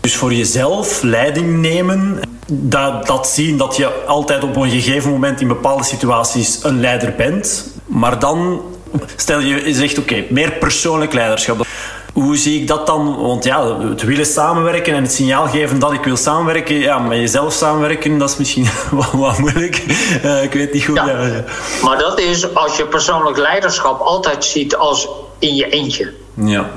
dus 0.00 0.16
voor 0.16 0.32
jezelf 0.32 1.02
leiding 1.02 1.60
nemen, 1.60 2.20
dat, 2.46 3.06
dat 3.06 3.26
zien 3.26 3.56
dat 3.56 3.76
je 3.76 4.04
altijd 4.06 4.42
op 4.42 4.56
een 4.56 4.70
gegeven 4.70 5.10
moment 5.10 5.40
in 5.40 5.48
bepaalde 5.48 5.84
situaties 5.84 6.58
een 6.62 6.80
leider 6.80 7.14
bent, 7.14 7.66
maar 7.86 8.18
dan 8.18 8.60
stel 9.16 9.40
je 9.40 9.74
zegt 9.74 9.98
oké, 9.98 10.24
meer 10.28 10.52
persoonlijk 10.52 11.12
leiderschap. 11.12 11.66
Hoe 12.12 12.36
zie 12.36 12.60
ik 12.60 12.66
dat 12.66 12.86
dan? 12.86 13.16
Want 13.16 13.44
ja, 13.44 13.80
het 13.80 14.02
willen 14.02 14.26
samenwerken 14.26 14.94
en 14.94 15.02
het 15.02 15.12
signaal 15.12 15.46
geven 15.46 15.78
dat 15.78 15.92
ik 15.92 16.04
wil 16.04 16.16
samenwerken, 16.16 16.74
ja, 16.74 16.98
met 16.98 17.18
jezelf 17.18 17.52
samenwerken, 17.52 18.18
dat 18.18 18.30
is 18.30 18.36
misschien 18.36 18.68
wat, 19.12 19.38
moeilijk. 19.38 19.84
Uh, 20.24 20.42
ik 20.42 20.52
weet 20.52 20.72
niet 20.72 20.84
goed. 20.84 20.96
Ja. 20.96 21.44
Maar 21.82 21.98
dat 21.98 22.20
is 22.20 22.54
als 22.54 22.76
je 22.76 22.86
persoonlijk 22.86 23.36
leiderschap 23.36 24.00
altijd 24.00 24.44
ziet 24.44 24.76
als 24.76 25.08
in 25.38 25.54
je 25.54 25.68
eentje. 25.68 26.12
Ja. 26.34 26.70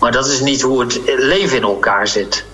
Maar 0.00 0.12
dat 0.12 0.26
is 0.26 0.40
niet 0.40 0.62
hoe 0.62 0.80
het 0.80 1.00
leven 1.04 1.56
in 1.56 1.62
elkaar 1.62 2.08
zit. 2.08 2.44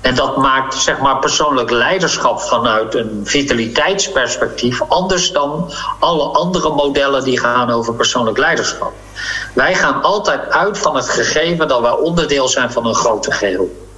En 0.00 0.14
dat 0.14 0.36
maakt 0.36 0.74
zeg 0.74 0.98
maar, 0.98 1.18
persoonlijk 1.18 1.70
leiderschap 1.70 2.40
vanuit 2.40 2.94
een 2.94 3.20
vitaliteitsperspectief 3.24 4.82
anders 4.82 5.32
dan 5.32 5.72
alle 5.98 6.22
andere 6.22 6.72
modellen 6.74 7.24
die 7.24 7.38
gaan 7.38 7.70
over 7.70 7.94
persoonlijk 7.94 8.38
leiderschap. 8.38 8.92
Wij 9.54 9.74
gaan 9.74 10.02
altijd 10.02 10.50
uit 10.50 10.78
van 10.78 10.96
het 10.96 11.08
gegeven 11.08 11.68
dat 11.68 11.80
wij 11.80 11.90
onderdeel 11.90 12.48
zijn 12.48 12.72
van 12.72 12.86
een 12.86 12.94
groter 12.94 13.32
geheel. 13.32 13.88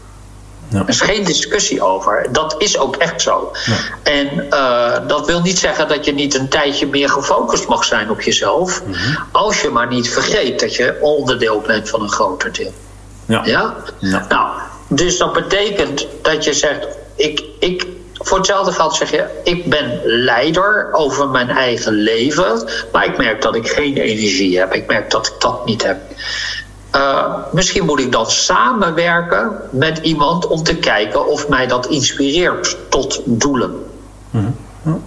Ja. 0.68 0.78
Er 0.80 0.88
is 0.88 1.00
geen 1.00 1.24
discussie 1.24 1.82
over. 1.82 2.28
Dat 2.30 2.54
is 2.58 2.78
ook 2.78 2.96
echt 2.96 3.22
zo. 3.22 3.52
Ja. 3.64 3.74
En 4.02 4.46
uh, 4.50 5.08
dat 5.08 5.26
wil 5.26 5.40
niet 5.40 5.58
zeggen 5.58 5.88
dat 5.88 6.04
je 6.04 6.14
niet 6.14 6.34
een 6.34 6.48
tijdje 6.48 6.86
meer 6.86 7.08
gefocust 7.08 7.68
mag 7.68 7.84
zijn 7.84 8.10
op 8.10 8.20
jezelf. 8.20 8.82
Mm 8.84 8.92
-hmm. 8.92 9.16
Als 9.32 9.60
je 9.60 9.68
maar 9.68 9.88
niet 9.88 10.10
vergeet 10.10 10.60
dat 10.60 10.74
je 10.74 10.98
onderdeel 11.00 11.60
bent 11.60 11.88
van 11.88 12.02
een 12.02 12.10
groter 12.10 12.52
deel. 12.52 12.72
Ja. 13.26 13.42
ja? 13.44 13.74
Nou, 14.00 14.48
dus 14.94 15.18
dat 15.18 15.32
betekent 15.32 16.06
dat 16.22 16.44
je 16.44 16.52
zegt: 16.52 16.86
ik, 17.14 17.44
ik, 17.58 17.86
voor 18.12 18.36
hetzelfde 18.36 18.72
geld 18.72 18.94
zeg 18.94 19.10
je: 19.10 19.26
ik 19.44 19.70
ben 19.70 20.00
leider 20.04 20.88
over 20.92 21.28
mijn 21.28 21.48
eigen 21.48 21.92
leven, 21.92 22.68
maar 22.92 23.04
ik 23.04 23.16
merk 23.16 23.42
dat 23.42 23.54
ik 23.54 23.68
geen 23.68 23.96
energie 23.96 24.58
heb. 24.58 24.74
Ik 24.74 24.86
merk 24.86 25.10
dat 25.10 25.26
ik 25.26 25.34
dat 25.38 25.66
niet 25.66 25.82
heb. 25.82 25.96
Uh, 26.96 27.34
misschien 27.52 27.84
moet 27.84 28.00
ik 28.00 28.12
dan 28.12 28.30
samenwerken 28.30 29.52
met 29.70 29.98
iemand 29.98 30.46
om 30.46 30.62
te 30.62 30.76
kijken 30.76 31.26
of 31.26 31.48
mij 31.48 31.66
dat 31.66 31.86
inspireert 31.86 32.76
tot 32.88 33.20
doelen. 33.24 33.84
Mm 34.30 34.56
-hmm. 34.82 35.02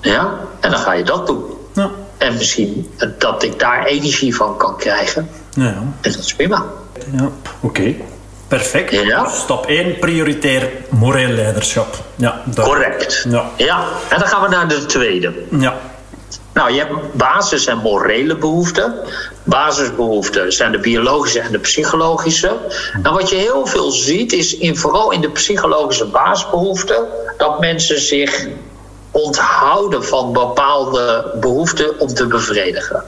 Ja, 0.00 0.38
en 0.60 0.70
dan 0.70 0.78
ga 0.78 0.92
je 0.92 1.04
dat 1.04 1.26
doen. 1.26 1.44
Ja. 1.74 1.90
En 2.18 2.34
misschien 2.34 2.90
dat 3.18 3.42
ik 3.42 3.58
daar 3.58 3.84
energie 3.84 4.36
van 4.36 4.56
kan 4.56 4.76
krijgen. 4.76 5.28
Ja. 5.50 5.74
En 6.00 6.12
dat 6.12 6.18
is 6.18 6.34
prima. 6.34 6.64
Ja, 7.12 7.24
oké. 7.24 7.30
Okay. 7.60 8.04
Perfect. 8.58 8.90
Ja. 8.90 9.28
Stap 9.28 9.66
1, 9.66 9.98
prioritair 9.98 10.70
moreel 10.88 11.28
leiderschap. 11.28 11.94
Ja, 12.16 12.42
Correct. 12.54 13.26
Ja. 13.28 13.50
ja, 13.56 13.84
en 14.08 14.18
dan 14.18 14.28
gaan 14.28 14.42
we 14.42 14.48
naar 14.48 14.68
de 14.68 14.86
tweede. 14.86 15.32
Ja. 15.50 15.76
Nou, 16.52 16.72
je 16.72 16.78
hebt 16.78 17.12
basis- 17.12 17.66
en 17.66 17.78
morele 17.78 18.36
behoeften. 18.36 18.94
Basisbehoeften 19.42 20.52
zijn 20.52 20.72
de 20.72 20.78
biologische 20.78 21.40
en 21.40 21.52
de 21.52 21.58
psychologische. 21.58 22.56
En 23.02 23.12
wat 23.12 23.30
je 23.30 23.36
heel 23.36 23.66
veel 23.66 23.90
ziet, 23.90 24.32
is 24.32 24.56
in, 24.56 24.76
vooral 24.76 25.10
in 25.10 25.20
de 25.20 25.30
psychologische 25.30 26.06
basisbehoeften, 26.06 27.06
dat 27.36 27.60
mensen 27.60 28.00
zich 28.00 28.46
onthouden 29.10 30.04
van 30.04 30.32
bepaalde 30.32 31.34
behoeften 31.40 32.00
om 32.00 32.08
te 32.08 32.26
bevredigen. 32.26 33.04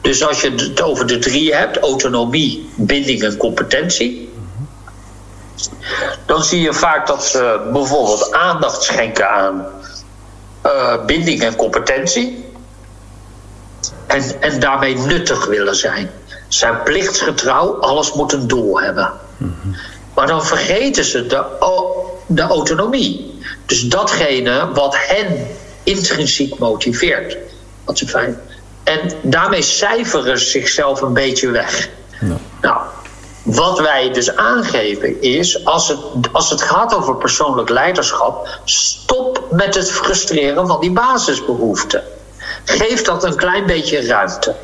Dus 0.00 0.26
als 0.26 0.40
je 0.40 0.50
het 0.50 0.82
over 0.82 1.06
de 1.06 1.18
drie 1.18 1.54
hebt, 1.54 1.78
autonomie, 1.78 2.68
binding 2.76 3.22
en 3.22 3.36
competentie, 3.36 4.25
dan 6.26 6.44
zie 6.44 6.60
je 6.60 6.72
vaak 6.72 7.06
dat 7.06 7.24
ze 7.24 7.68
bijvoorbeeld 7.72 8.32
aandacht 8.32 8.82
schenken 8.82 9.30
aan 9.30 9.66
uh, 10.66 11.04
binding 11.04 11.42
en 11.42 11.56
competentie. 11.56 12.44
En, 14.06 14.40
en 14.40 14.60
daarmee 14.60 14.96
nuttig 14.96 15.46
willen 15.46 15.76
zijn. 15.76 16.10
Zijn 16.48 16.82
plichtsgetrouw, 16.82 17.80
alles 17.80 18.12
moet 18.12 18.32
een 18.32 18.46
doel 18.46 18.80
hebben. 18.80 19.12
Maar 20.14 20.26
dan 20.26 20.44
vergeten 20.44 21.04
ze 21.04 21.26
de, 21.26 21.44
de 22.26 22.42
autonomie. 22.42 23.38
Dus 23.66 23.82
datgene 23.82 24.72
wat 24.72 24.96
hen 24.98 25.46
intrinsiek 25.82 26.58
motiveert. 26.58 27.36
Wat 27.84 27.98
ze 27.98 28.06
fijn. 28.06 28.40
En 28.84 29.10
daarmee 29.22 29.62
cijferen 29.62 30.38
ze 30.38 30.44
zichzelf 30.44 31.00
een 31.00 31.12
beetje 31.12 31.50
weg. 31.50 31.88
Ja. 32.20 32.36
Nou, 32.60 32.80
wat 33.46 33.80
wij 33.80 34.12
dus 34.12 34.36
aangeven 34.36 35.22
is, 35.22 35.64
als 35.64 35.88
het, 35.88 35.98
als 36.32 36.50
het 36.50 36.62
gaat 36.62 36.94
over 36.94 37.16
persoonlijk 37.16 37.68
leiderschap, 37.68 38.48
stop 38.64 39.44
met 39.50 39.74
het 39.74 39.90
frustreren 39.90 40.66
van 40.66 40.80
die 40.80 40.90
basisbehoeften. 40.90 42.02
Geef 42.64 43.02
dat 43.02 43.24
een 43.24 43.36
klein 43.36 43.66
beetje 43.66 44.06
ruimte. 44.06 44.54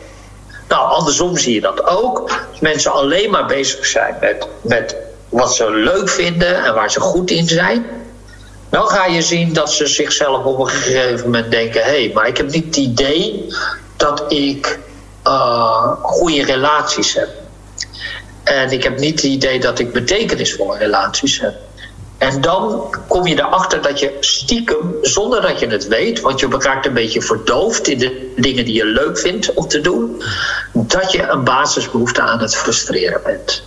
Nou, 0.68 0.90
andersom 0.90 1.36
zie 1.36 1.54
je 1.54 1.60
dat 1.60 1.86
ook. 1.86 2.20
Als 2.50 2.60
mensen 2.60 2.92
alleen 2.92 3.30
maar 3.30 3.46
bezig 3.46 3.86
zijn 3.86 4.16
met, 4.20 4.48
met 4.60 4.96
wat 5.28 5.54
ze 5.54 5.70
leuk 5.70 6.08
vinden 6.08 6.64
en 6.64 6.74
waar 6.74 6.90
ze 6.90 7.00
goed 7.00 7.30
in 7.30 7.48
zijn, 7.48 7.86
dan 8.68 8.86
ga 8.86 9.06
je 9.06 9.22
zien 9.22 9.52
dat 9.52 9.72
ze 9.72 9.86
zichzelf 9.86 10.44
op 10.44 10.58
een 10.58 10.68
gegeven 10.68 11.24
moment 11.24 11.50
denken: 11.50 11.82
hé, 11.82 11.88
hey, 11.88 12.10
maar 12.14 12.26
ik 12.26 12.36
heb 12.36 12.50
niet 12.50 12.64
het 12.64 12.76
idee 12.76 13.46
dat 13.96 14.24
ik 14.28 14.78
uh, 15.26 15.92
goede 16.02 16.44
relaties 16.44 17.14
heb. 17.14 17.41
En 18.43 18.70
ik 18.70 18.82
heb 18.82 18.99
niet 18.99 19.22
het 19.22 19.30
idee 19.30 19.61
dat 19.61 19.78
ik 19.78 19.93
betekenisvolle 19.93 20.78
relaties 20.78 21.40
heb. 21.40 21.55
En 22.18 22.40
dan 22.40 22.95
kom 23.09 23.26
je 23.26 23.38
erachter 23.38 23.82
dat 23.82 24.01
je 24.01 24.16
stiekem, 24.20 24.97
zonder 25.03 25.43
dat 25.43 25.61
je 25.61 25.66
het 25.66 25.88
weet, 25.88 26.20
want 26.20 26.40
je 26.40 26.49
raakt 26.59 26.86
een 26.86 26.95
beetje 26.95 27.22
verdoofd 27.22 27.88
in 27.88 27.99
de 27.99 28.32
dingen 28.36 28.64
die 28.64 28.74
je 28.74 28.84
leuk 28.84 29.18
vindt 29.18 29.55
om 29.55 29.68
te 29.68 29.80
doen, 29.80 30.22
dat 30.72 31.12
je 31.12 31.28
een 31.28 31.45
basisbehoefte 31.45 32.20
aan 32.20 32.40
het 32.40 32.57
frustreren 32.57 33.20
bent. 33.24 33.62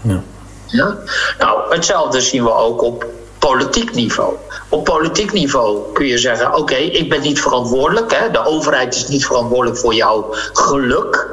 Ja. 0.00 0.22
Ja? 0.66 0.96
Nou, 1.38 1.74
hetzelfde 1.74 2.20
zien 2.20 2.44
we 2.44 2.54
ook 2.54 2.82
op 2.82 3.06
politiek 3.38 3.94
niveau. 3.94 4.34
Op 4.68 4.84
politiek 4.84 5.32
niveau 5.32 5.92
kun 5.92 6.06
je 6.06 6.18
zeggen: 6.18 6.48
oké, 6.48 6.58
okay, 6.58 6.82
ik 6.82 7.08
ben 7.08 7.20
niet 7.20 7.40
verantwoordelijk. 7.40 8.14
Hè? 8.14 8.30
De 8.30 8.44
overheid 8.44 8.94
is 8.94 9.08
niet 9.08 9.26
verantwoordelijk 9.26 9.78
voor 9.78 9.94
jouw 9.94 10.34
geluk. 10.52 11.26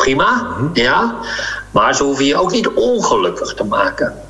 Prima, 0.00 0.56
ja. 0.72 1.14
Maar 1.70 1.94
ze 1.94 2.02
hoeven 2.02 2.24
je 2.24 2.36
ook 2.36 2.50
niet 2.50 2.68
ongelukkig 2.68 3.54
te 3.54 3.64
maken. 3.64 4.22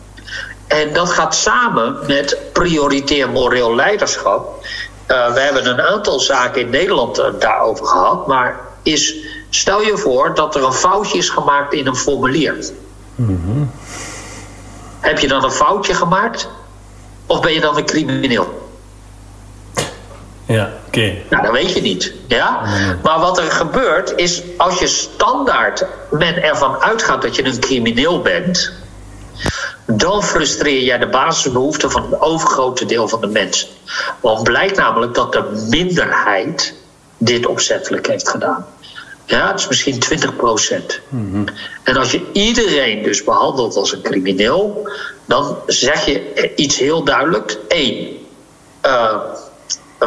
En 0.66 0.92
dat 0.92 1.10
gaat 1.10 1.34
samen 1.34 1.98
met 2.06 2.38
prioritair 2.52 3.28
moreel 3.28 3.74
leiderschap. 3.74 4.64
Uh, 5.08 5.32
we 5.32 5.40
hebben 5.40 5.66
een 5.66 5.80
aantal 5.80 6.20
zaken 6.20 6.60
in 6.60 6.70
Nederland 6.70 7.18
uh, 7.18 7.26
daarover 7.38 7.86
gehad. 7.86 8.26
Maar 8.26 8.60
is, 8.82 9.14
stel 9.50 9.82
je 9.82 9.96
voor 9.96 10.34
dat 10.34 10.54
er 10.54 10.64
een 10.64 10.72
foutje 10.72 11.18
is 11.18 11.28
gemaakt 11.28 11.72
in 11.72 11.86
een 11.86 11.96
formulier. 11.96 12.64
Mm-hmm. 13.14 13.70
Heb 15.00 15.18
je 15.18 15.28
dan 15.28 15.44
een 15.44 15.50
foutje 15.50 15.94
gemaakt? 15.94 16.48
Of 17.26 17.40
ben 17.40 17.52
je 17.52 17.60
dan 17.60 17.76
een 17.76 17.86
crimineel? 17.86 18.69
Ja, 20.50 20.70
oké. 20.86 20.98
Okay. 20.98 21.24
Nou, 21.30 21.42
dat 21.42 21.52
weet 21.52 21.72
je 21.72 21.80
niet. 21.80 22.12
Ja? 22.28 22.60
Maar 23.02 23.18
wat 23.18 23.38
er 23.38 23.50
gebeurt 23.50 24.12
is, 24.16 24.42
als 24.56 24.78
je 24.78 24.86
standaard 24.86 25.86
men 26.10 26.42
ervan 26.42 26.76
uitgaat 26.76 27.22
dat 27.22 27.36
je 27.36 27.44
een 27.44 27.60
crimineel 27.60 28.22
bent, 28.22 28.72
dan 29.86 30.22
frustreer 30.22 30.82
jij 30.82 30.98
de 30.98 31.08
basisbehoeften 31.08 31.90
van 31.90 32.02
het 32.02 32.20
overgrote 32.20 32.84
deel 32.84 33.08
van 33.08 33.20
de 33.20 33.26
mensen. 33.26 33.68
Want 34.20 34.42
blijkt 34.42 34.76
namelijk 34.76 35.14
dat 35.14 35.32
de 35.32 35.66
minderheid 35.68 36.74
dit 37.18 37.46
opzettelijk 37.46 38.06
heeft 38.06 38.28
gedaan. 38.28 38.66
Ja, 39.24 39.46
het 39.50 39.60
is 39.60 39.68
misschien 39.68 39.98
20 39.98 40.36
procent. 40.36 41.00
Mm-hmm. 41.08 41.44
En 41.82 41.96
als 41.96 42.10
je 42.10 42.26
iedereen 42.32 43.02
dus 43.02 43.24
behandelt 43.24 43.76
als 43.76 43.92
een 43.92 44.02
crimineel, 44.02 44.88
dan 45.24 45.56
zeg 45.66 46.06
je 46.06 46.52
iets 46.54 46.78
heel 46.78 47.04
duidelijk. 47.04 47.58
Eén, 47.68 48.26
uh, 48.86 49.16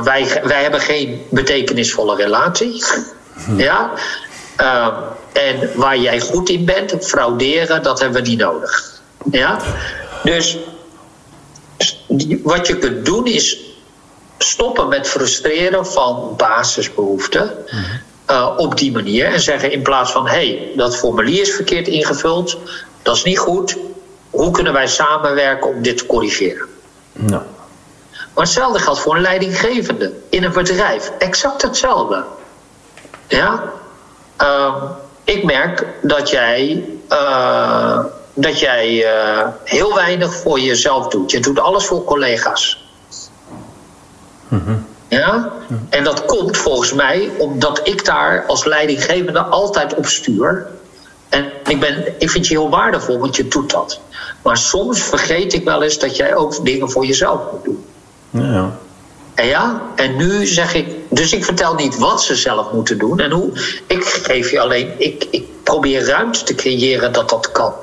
wij, 0.01 0.41
wij 0.43 0.61
hebben 0.61 0.79
geen 0.79 1.25
betekenisvolle 1.29 2.15
relatie. 2.15 2.83
Ja? 3.57 3.91
Uh, 4.61 4.87
en 5.33 5.69
waar 5.75 5.97
jij 5.97 6.19
goed 6.19 6.49
in 6.49 6.65
bent, 6.65 6.95
frauderen, 6.99 7.83
dat 7.83 7.99
hebben 7.99 8.23
we 8.23 8.29
niet 8.29 8.39
nodig. 8.39 9.01
Ja? 9.31 9.59
Dus 10.23 10.57
wat 12.43 12.67
je 12.67 12.77
kunt 12.77 13.05
doen 13.05 13.25
is 13.25 13.57
stoppen 14.37 14.87
met 14.87 15.07
frustreren 15.07 15.85
van 15.85 16.33
basisbehoeften. 16.37 17.51
eh, 18.25 18.53
op 18.57 18.77
die 18.77 18.91
manier 18.91 19.25
en 19.25 19.39
zeggen 19.39 19.71
in 19.71 19.81
plaats 19.81 20.11
van: 20.11 20.27
hé, 20.27 20.33
hey, 20.33 20.71
dat 20.75 20.97
formulier 20.97 21.41
is 21.41 21.53
verkeerd 21.53 21.87
ingevuld, 21.87 22.57
dat 23.01 23.15
is 23.15 23.23
niet 23.23 23.37
goed. 23.37 23.77
Hoe 24.29 24.51
kunnen 24.51 24.73
wij 24.73 24.87
samenwerken 24.87 25.69
om 25.69 25.81
dit 25.81 25.97
te 25.97 26.05
corrigeren? 26.05 26.67
Nou. 27.13 27.41
Maar 28.33 28.43
hetzelfde 28.43 28.79
geldt 28.79 28.99
voor 28.99 29.15
een 29.15 29.21
leidinggevende 29.21 30.13
in 30.29 30.43
een 30.43 30.51
bedrijf. 30.51 31.11
Exact 31.17 31.61
hetzelfde. 31.61 32.23
Ja? 33.27 33.63
Uh, 34.41 34.83
ik 35.23 35.43
merk 35.43 35.87
dat 36.01 36.29
jij, 36.29 36.85
uh, 37.09 37.99
dat 38.33 38.59
jij 38.59 38.93
uh, 38.93 39.47
heel 39.63 39.95
weinig 39.95 40.33
voor 40.33 40.59
jezelf 40.59 41.07
doet. 41.07 41.31
Je 41.31 41.39
doet 41.39 41.59
alles 41.59 41.85
voor 41.85 42.03
collega's. 42.03 42.85
Mm-hmm. 44.47 44.85
Ja? 45.07 45.51
En 45.89 46.03
dat 46.03 46.25
komt 46.25 46.57
volgens 46.57 46.93
mij 46.93 47.31
omdat 47.37 47.81
ik 47.83 48.05
daar 48.05 48.45
als 48.47 48.65
leidinggevende 48.65 49.39
altijd 49.39 49.93
op 49.93 50.05
stuur. 50.05 50.67
En 51.29 51.51
ik, 51.65 51.79
ben, 51.79 52.13
ik 52.17 52.29
vind 52.29 52.47
je 52.47 52.53
heel 52.53 52.69
waardevol, 52.69 53.19
want 53.19 53.35
je 53.35 53.47
doet 53.47 53.71
dat. 53.71 53.99
Maar 54.41 54.57
soms 54.57 55.01
vergeet 55.01 55.53
ik 55.53 55.63
wel 55.63 55.83
eens 55.83 55.99
dat 55.99 56.15
jij 56.15 56.35
ook 56.35 56.65
dingen 56.65 56.89
voor 56.89 57.05
jezelf 57.05 57.41
moet 57.51 57.63
doen. 57.63 57.85
Ja. 58.33 58.71
En 59.33 59.45
ja, 59.45 59.81
en 59.95 60.15
nu 60.15 60.45
zeg 60.45 60.73
ik, 60.73 60.87
dus 61.09 61.33
ik 61.33 61.45
vertel 61.45 61.73
niet 61.73 61.97
wat 61.97 62.23
ze 62.23 62.35
zelf 62.35 62.71
moeten 62.71 62.97
doen 62.97 63.19
en 63.19 63.31
hoe. 63.31 63.51
Ik 63.87 64.03
geef 64.03 64.51
je 64.51 64.59
alleen, 64.59 64.91
ik, 64.97 65.27
ik 65.29 65.63
probeer 65.63 66.05
ruimte 66.05 66.43
te 66.43 66.55
creëren 66.55 67.13
dat 67.13 67.29
dat 67.29 67.51
kan. 67.51 67.73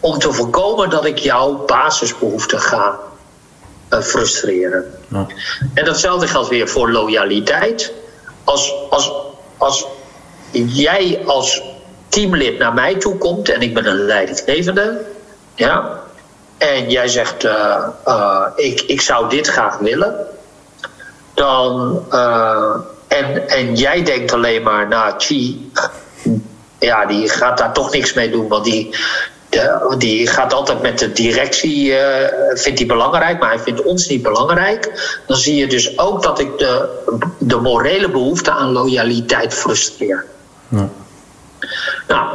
Om 0.00 0.18
te 0.18 0.32
voorkomen 0.32 0.90
dat 0.90 1.04
ik 1.04 1.18
jouw 1.18 1.64
basisbehoeften 1.64 2.60
ga 2.60 2.98
uh, 3.90 4.00
frustreren. 4.00 4.84
Ja. 5.08 5.26
En 5.74 5.84
datzelfde 5.84 6.26
geldt 6.26 6.48
weer 6.48 6.68
voor 6.68 6.90
loyaliteit. 6.90 7.92
Als, 8.44 8.74
als, 8.90 9.12
als 9.56 9.86
jij 10.50 11.22
als 11.26 11.62
teamlid 12.08 12.58
naar 12.58 12.74
mij 12.74 12.94
toe 12.94 13.18
komt 13.18 13.48
en 13.48 13.60
ik 13.60 13.74
ben 13.74 13.86
een 13.86 14.04
leidinggevende, 14.04 15.04
ja, 15.54 16.03
en 16.58 16.90
jij 16.90 17.08
zegt: 17.08 17.44
uh, 17.44 17.86
uh, 18.06 18.46
ik, 18.56 18.80
ik 18.80 19.00
zou 19.00 19.28
dit 19.28 19.46
graag 19.46 19.78
willen, 19.78 20.26
dan. 21.34 22.02
Uh, 22.10 22.74
en, 23.08 23.48
en 23.48 23.74
jij 23.74 24.02
denkt 24.02 24.32
alleen 24.32 24.62
maar: 24.62 24.88
nou, 24.88 25.14
Chi, 25.18 25.70
ja, 26.78 27.06
die 27.06 27.28
gaat 27.28 27.58
daar 27.58 27.72
toch 27.72 27.92
niks 27.92 28.12
mee 28.12 28.30
doen, 28.30 28.48
want 28.48 28.64
die. 28.64 28.96
De, 29.48 29.94
die 29.98 30.26
gaat 30.26 30.52
altijd 30.52 30.82
met 30.82 30.98
de 30.98 31.12
directie, 31.12 31.94
vindt 32.54 32.78
hij 32.78 32.88
belangrijk, 32.88 33.38
maar 33.40 33.48
hij 33.48 33.58
vindt 33.58 33.82
ons 33.82 34.08
niet 34.08 34.22
belangrijk. 34.22 35.10
Dan 35.26 35.36
zie 35.36 35.54
je 35.54 35.66
dus 35.66 35.98
ook 35.98 36.22
dat 36.22 36.38
ik 36.38 36.58
de, 36.58 36.88
de 37.38 37.56
morele 37.56 38.10
behoefte 38.10 38.50
aan 38.50 38.72
loyaliteit 38.72 39.54
frustreer. 39.54 40.26
Ja. 40.68 40.88
Nou, 42.08 42.28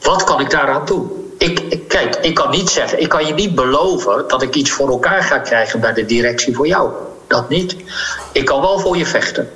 wat 0.00 0.24
kan 0.24 0.40
ik 0.40 0.50
daaraan 0.50 0.84
doen? 0.84 1.23
Ik, 1.38 1.88
kijk, 1.88 2.16
ik 2.16 2.34
kan 2.34 2.50
niet 2.50 2.70
zeggen, 2.70 3.00
ik 3.00 3.08
kan 3.08 3.26
je 3.26 3.34
niet 3.34 3.54
beloven 3.54 4.24
dat 4.28 4.42
ik 4.42 4.54
iets 4.54 4.70
voor 4.70 4.88
elkaar 4.88 5.22
ga 5.22 5.38
krijgen 5.38 5.80
bij 5.80 5.92
de 5.92 6.04
directie 6.04 6.54
voor 6.54 6.66
jou. 6.66 6.92
Dat 7.26 7.48
niet. 7.48 7.76
Ik 8.32 8.44
kan 8.44 8.60
wel 8.60 8.78
voor 8.78 8.96
je 8.96 9.06
vechten. 9.06 9.50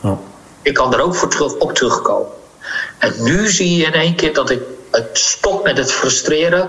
Ja. 0.00 0.18
Ik 0.62 0.74
kan 0.74 0.94
er 0.94 1.00
ook 1.00 1.14
voor 1.14 1.28
terug, 1.28 1.54
op 1.54 1.72
terugkomen. 1.72 2.28
En 2.98 3.14
nu 3.18 3.48
zie 3.48 3.76
je 3.76 3.84
in 3.84 3.92
één 3.92 4.14
keer 4.14 4.34
dat 4.34 4.50
ik 4.50 4.62
het 4.90 5.18
stop 5.18 5.64
met 5.64 5.78
het 5.78 5.92
frustreren 5.92 6.68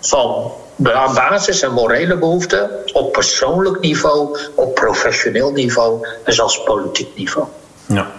van 0.00 0.52
aan 0.82 1.14
basis 1.14 1.62
en 1.62 1.72
morele 1.72 2.16
behoeften 2.16 2.70
op 2.92 3.12
persoonlijk 3.12 3.80
niveau, 3.80 4.38
op 4.54 4.74
professioneel 4.74 5.50
niveau 5.50 6.06
en 6.24 6.32
zelfs 6.32 6.62
politiek 6.62 7.16
niveau. 7.16 7.46
Ja. 7.86 8.10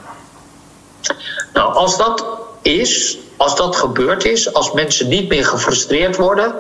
Nou, 1.54 1.74
als 1.74 1.98
dat 1.98 2.26
is, 2.62 3.18
als 3.38 3.56
dat 3.56 3.76
gebeurd 3.76 4.26
is, 4.26 4.54
als 4.54 4.72
mensen 4.72 5.08
niet 5.08 5.30
meer 5.30 5.46
gefrustreerd 5.46 6.16
worden, 6.16 6.56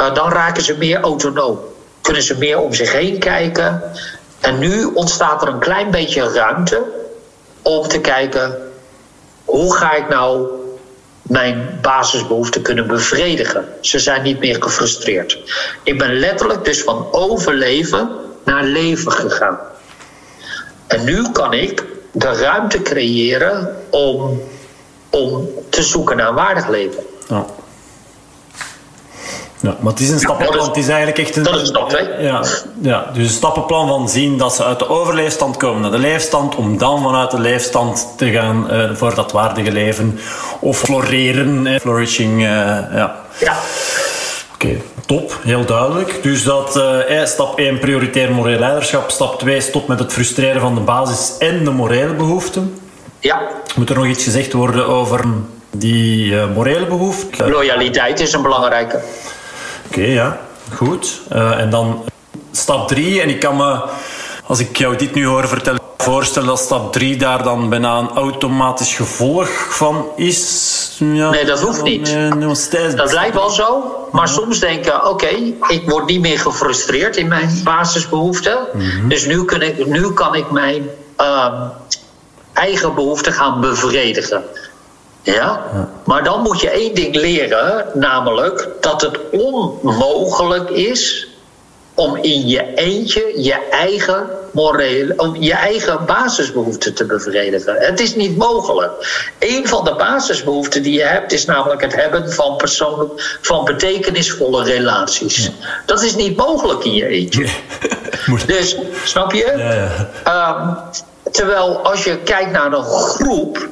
uh, 0.00 0.14
dan 0.14 0.32
raken 0.32 0.62
ze 0.62 0.76
meer 0.76 1.00
autonoom. 1.00 1.58
Kunnen 2.00 2.22
ze 2.22 2.38
meer 2.38 2.58
om 2.58 2.74
zich 2.74 2.92
heen 2.92 3.18
kijken. 3.18 3.82
En 4.40 4.58
nu 4.58 4.84
ontstaat 4.84 5.42
er 5.42 5.48
een 5.48 5.58
klein 5.58 5.90
beetje 5.90 6.32
ruimte 6.32 6.82
om 7.62 7.88
te 7.88 8.00
kijken 8.00 8.56
hoe 9.44 9.76
ga 9.76 9.94
ik 9.94 10.08
nou 10.08 10.48
mijn 11.22 11.78
basisbehoeften 11.82 12.62
kunnen 12.62 12.86
bevredigen. 12.86 13.68
Ze 13.80 13.98
zijn 13.98 14.22
niet 14.22 14.38
meer 14.38 14.62
gefrustreerd. 14.62 15.38
Ik 15.82 15.98
ben 15.98 16.18
letterlijk 16.18 16.64
dus 16.64 16.82
van 16.82 17.08
overleven 17.10 18.10
naar 18.44 18.64
leven 18.64 19.12
gegaan. 19.12 19.58
En 20.86 21.04
nu 21.04 21.30
kan 21.32 21.52
ik 21.52 21.84
de 22.12 22.32
ruimte 22.32 22.82
creëren 22.82 23.76
om, 23.90 24.42
om 25.10 25.48
te 25.68 25.82
zoeken 25.82 26.16
naar 26.16 26.28
een 26.28 26.34
waardig 26.34 26.68
leven. 26.68 27.02
Ja. 27.28 27.44
Ja, 29.60 29.76
maar 29.80 29.92
het 29.92 30.00
is 30.00 30.10
een 30.10 30.18
stappenplan. 30.18 30.66
Het 30.66 30.76
is 30.76 30.88
eigenlijk 30.88 31.18
echt 31.18 31.36
een. 31.36 31.42
Dat 31.42 31.60
is 31.60 31.68
stap 31.68 31.88
2. 31.88 32.08
Ja, 32.20 32.42
ja, 32.80 33.10
dus 33.12 33.22
een 33.22 33.32
stappenplan 33.32 33.88
van 33.88 34.08
zien 34.08 34.38
dat 34.38 34.54
ze 34.54 34.64
uit 34.64 34.78
de 34.78 34.88
overleefstand 34.88 35.56
komen 35.56 35.80
naar 35.82 35.90
de 35.90 35.98
leefstand, 35.98 36.54
om 36.54 36.78
dan 36.78 37.02
vanuit 37.02 37.30
de 37.30 37.40
leefstand 37.40 38.14
te 38.16 38.30
gaan 38.30 38.68
uh, 38.70 38.94
voor 38.94 39.14
dat 39.14 39.32
waardige 39.32 39.72
leven. 39.72 40.18
Of 40.60 40.78
floreren, 40.78 41.66
eh, 41.66 41.80
flourishing. 41.80 42.40
Uh, 42.40 42.46
ja. 42.46 43.16
ja. 43.38 43.56
Oké, 44.54 44.66
okay, 44.66 44.82
top, 45.06 45.38
heel 45.42 45.64
duidelijk. 45.64 46.22
Dus 46.22 46.44
dat 46.44 46.76
uh, 46.76 47.24
stap 47.24 47.58
1 47.58 47.78
prioritair 47.78 48.32
moreel 48.32 48.58
leiderschap, 48.58 49.10
stap 49.10 49.38
2 49.38 49.60
stop 49.60 49.88
met 49.88 49.98
het 49.98 50.12
frustreren 50.12 50.60
van 50.60 50.74
de 50.74 50.80
basis 50.80 51.38
en 51.38 51.64
de 51.64 51.70
morele 51.70 52.14
behoeften. 52.14 52.87
Ja. 53.20 53.40
Moet 53.76 53.90
er 53.90 53.96
nog 53.96 54.06
iets 54.06 54.24
gezegd 54.24 54.52
worden 54.52 54.86
over 54.86 55.24
die 55.70 56.32
uh, 56.32 56.44
morele 56.54 56.86
behoeften? 56.86 57.50
Loyaliteit 57.50 58.20
is 58.20 58.32
een 58.32 58.42
belangrijke. 58.42 58.96
Oké, 58.96 59.98
okay, 59.98 60.12
ja, 60.12 60.40
goed. 60.74 61.20
Uh, 61.32 61.60
en 61.60 61.70
dan 61.70 62.04
stap 62.52 62.88
3, 62.88 63.20
en 63.20 63.28
ik 63.28 63.40
kan 63.40 63.56
me, 63.56 63.80
als 64.46 64.58
ik 64.58 64.76
jou 64.76 64.96
dit 64.96 65.14
nu 65.14 65.26
hoor 65.26 65.48
vertellen, 65.48 65.80
voorstellen 65.98 66.48
dat 66.48 66.58
stap 66.58 66.92
3 66.92 67.16
daar 67.16 67.42
dan 67.42 67.68
bijna 67.68 67.98
een 67.98 68.10
automatisch 68.10 68.94
gevolg 68.94 69.48
van 69.70 70.06
is. 70.16 70.96
Ja, 70.98 71.30
nee, 71.30 71.44
dat 71.44 71.60
hoeft 71.60 71.82
niet. 71.82 72.16
Dat 72.96 73.10
blijft 73.10 73.34
wel 73.34 73.50
zo. 73.50 73.96
Maar 74.12 74.28
soms 74.28 74.60
denken, 74.60 74.94
oké, 74.94 75.08
okay, 75.08 75.54
ik 75.68 75.90
word 75.90 76.06
niet 76.06 76.20
meer 76.20 76.38
gefrustreerd 76.38 77.16
in 77.16 77.28
mijn 77.28 77.60
basisbehoeften. 77.64 78.58
Mhm. 78.72 79.08
Dus 79.08 79.26
nu 79.26 79.44
kan 79.44 79.62
ik, 79.62 79.86
nu 79.86 80.12
kan 80.12 80.34
ik 80.34 80.50
mijn 80.50 80.88
uh, 81.20 81.62
eigen 82.58 82.94
behoeften 82.94 83.32
gaan 83.32 83.60
bevredigen. 83.60 84.42
Ja? 85.22 85.62
Maar 86.04 86.24
dan 86.24 86.42
moet 86.42 86.60
je 86.60 86.70
één 86.70 86.94
ding 86.94 87.14
leren, 87.14 87.86
namelijk 87.94 88.68
dat 88.80 89.00
het 89.00 89.18
onmogelijk 89.30 90.70
is 90.70 91.28
om 91.94 92.16
in 92.16 92.48
je 92.48 92.74
eentje 92.74 93.32
je 93.36 93.68
eigen 93.70 94.30
morele, 94.52 95.14
om 95.16 95.36
je 95.36 95.52
eigen 95.52 96.06
basisbehoeften 96.06 96.94
te 96.94 97.04
bevredigen. 97.04 97.76
Het 97.78 98.00
is 98.00 98.14
niet 98.14 98.36
mogelijk. 98.36 98.92
Een 99.38 99.68
van 99.68 99.84
de 99.84 99.94
basisbehoeften 99.94 100.82
die 100.82 100.92
je 100.92 101.04
hebt 101.04 101.32
is 101.32 101.44
namelijk 101.44 101.80
het 101.80 101.94
hebben 101.94 102.32
van 102.32 102.56
persoonlijk, 102.56 103.38
van 103.40 103.64
betekenisvolle 103.64 104.64
relaties. 104.64 105.44
Ja. 105.44 105.50
Dat 105.86 106.02
is 106.02 106.14
niet 106.14 106.36
mogelijk 106.36 106.84
in 106.84 106.94
je 106.94 107.06
eentje. 107.06 107.48
dus, 108.46 108.76
snap 109.04 109.32
je? 109.32 109.54
Ja, 109.56 109.72
ja. 109.72 110.58
Um, 110.58 110.76
terwijl 111.30 111.78
als 111.78 112.04
je 112.04 112.18
kijkt 112.18 112.50
naar 112.50 112.72
een 112.72 112.84
groep, 112.84 113.68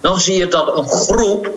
dan 0.00 0.20
zie 0.20 0.36
je 0.36 0.48
dat 0.48 0.76
een 0.76 0.88
groep 0.88 1.50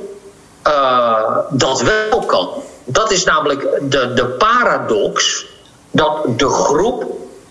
uh, 0.68 1.38
dat 1.50 1.82
wel 1.82 2.20
kan. 2.26 2.50
Dat 2.86 3.12
is 3.12 3.24
namelijk 3.24 3.62
de, 3.82 4.14
de 4.14 4.26
paradox 4.26 5.46
dat 5.92 6.40
de 6.40 6.50
groep 6.50 7.06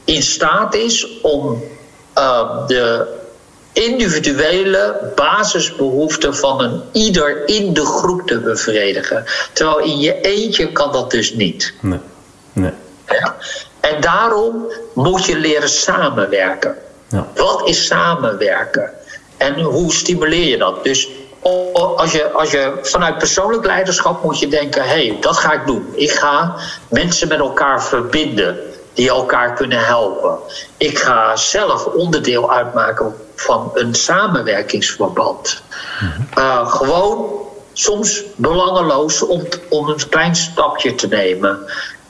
in 0.05 0.22
staat 0.22 0.74
is 0.74 1.20
om 1.22 1.62
uh, 2.18 2.66
de 2.66 3.07
individuele 3.72 5.12
basisbehoeften 5.14 6.36
van 6.36 6.61
een 6.61 6.82
ieder 6.93 7.49
in 7.49 7.72
de 7.72 7.84
groep 7.84 8.26
te 8.26 8.38
bevredigen. 8.38 9.24
Terwijl 9.53 9.78
in 9.78 9.99
je 9.99 10.20
eentje 10.20 10.72
kan 10.72 10.93
dat 10.93 11.11
dus 11.11 11.34
niet. 11.34 11.74
Nee. 11.80 12.01
nee. 12.53 12.72
Ja. 13.07 13.36
En 13.80 14.01
daarom 14.01 14.66
moet 14.95 15.24
je 15.24 15.38
leren 15.38 15.68
samenwerken. 15.68 16.76
Ja. 17.09 17.26
Is 17.65 17.87
samenwerken? 17.87 18.91
En 19.37 19.61
hoe 19.61 19.93
stimuleer 19.93 20.49
je 20.49 20.59
dat? 20.59 20.85
Dus 20.85 21.09
als 21.97 22.13
je, 22.13 22.31
als 22.31 22.51
je 22.51 22.79
vanuit 22.83 23.19
persoonlijk 23.19 23.67
leiderschap 23.67 24.23
moet 24.23 24.39
je 24.39 24.49
denken: 24.49 24.83
hé, 24.83 25.07
hey, 25.07 25.17
dat 25.21 25.37
ga 25.37 25.53
ik 25.53 25.67
doen. 25.67 25.87
Ik 25.95 26.11
ga 26.11 26.55
mensen 26.89 27.29
met 27.29 27.39
elkaar 27.39 27.83
verbinden 27.85 28.59
die 28.93 29.09
elkaar 29.09 29.55
kunnen 29.55 29.85
helpen. 29.85 30.39
Ik 30.77 30.99
ga 30.99 31.37
zelf 31.37 31.85
onderdeel 31.87 32.53
uitmaken 32.53 33.15
van 33.35 33.71
een 33.75 33.95
samenwerkingsverband. 33.95 35.63
Mm-hmm. 36.01 36.27
Uh, 36.39 36.73
gewoon 36.73 37.41
soms 37.73 38.23
belangeloos 38.37 39.23
om, 39.23 39.43
om 39.69 39.89
een 39.89 40.09
klein 40.09 40.37
stapje 40.37 40.95
te 40.95 41.09
nemen. 41.09 41.59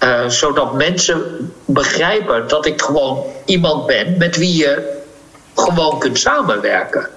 Uh, 0.04 0.28
zodat 0.28 0.72
mensen 0.72 1.52
begrijpen 1.64 2.48
dat 2.48 2.66
ik 2.66 2.82
gewoon 2.82 3.24
iemand 3.44 3.86
ben 3.86 4.16
met 4.18 4.36
wie 4.36 4.56
je 4.56 5.01
gewoon 5.54 5.98
kunt 5.98 6.18
samenwerken. 6.18 7.08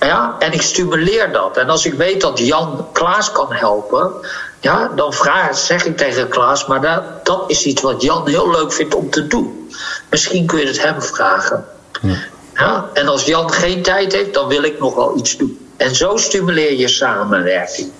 Ja, 0.00 0.36
en 0.38 0.52
ik 0.52 0.62
stimuleer 0.62 1.32
dat. 1.32 1.56
En 1.56 1.68
als 1.68 1.86
ik 1.86 1.94
weet 1.94 2.20
dat 2.20 2.38
Jan 2.38 2.86
Klaas 2.92 3.32
kan 3.32 3.52
helpen, 3.52 4.12
ja, 4.60 4.88
dan 4.88 5.12
vraag, 5.12 5.56
zeg 5.56 5.84
ik 5.84 5.96
tegen 5.96 6.28
Klaas, 6.28 6.66
maar 6.66 6.80
dat, 6.80 7.26
dat 7.26 7.50
is 7.50 7.64
iets 7.64 7.82
wat 7.82 8.02
Jan 8.02 8.28
heel 8.28 8.50
leuk 8.50 8.72
vindt 8.72 8.94
om 8.94 9.10
te 9.10 9.26
doen. 9.26 9.70
Misschien 10.10 10.46
kun 10.46 10.58
je 10.58 10.66
het 10.66 10.82
hem 10.82 11.02
vragen. 11.02 11.64
Ja. 12.02 12.14
ja. 12.54 12.88
en 12.92 13.08
als 13.08 13.24
Jan 13.24 13.52
geen 13.52 13.82
tijd 13.82 14.12
heeft, 14.12 14.34
dan 14.34 14.48
wil 14.48 14.62
ik 14.62 14.78
nog 14.78 14.94
wel 14.94 15.16
iets 15.16 15.36
doen. 15.36 15.68
En 15.76 15.94
zo 15.94 16.16
stimuleer 16.16 16.78
je 16.78 16.88
samenwerking. 16.88 17.90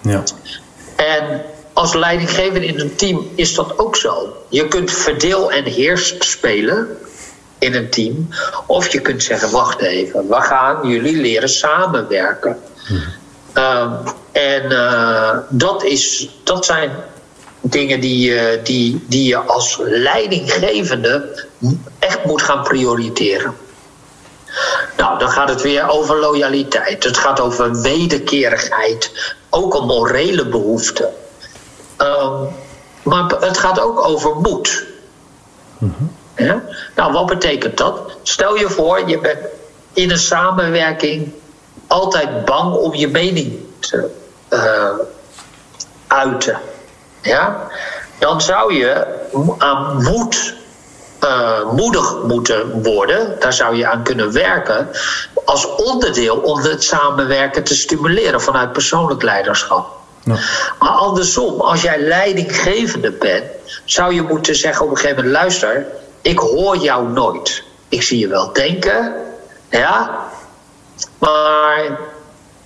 Ja. 0.00 0.22
En 0.96 1.42
als 1.72 1.94
leidinggevende 1.94 2.66
in 2.66 2.80
een 2.80 2.94
team 2.94 3.30
is 3.34 3.54
dat 3.54 3.78
ook 3.78 3.96
zo. 3.96 4.36
Je 4.48 4.68
kunt 4.68 4.90
verdeel 4.90 5.52
en 5.52 5.64
heers 5.64 6.14
spelen 6.18 6.98
in 7.64 7.74
een 7.74 7.90
team. 7.90 8.28
Of 8.66 8.92
je 8.92 9.00
kunt 9.00 9.22
zeggen, 9.22 9.50
wacht 9.50 9.80
even, 9.80 10.28
we 10.28 10.40
gaan 10.40 10.88
jullie 10.88 11.16
leren 11.16 11.48
samenwerken. 11.48 12.58
Ehm, 13.52 13.92
en 14.32 14.72
uh, 14.72 15.38
dat, 15.48 15.84
is, 15.84 16.30
dat 16.42 16.64
zijn 16.64 16.90
dingen 17.60 18.00
die, 18.00 18.30
uh, 18.30 18.64
die, 18.64 19.04
die 19.08 19.28
je 19.28 19.36
als 19.36 19.78
leidinggevende 19.82 21.44
echt 21.98 22.24
moet 22.24 22.42
gaan 22.42 22.62
prioriteren. 22.62 23.54
Nou, 24.96 25.18
dan 25.18 25.28
gaat 25.28 25.48
het 25.48 25.62
weer 25.62 25.88
over 25.88 26.20
loyaliteit. 26.20 27.04
Het 27.04 27.16
gaat 27.16 27.40
over 27.40 27.80
wederkerigheid. 27.80 29.34
Ook 29.50 29.74
een 29.74 29.86
morele 29.86 30.48
behoefte. 30.48 31.10
Um, 31.98 32.48
maar 33.02 33.30
het 33.40 33.58
gaat 33.58 33.80
ook 33.80 34.06
over 34.06 34.36
moed. 34.36 34.84
Mm 35.78 36.22
ja? 36.36 36.62
Nou, 36.94 37.12
wat 37.12 37.26
betekent 37.26 37.76
dat? 37.76 38.16
Stel 38.22 38.56
je 38.56 38.68
voor, 38.68 39.08
je 39.08 39.18
bent 39.18 39.38
in 39.92 40.10
een 40.10 40.18
samenwerking 40.18 41.32
altijd 41.86 42.44
bang 42.44 42.74
om 42.74 42.94
je 42.94 43.08
mening 43.08 43.58
te 43.78 44.10
uh, 44.50 44.90
uiten. 46.06 46.58
Ja? 47.22 47.68
Dan 48.18 48.40
zou 48.40 48.74
je 48.74 49.06
aan 49.58 50.02
moed 50.02 50.54
uh, 51.24 51.70
moedig 51.70 52.22
moeten 52.22 52.82
worden. 52.82 53.36
Daar 53.40 53.52
zou 53.52 53.76
je 53.76 53.86
aan 53.86 54.02
kunnen 54.02 54.32
werken. 54.32 54.88
Als 55.44 55.74
onderdeel 55.74 56.36
om 56.36 56.58
het 56.58 56.84
samenwerken 56.84 57.64
te 57.64 57.74
stimuleren 57.74 58.40
vanuit 58.40 58.72
persoonlijk 58.72 59.22
leiderschap. 59.22 60.02
Ja. 60.24 60.36
Maar 60.78 60.90
andersom, 60.90 61.60
als 61.60 61.82
jij 61.82 61.98
leidinggevende 62.00 63.10
bent, 63.10 63.44
zou 63.84 64.14
je 64.14 64.22
moeten 64.22 64.54
zeggen 64.54 64.84
op 64.84 64.90
een 64.90 64.96
gegeven 64.96 65.24
moment: 65.24 65.34
luister, 65.34 65.86
ik 66.24 66.38
hoor 66.38 66.76
jou 66.76 67.08
nooit. 67.08 67.62
Ik 67.88 68.02
zie 68.02 68.18
je 68.18 68.28
wel 68.28 68.52
denken, 68.52 69.14
ja, 69.70 70.20
maar 71.18 71.98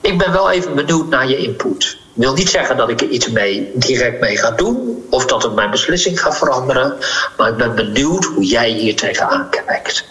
ik 0.00 0.18
ben 0.18 0.32
wel 0.32 0.50
even 0.50 0.74
benieuwd 0.74 1.09
naar 1.09 1.28
je 1.28 1.36
input. 1.36 1.98
Ik 2.14 2.24
wil 2.24 2.34
niet 2.34 2.50
zeggen 2.50 2.76
dat 2.76 2.88
ik 2.88 3.00
er 3.00 3.09
iets 3.09 3.28
mee, 3.28 3.70
direct 3.74 4.20
mee 4.20 4.36
ga 4.36 4.50
doen 4.50 5.06
of 5.11 5.26
dat 5.26 5.42
het 5.42 5.54
mijn 5.54 5.70
beslissing 5.70 6.20
gaat 6.20 6.38
veranderen, 6.38 6.96
maar 7.36 7.48
ik 7.48 7.56
ben 7.56 7.74
benieuwd 7.74 8.24
hoe 8.24 8.44
jij 8.44 8.70
hier 8.70 8.96
tegenaan 8.96 9.48
kijkt. 9.50 10.04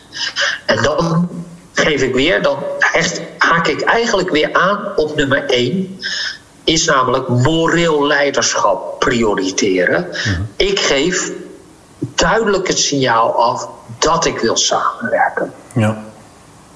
En 0.66 0.84
dan 0.84 1.30
geef 1.74 2.02
ik 2.02 2.14
weer, 2.14 2.42
dan 2.42 2.58
echt 2.94 3.22
haak 3.38 3.68
ik 3.68 3.82
eigenlijk 3.82 4.30
weer 4.30 4.54
aan 4.54 4.94
op 4.96 5.16
nummer 5.16 5.46
1 5.46 6.00
is 6.64 6.86
namelijk 6.86 7.28
moreel 7.28 8.08
leiderschap 8.08 9.00
prioriteren. 9.00 10.08
Mhm. 10.10 10.42
Ik 10.56 10.80
geef 10.80 11.32
duidelijk 12.00 12.68
het 12.68 12.80
signaal 12.80 13.44
af 13.44 13.68
dat 14.00 14.26
ik 14.26 14.40
wil 14.40 14.58
samenwerken. 14.58 15.54
Ja. 15.74 16.06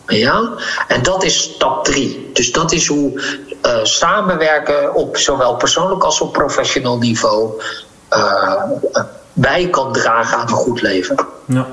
Ja, 0.07 0.49
en 0.87 1.03
dat 1.03 1.23
is 1.23 1.41
stap 1.41 1.85
drie. 1.85 2.29
Dus 2.33 2.51
dat 2.51 2.71
is 2.71 2.87
hoe 2.87 3.21
uh, 3.65 3.83
samenwerken 3.83 4.93
op 4.93 5.17
zowel 5.17 5.55
persoonlijk 5.55 6.03
als 6.03 6.21
op 6.21 6.33
professioneel 6.33 6.97
niveau 6.97 7.61
uh, 8.09 8.63
bij 9.33 9.69
kan 9.69 9.93
dragen 9.93 10.37
aan 10.37 10.47
een 10.47 10.53
goed 10.53 10.81
leven. 10.81 11.15
Ja 11.45 11.67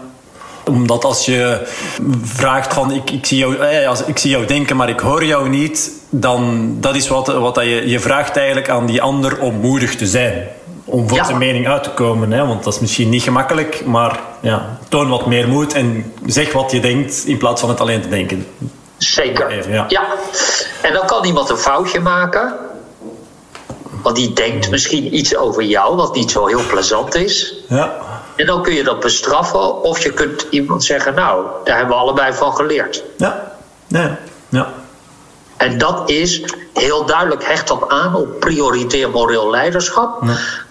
omdat 0.69 1.05
als 1.05 1.25
je 1.25 1.67
vraagt 2.23 2.75
van 2.75 2.93
ik, 2.93 3.11
ik, 3.11 3.27
zie 3.27 3.39
jou, 3.39 3.57
eh, 3.57 3.99
ik 4.07 4.19
zie 4.19 4.31
jou 4.31 4.47
denken, 4.47 4.77
maar 4.77 4.89
ik 4.89 5.01
hoor 5.01 5.25
jou 5.25 5.49
niet, 5.49 5.91
dan 6.11 6.75
dat 6.81 6.95
is 6.95 7.09
wat, 7.09 7.27
wat 7.27 7.55
dat 7.55 7.65
je, 7.65 7.89
je 7.89 8.01
vraagt 8.01 8.37
eigenlijk 8.37 8.69
aan 8.69 8.87
die 8.87 9.03
ander 9.03 9.39
om 9.41 9.55
moedig 9.55 9.97
te 9.97 10.07
zijn 10.07 10.49
om 10.89 11.09
voor 11.09 11.25
zijn 11.25 11.39
mening 11.39 11.69
uit 11.69 11.83
te 11.83 11.91
komen. 11.91 12.33
Hè? 12.33 12.47
Want 12.47 12.65
dat 12.65 12.75
is 12.75 12.81
misschien 12.81 13.09
niet 13.09 13.23
gemakkelijk, 13.23 13.85
maar 13.85 14.21
ja, 14.41 14.79
toon 14.89 15.09
wat 15.09 15.27
meer 15.27 15.49
moed 15.49 15.73
en 15.73 16.13
zeg 16.27 16.53
wat 16.53 16.71
je 16.71 16.81
denkt 16.81 17.27
in 17.27 17.39
plaats 17.39 17.61
van 17.61 17.69
het 17.71 17.81
alleen 17.81 18.03
te 18.03 18.09
denken. 18.09 18.47
Zeker. 18.97 19.71
ja. 19.73 19.85
ja. 19.89 20.07
En 20.83 20.93
dan 20.93 21.07
kan 21.07 21.25
iemand 21.25 21.51
een 21.51 21.57
foutje 21.57 22.01
maken. 22.01 22.55
Want 24.03 24.17
die 24.17 24.33
denkt 24.33 24.71
misschien 24.71 25.17
iets 25.17 25.37
over 25.37 25.63
jou 25.63 25.97
wat 25.97 26.15
niet 26.15 26.31
zo 26.31 26.47
heel 26.47 26.67
plezant 26.67 27.15
is. 27.15 27.55
Ja. 27.69 27.97
En 28.37 28.47
dan 28.47 28.63
kun 28.63 28.75
je 28.75 28.85
dat 28.85 29.01
bestraffen. 29.01 29.83
Of 29.83 30.03
je 30.03 30.13
kunt 30.13 30.47
iemand 30.51 30.85
zeggen, 30.85 31.15
nou, 31.15 31.47
daar 31.65 31.77
hebben 31.77 31.97
we 31.97 32.01
allebei 32.03 32.33
van 32.33 32.55
geleerd. 32.55 33.05
Ja, 33.17 33.53
ja, 33.87 34.19
ja. 34.49 34.73
En 35.59 35.79
dat 35.79 36.11
is 36.11 36.43
heel 36.75 37.07
duidelijk 37.07 37.45
hecht 37.45 37.71
op 37.71 37.91
aan 37.91 38.15
op 38.15 38.41
prioritair 38.41 39.11
moreel 39.11 39.51
leiderschap. 39.51 40.23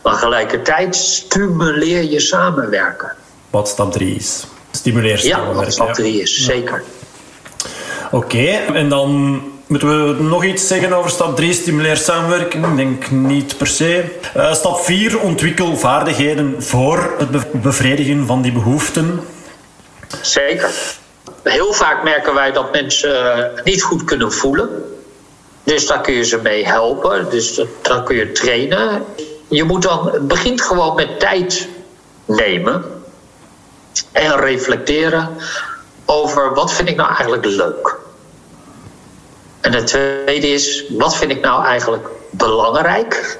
Maar 0.03 0.13
gelijkertijd 0.13 0.95
stimuleer 0.95 2.03
je 2.03 2.19
samenwerken. 2.19 3.15
Wat 3.49 3.67
stap 3.67 3.91
3 3.91 4.15
is. 4.15 4.45
Stimuleer 4.71 5.17
samenwerken. 5.17 5.55
Ja, 5.55 5.63
wat 5.63 5.73
stap 5.73 5.93
3 5.93 6.21
is, 6.21 6.45
zeker. 6.45 6.83
Oké, 8.11 8.47
en 8.73 8.89
dan 8.89 9.41
moeten 9.67 10.15
we 10.15 10.23
nog 10.23 10.43
iets 10.43 10.67
zeggen 10.67 10.93
over 10.93 11.09
stap 11.09 11.35
3, 11.35 11.53
stimuleer 11.53 11.97
samenwerking? 11.97 12.65
Ik 12.65 12.75
denk 12.75 13.11
niet 13.11 13.57
per 13.57 13.67
se. 13.67 14.05
Uh, 14.37 14.53
stap 14.53 14.79
4, 14.79 15.19
ontwikkel 15.19 15.77
vaardigheden 15.77 16.63
voor 16.63 17.15
het 17.17 17.61
bevredigen 17.61 18.25
van 18.25 18.41
die 18.41 18.51
behoeften. 18.51 19.19
Zeker. 20.21 20.69
Heel 21.47 21.73
vaak 21.73 22.03
merken 22.03 22.33
wij 22.33 22.51
dat 22.51 22.71
mensen 22.71 23.37
uh, 23.55 23.63
niet 23.63 23.83
goed 23.83 24.03
kunnen 24.03 24.31
voelen. 24.31 24.69
Dus 25.63 25.87
daar 25.87 26.01
kun 26.01 26.13
je 26.13 26.23
ze 26.23 26.37
mee 26.41 26.65
helpen. 26.65 27.29
Dus 27.29 27.61
dat, 27.81 28.03
kun 28.03 28.15
je 28.15 28.31
trainen. 28.31 29.05
Je 29.47 29.63
moet 29.63 29.81
dan, 29.81 30.11
begint 30.21 30.61
gewoon 30.61 30.95
met 30.95 31.19
tijd 31.19 31.67
nemen. 32.25 32.85
En 34.11 34.39
reflecteren 34.39 35.37
over 36.05 36.53
wat 36.53 36.73
vind 36.73 36.89
ik 36.89 36.95
nou 36.95 37.09
eigenlijk 37.09 37.45
leuk. 37.45 37.95
En 39.61 39.73
het 39.73 39.87
tweede 39.87 40.47
is, 40.47 40.83
wat 40.89 41.15
vind 41.15 41.31
ik 41.31 41.41
nou 41.41 41.65
eigenlijk 41.65 42.07
belangrijk? 42.31 43.39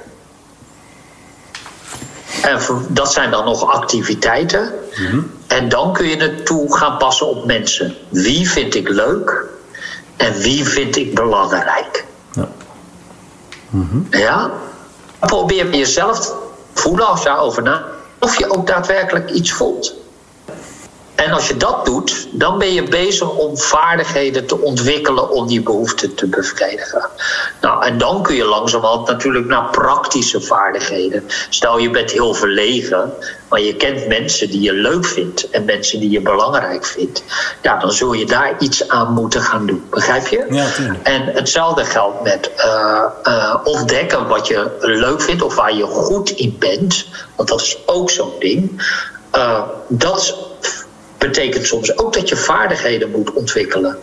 En 2.42 2.58
dat 2.88 3.12
zijn 3.12 3.30
dan 3.30 3.44
nog 3.44 3.70
activiteiten. 3.70 4.72
Mhm. 4.96 5.20
En 5.46 5.68
dan 5.68 5.92
kun 5.92 6.06
je 6.06 6.16
het 6.16 6.46
toe 6.46 6.76
gaan 6.76 6.96
passen 6.96 7.28
op 7.28 7.44
mensen. 7.46 7.94
Wie 8.08 8.50
vind 8.50 8.74
ik 8.74 8.88
leuk 8.88 9.44
en 10.16 10.32
wie 10.34 10.64
vind 10.64 10.96
ik 10.96 11.14
belangrijk? 11.14 12.04
Ja. 12.32 12.48
Mm 13.70 14.06
ja? 14.10 14.50
Probeer 15.18 15.74
jezelf 15.74 16.18
te 16.20 16.34
voelen 16.72 17.06
als 17.06 17.24
daarover 17.24 17.62
na. 17.62 17.84
Of 18.18 18.38
je 18.38 18.50
ook 18.50 18.66
daadwerkelijk 18.66 19.30
iets 19.30 19.52
voelt. 19.52 19.94
En 21.18 21.32
als 21.32 21.48
je 21.48 21.56
dat 21.56 21.84
doet, 21.84 22.28
dan 22.30 22.58
ben 22.58 22.72
je 22.72 22.82
bezig 22.82 23.30
om 23.30 23.56
vaardigheden 23.56 24.46
te 24.46 24.58
ontwikkelen 24.58 25.30
om 25.30 25.46
die 25.46 25.62
behoeften 25.62 26.14
te 26.14 26.26
bevredigen. 26.26 27.08
Nou, 27.60 27.84
en 27.84 27.98
dan 27.98 28.22
kun 28.22 28.34
je 28.34 28.44
langzamerhand 28.44 29.06
natuurlijk 29.06 29.46
naar 29.46 29.70
praktische 29.70 30.40
vaardigheden. 30.40 31.24
Stel 31.48 31.78
je 31.78 31.90
bent 31.90 32.10
heel 32.10 32.34
verlegen, 32.34 33.12
maar 33.48 33.60
je 33.60 33.76
kent 33.76 34.08
mensen 34.08 34.50
die 34.50 34.60
je 34.60 34.72
leuk 34.72 35.06
vindt 35.06 35.50
en 35.50 35.64
mensen 35.64 36.00
die 36.00 36.10
je 36.10 36.20
belangrijk 36.20 36.86
vindt. 36.86 37.22
Ja, 37.62 37.78
dan 37.78 37.92
zul 37.92 38.12
je 38.12 38.26
daar 38.26 38.54
iets 38.58 38.88
aan 38.88 39.12
moeten 39.12 39.40
gaan 39.40 39.66
doen. 39.66 39.84
Begrijp 39.90 40.26
je? 40.26 40.46
Ja, 40.50 40.66
en 41.02 41.22
hetzelfde 41.26 41.84
geldt 41.84 42.22
met 42.22 42.50
uh, 42.56 43.04
uh, 43.22 43.54
ontdekken 43.64 44.26
wat 44.26 44.46
je 44.46 44.76
leuk 44.80 45.20
vindt 45.20 45.42
of 45.42 45.54
waar 45.54 45.74
je 45.74 45.84
goed 45.84 46.30
in 46.30 46.56
bent. 46.58 47.06
Want 47.36 47.48
dat 47.48 47.60
is 47.60 47.78
ook 47.86 48.10
zo'n 48.10 48.32
ding. 48.38 48.82
Uh, 49.36 49.62
dat 49.88 50.47
betekent 51.18 51.66
soms 51.66 51.98
ook 51.98 52.12
dat 52.12 52.28
je 52.28 52.36
vaardigheden 52.36 53.10
moet 53.10 53.32
ontwikkelen. 53.32 53.98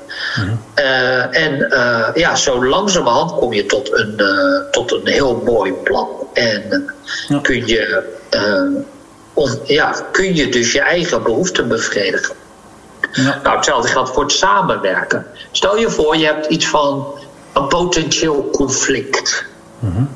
Uh, 0.75 1.37
en 1.37 1.67
uh, 1.71 2.07
ja, 2.13 2.35
zo 2.35 2.65
langzamerhand 2.65 3.31
kom 3.31 3.53
je 3.53 3.65
tot 3.65 3.93
een, 3.93 4.13
uh, 4.17 4.71
tot 4.71 4.91
een 4.91 5.07
heel 5.07 5.41
mooi 5.45 5.71
plan. 5.71 6.07
En 6.33 6.93
ja. 7.27 7.39
kun, 7.39 7.67
je, 7.67 8.03
on, 9.33 9.59
ja, 9.63 9.95
kun 10.11 10.35
je 10.35 10.49
dus 10.49 10.71
je 10.71 10.81
eigen 10.81 11.23
behoeften 11.23 11.67
bevredigen. 11.67 12.35
Ja. 13.11 13.39
Nou, 13.43 13.55
hetzelfde 13.55 13.87
geldt 13.87 14.09
voor 14.09 14.23
het 14.23 14.31
samenwerken. 14.31 15.25
Stel 15.51 15.77
je 15.77 15.89
voor, 15.89 16.17
je 16.17 16.25
hebt 16.25 16.45
iets 16.45 16.67
van 16.67 17.07
een 17.53 17.67
potentieel 17.67 18.49
conflict. 18.51 19.45
Mm 19.79 20.09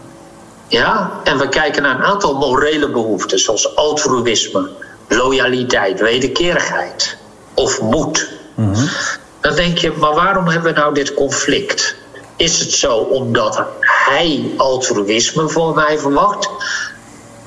Ja, 0.68 1.12
en 1.24 1.38
we 1.38 1.50
kijken 1.50 1.84
naar 1.84 1.96
een 1.96 2.04
aantal 2.04 2.34
morele 2.34 2.90
behoeften, 2.90 3.40
zoals 3.40 3.76
altruïsme 3.76 4.70
loyaliteit, 5.10 6.00
wederkerigheid 6.00 7.18
of 7.54 7.82
moed. 7.82 8.30
dan 9.42 9.56
denk 9.56 9.78
je, 9.78 9.92
maar 9.92 10.14
waarom 10.14 10.48
hebben 10.48 10.74
we 10.74 10.80
nou 10.80 10.94
dit 10.94 11.14
conflict? 11.14 11.96
Is 12.36 12.60
het 12.60 12.72
zo 12.72 12.96
omdat 12.96 13.64
hij 13.80 14.52
altruïsme 14.58 15.50
voor 15.50 15.76
mij 15.76 16.00
verwacht? 16.00 16.50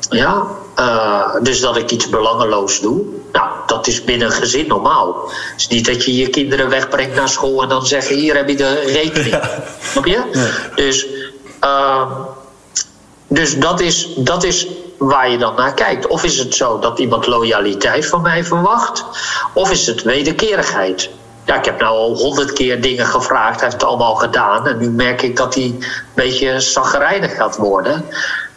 Ja, 0.09 0.47
uh, 0.79 1.35
dus 1.43 1.61
dat 1.61 1.77
ik 1.77 1.91
iets 1.91 2.09
belangeloos 2.09 2.81
doe. 2.81 3.05
Nou, 3.33 3.49
dat 3.67 3.87
is 3.87 4.05
binnen 4.05 4.27
een 4.27 4.33
gezin 4.33 4.67
normaal. 4.67 5.31
Het 5.31 5.61
is 5.61 5.69
niet 5.69 5.87
dat 5.87 6.05
je 6.05 6.17
je 6.17 6.29
kinderen 6.29 6.69
wegbrengt 6.69 7.15
naar 7.15 7.29
school 7.29 7.63
en 7.63 7.69
dan 7.69 7.87
zeggen: 7.87 8.17
hier 8.17 8.37
heb 8.37 8.49
je 8.49 8.57
de 8.57 8.81
rekening. 8.81 9.41
Snap 9.91 10.07
je? 10.07 10.51
Dus, 10.75 11.07
uh, 11.65 12.11
dus 13.33 13.59
dat, 13.59 13.81
is, 13.81 14.09
dat 14.17 14.45
is 14.45 14.67
waar 14.99 15.31
je 15.31 15.39
dan 15.39 15.55
naar 15.55 15.75
kijkt. 15.75 16.07
Of 16.07 16.25
is 16.25 16.39
het 16.39 16.55
zo 16.55 16.79
dat 16.79 16.99
iemand 16.99 17.27
loyaliteit 17.27 18.07
van 18.07 18.23
mij 18.23 18.45
verwacht? 18.45 19.05
Of 19.53 19.71
is 19.71 19.87
het 19.87 20.03
wederkerigheid? 20.03 21.11
Ja, 21.45 21.57
ik 21.57 21.65
heb 21.65 21.81
nou 21.81 21.97
al 21.97 22.17
honderd 22.17 22.53
keer 22.53 22.81
dingen 22.81 23.07
gevraagd. 23.07 23.61
Hij 23.61 23.69
heeft 23.69 23.81
het 23.81 23.91
allemaal 23.91 24.15
gedaan. 24.15 24.67
En 24.67 24.79
nu 24.79 24.91
merk 24.91 25.23
ik 25.23 25.37
dat 25.37 25.55
hij 25.55 25.65
een 25.65 25.85
beetje 26.15 26.61
zaggerijnig 26.61 27.35
gaat 27.35 27.57
worden. 27.57 28.05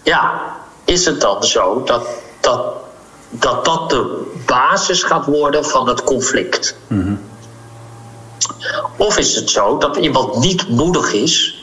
Ja, 0.04 0.42
is 0.86 1.06
het 1.06 1.22
dan 1.22 1.44
zo 1.44 1.84
dat 1.84 2.08
dat, 2.46 2.74
dat, 3.30 3.66
dat 3.66 3.90
de 3.90 4.32
basis 4.46 5.04
gaat 5.04 5.26
worden 5.26 5.66
van 5.66 5.88
het 5.88 6.04
conflict? 6.04 6.76
Mm 6.88 7.20
Of 8.98 9.18
is 9.18 9.36
het 9.36 9.50
zo 9.50 9.78
dat 9.78 9.96
iemand 9.96 10.38
niet 10.38 10.70
moedig 10.70 11.14
is, 11.14 11.55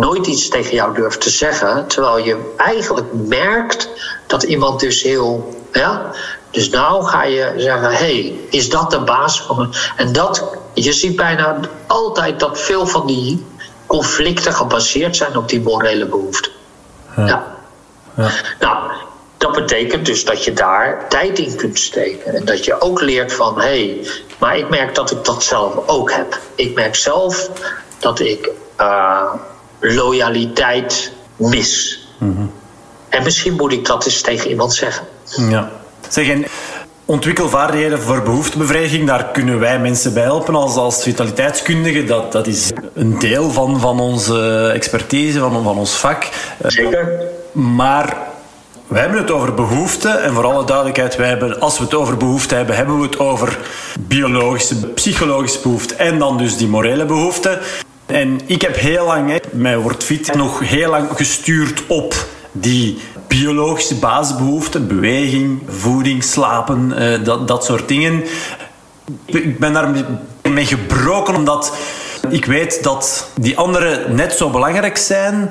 nooit 0.00 0.26
iets 0.26 0.48
tegen 0.48 0.74
jou 0.74 0.94
durft 0.94 1.20
te 1.20 1.30
zeggen, 1.30 1.86
terwijl 1.86 2.18
je 2.18 2.52
eigenlijk 2.56 3.06
merkt 3.12 3.88
dat 4.26 4.42
iemand 4.42 4.80
dus 4.80 5.02
heel. 5.02 5.58
Ja, 5.72 6.10
dus 6.50 6.68
nou 6.68 7.04
ga 7.04 7.24
je 7.24 7.54
zeggen: 7.56 7.90
hé, 7.90 7.96
hey, 7.96 8.34
is 8.50 8.68
dat 8.68 8.90
de 8.90 9.00
basis 9.00 9.40
van. 9.40 9.74
En 9.96 10.12
dat, 10.12 10.56
je 10.74 10.92
ziet 10.92 11.16
bijna 11.16 11.58
altijd 11.86 12.40
dat 12.40 12.60
veel 12.60 12.86
van 12.86 13.06
die 13.06 13.46
conflicten 13.86 14.52
gebaseerd 14.52 15.16
zijn 15.16 15.36
op 15.36 15.48
die 15.48 15.60
morele 15.60 16.06
behoeften. 16.06 16.52
ja. 17.16 17.58
Ja. 18.16 18.30
Nou, 18.58 18.90
dat 19.36 19.52
betekent 19.52 20.06
dus 20.06 20.24
dat 20.24 20.44
je 20.44 20.52
daar 20.52 21.08
tijd 21.08 21.38
in 21.38 21.56
kunt 21.56 21.78
steken. 21.78 22.34
En 22.34 22.44
dat 22.44 22.64
je 22.64 22.80
ook 22.80 23.00
leert 23.00 23.32
van, 23.32 23.60
hé, 23.60 23.66
hey, 23.66 24.06
maar 24.38 24.58
ik 24.58 24.68
merk 24.68 24.94
dat 24.94 25.10
ik 25.10 25.24
dat 25.24 25.42
zelf 25.42 25.88
ook 25.88 26.12
heb. 26.12 26.38
Ik 26.54 26.74
merk 26.74 26.94
zelf 26.94 27.50
dat 27.98 28.20
ik 28.20 28.50
uh, 28.80 29.32
loyaliteit 29.80 31.12
mis. 31.36 32.04
Mm 32.18 32.50
En 33.08 33.22
misschien 33.22 33.54
moet 33.54 33.72
ik 33.72 33.84
dat 33.84 34.04
eens 34.04 34.20
tegen 34.20 34.50
iemand 34.50 34.74
zeggen. 34.74 35.06
Ja. 35.48 35.70
Zeg, 36.08 36.28
en 36.28 36.46
ontwikkelvaardigheden 37.04 38.00
voor 38.00 38.22
behoeftebevrediging, 38.22 39.06
daar 39.06 39.24
kunnen 39.24 39.58
wij 39.58 39.78
mensen 39.78 40.14
bij 40.14 40.22
helpen 40.22 40.54
als, 40.54 40.76
als 40.76 41.02
vitaliteitskundigen. 41.02 42.06
Dat, 42.06 42.32
dat 42.32 42.46
is 42.46 42.70
een 42.94 43.18
deel 43.18 43.50
van, 43.50 43.80
van 43.80 44.00
onze 44.00 44.70
expertise, 44.74 45.38
van, 45.38 45.62
van 45.62 45.78
ons 45.78 45.92
vak. 45.92 46.28
Zeker. 46.66 47.22
Maar 47.52 48.16
we 48.86 48.98
hebben 48.98 49.18
het 49.18 49.30
over 49.30 49.54
behoeften 49.54 50.22
en 50.22 50.32
voor 50.32 50.44
alle 50.44 50.64
duidelijkheid, 50.64 51.16
wij 51.16 51.28
hebben, 51.28 51.60
als 51.60 51.78
we 51.78 51.84
het 51.84 51.94
over 51.94 52.16
behoeften 52.16 52.56
hebben, 52.56 52.76
hebben 52.76 52.96
we 52.96 53.02
het 53.02 53.18
over 53.18 53.58
biologische, 54.00 54.76
psychologische 54.76 55.60
behoeften 55.60 55.98
en 55.98 56.18
dan 56.18 56.38
dus 56.38 56.56
die 56.56 56.68
morele 56.68 57.04
behoeften. 57.04 57.58
En 58.10 58.40
ik 58.46 58.62
heb 58.62 58.76
heel 58.76 59.06
lang, 59.06 59.40
mij 59.50 59.78
wordt 59.78 60.04
fit, 60.04 60.34
nog 60.34 60.60
heel 60.60 60.90
lang 60.90 61.08
gestuurd 61.14 61.82
op 61.86 62.26
die 62.52 62.98
biologische 63.28 63.94
basisbehoeften, 63.94 64.88
beweging, 64.88 65.62
voeding, 65.68 66.24
slapen, 66.24 66.92
eh, 66.96 67.24
dat, 67.24 67.48
dat 67.48 67.64
soort 67.64 67.88
dingen. 67.88 68.24
Ik 69.26 69.58
ben 69.58 69.72
daar 69.72 69.90
mee 70.42 70.66
gebroken 70.66 71.34
omdat 71.34 71.72
ik 72.28 72.44
weet 72.44 72.82
dat 72.82 73.30
die 73.40 73.58
andere 73.58 74.08
net 74.08 74.32
zo 74.32 74.50
belangrijk 74.50 74.96
zijn 74.96 75.50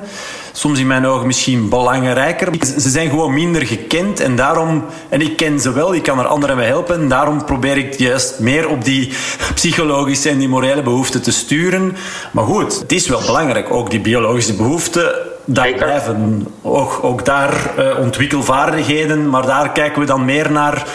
soms 0.52 0.78
in 0.78 0.86
mijn 0.86 1.06
ogen 1.06 1.26
misschien 1.26 1.68
belangrijker. 1.68 2.48
Ze 2.78 2.90
zijn 2.90 3.10
gewoon 3.10 3.34
minder 3.34 3.66
gekend 3.66 4.20
en 4.20 4.36
daarom, 4.36 4.84
en 5.08 5.20
ik 5.20 5.36
ken 5.36 5.60
ze 5.60 5.72
wel, 5.72 5.94
ik 5.94 6.02
kan 6.02 6.18
er 6.18 6.26
anderen 6.26 6.56
mee 6.56 6.66
helpen. 6.66 7.00
En 7.00 7.08
daarom 7.08 7.44
probeer 7.44 7.76
ik 7.76 7.98
juist 7.98 8.38
meer 8.38 8.68
op 8.68 8.84
die 8.84 9.12
psychologische 9.54 10.28
en 10.28 10.38
die 10.38 10.48
morele 10.48 10.82
behoeften 10.82 11.22
te 11.22 11.32
sturen. 11.32 11.96
Maar 12.32 12.44
goed, 12.44 12.78
het 12.80 12.92
is 12.92 13.08
wel 13.08 13.20
belangrijk, 13.20 13.70
ook 13.70 13.90
die 13.90 14.00
biologische 14.00 14.54
behoeften. 14.54 15.14
Daar 15.44 15.72
blijven 15.72 16.46
ook, 16.62 16.98
ook 17.02 17.24
daar 17.24 17.70
uh, 17.78 17.98
ontwikkelvaardigheden, 17.98 19.30
maar 19.30 19.46
daar 19.46 19.72
kijken 19.72 20.00
we 20.00 20.06
dan 20.06 20.24
meer 20.24 20.52
naar 20.52 20.86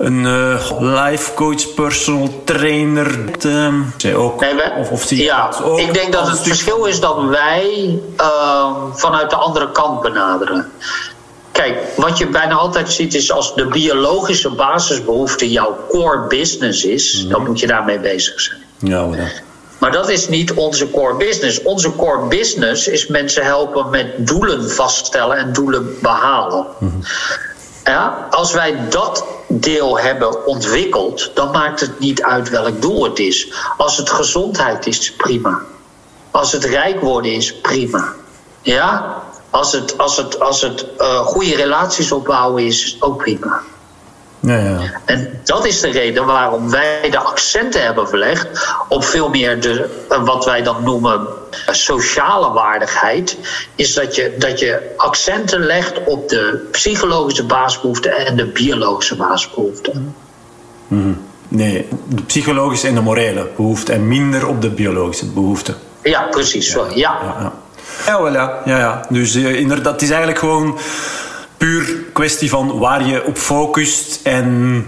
een 0.00 0.24
uh, 0.24 0.80
life 0.80 1.34
coach, 1.34 1.74
personal 1.74 2.42
trainer. 2.44 3.18
Uh, 3.46 4.22
ook, 4.22 4.44
of, 4.78 4.90
of 4.90 5.10
ja, 5.10 5.50
ook 5.62 5.78
ik 5.78 5.94
denk 5.94 6.12
dat 6.12 6.28
het 6.28 6.40
verschil 6.40 6.84
is 6.84 7.00
dat 7.00 7.24
wij 7.24 7.98
uh, 8.20 8.72
vanuit 8.92 9.30
de 9.30 9.36
andere 9.36 9.70
kant 9.70 10.00
benaderen. 10.00 10.72
Kijk, 11.52 11.78
wat 11.96 12.18
je 12.18 12.26
bijna 12.26 12.54
altijd 12.54 12.92
ziet 12.92 13.14
is 13.14 13.32
als 13.32 13.54
de 13.54 13.66
biologische 13.66 14.50
basisbehoefte 14.50 15.50
jouw 15.50 15.76
core 15.88 16.26
business 16.26 16.84
is, 16.84 17.22
mm 17.24 17.30
dan 17.30 17.44
moet 17.44 17.60
je 17.60 17.66
daarmee 17.66 17.98
bezig 17.98 18.40
zijn. 18.40 18.60
Ja, 18.78 19.06
ja. 19.10 19.28
Maar 19.78 19.92
dat 19.92 20.08
is 20.08 20.28
niet 20.28 20.52
onze 20.52 20.90
core 20.90 21.14
business. 21.14 21.62
Onze 21.62 21.96
core 21.96 22.26
business 22.26 22.88
is 22.88 23.06
mensen 23.06 23.44
helpen 23.44 23.90
met 23.90 24.26
doelen 24.26 24.70
vaststellen 24.70 25.36
en 25.36 25.52
doelen 25.52 25.96
behalen. 26.00 26.66
Mm 26.78 27.02
ja, 27.84 28.26
als 28.30 28.52
wij 28.52 28.88
dat 28.88 29.24
deel 29.50 29.98
hebben 29.98 30.46
ontwikkeld, 30.46 31.30
dan 31.34 31.50
maakt 31.50 31.80
het 31.80 31.98
niet 31.98 32.22
uit 32.22 32.48
welk 32.48 32.82
doel 32.82 33.04
het 33.04 33.18
is. 33.18 33.52
Als 33.76 33.96
het 33.96 34.10
gezondheid 34.10 34.86
is, 34.86 35.12
prima. 35.12 35.60
Als 36.30 36.52
het 36.52 36.64
rijk 36.64 37.00
worden 37.00 37.32
is, 37.32 37.54
prima. 37.54 38.14
Ja? 38.62 39.22
Als 39.50 39.72
het, 39.72 39.98
als 39.98 40.16
het, 40.16 40.40
als 40.40 40.62
het 40.62 40.86
uh, 40.98 41.18
goede 41.18 41.54
relaties 41.54 42.12
opbouwen 42.12 42.66
is, 42.66 42.96
ook 43.00 43.16
prima. 43.16 43.62
Ja, 44.40 44.58
ja. 44.58 44.78
En 45.04 45.40
dat 45.44 45.66
is 45.66 45.80
de 45.80 45.90
reden 45.90 46.26
waarom 46.26 46.70
wij 46.70 47.10
de 47.10 47.18
accenten 47.18 47.82
hebben 47.82 48.08
verlegd 48.08 48.74
op 48.88 49.04
veel 49.04 49.28
meer 49.28 49.60
de, 49.60 50.04
eh, 50.08 50.24
wat 50.24 50.44
wij 50.44 50.62
dan 50.62 50.84
noemen 50.84 51.26
sociale 51.70 52.52
waardigheid. 52.52 53.38
Is 53.74 53.94
dat 53.94 54.14
je, 54.14 54.34
dat 54.38 54.58
je 54.58 54.92
accenten 54.96 55.60
legt 55.60 56.04
op 56.04 56.28
de 56.28 56.68
psychologische 56.70 57.44
basisbehoeften 57.44 58.26
en 58.26 58.36
de 58.36 58.46
biologische 58.46 59.16
basisbehoeften. 59.16 60.14
Mm 60.88 61.28
Nee, 61.50 61.86
de 62.08 62.22
psychologische 62.22 62.86
en 62.86 62.94
de 62.94 63.00
morele 63.00 63.48
behoeften 63.56 63.94
en 63.94 64.08
minder 64.08 64.46
op 64.46 64.62
de 64.62 64.70
biologische 64.70 65.26
behoeften. 65.26 65.74
Ja, 66.02 66.22
precies. 66.22 66.72
Ja. 66.72 66.86
ja. 66.94 66.94
ja, 66.94 67.52
ja. 68.06 68.22
wel, 68.22 68.32
ja. 68.32 68.60
ja, 68.64 68.78
ja. 68.78 69.06
Dus 69.08 69.36
uh, 69.36 69.58
inderdaad, 69.60 69.92
het 69.92 70.02
is 70.02 70.08
eigenlijk 70.08 70.38
gewoon 70.38 70.78
puur 71.60 72.04
kwestie 72.12 72.50
van 72.50 72.78
waar 72.78 73.06
je 73.06 73.24
op 73.24 73.36
focust. 73.36 74.20
En 74.22 74.84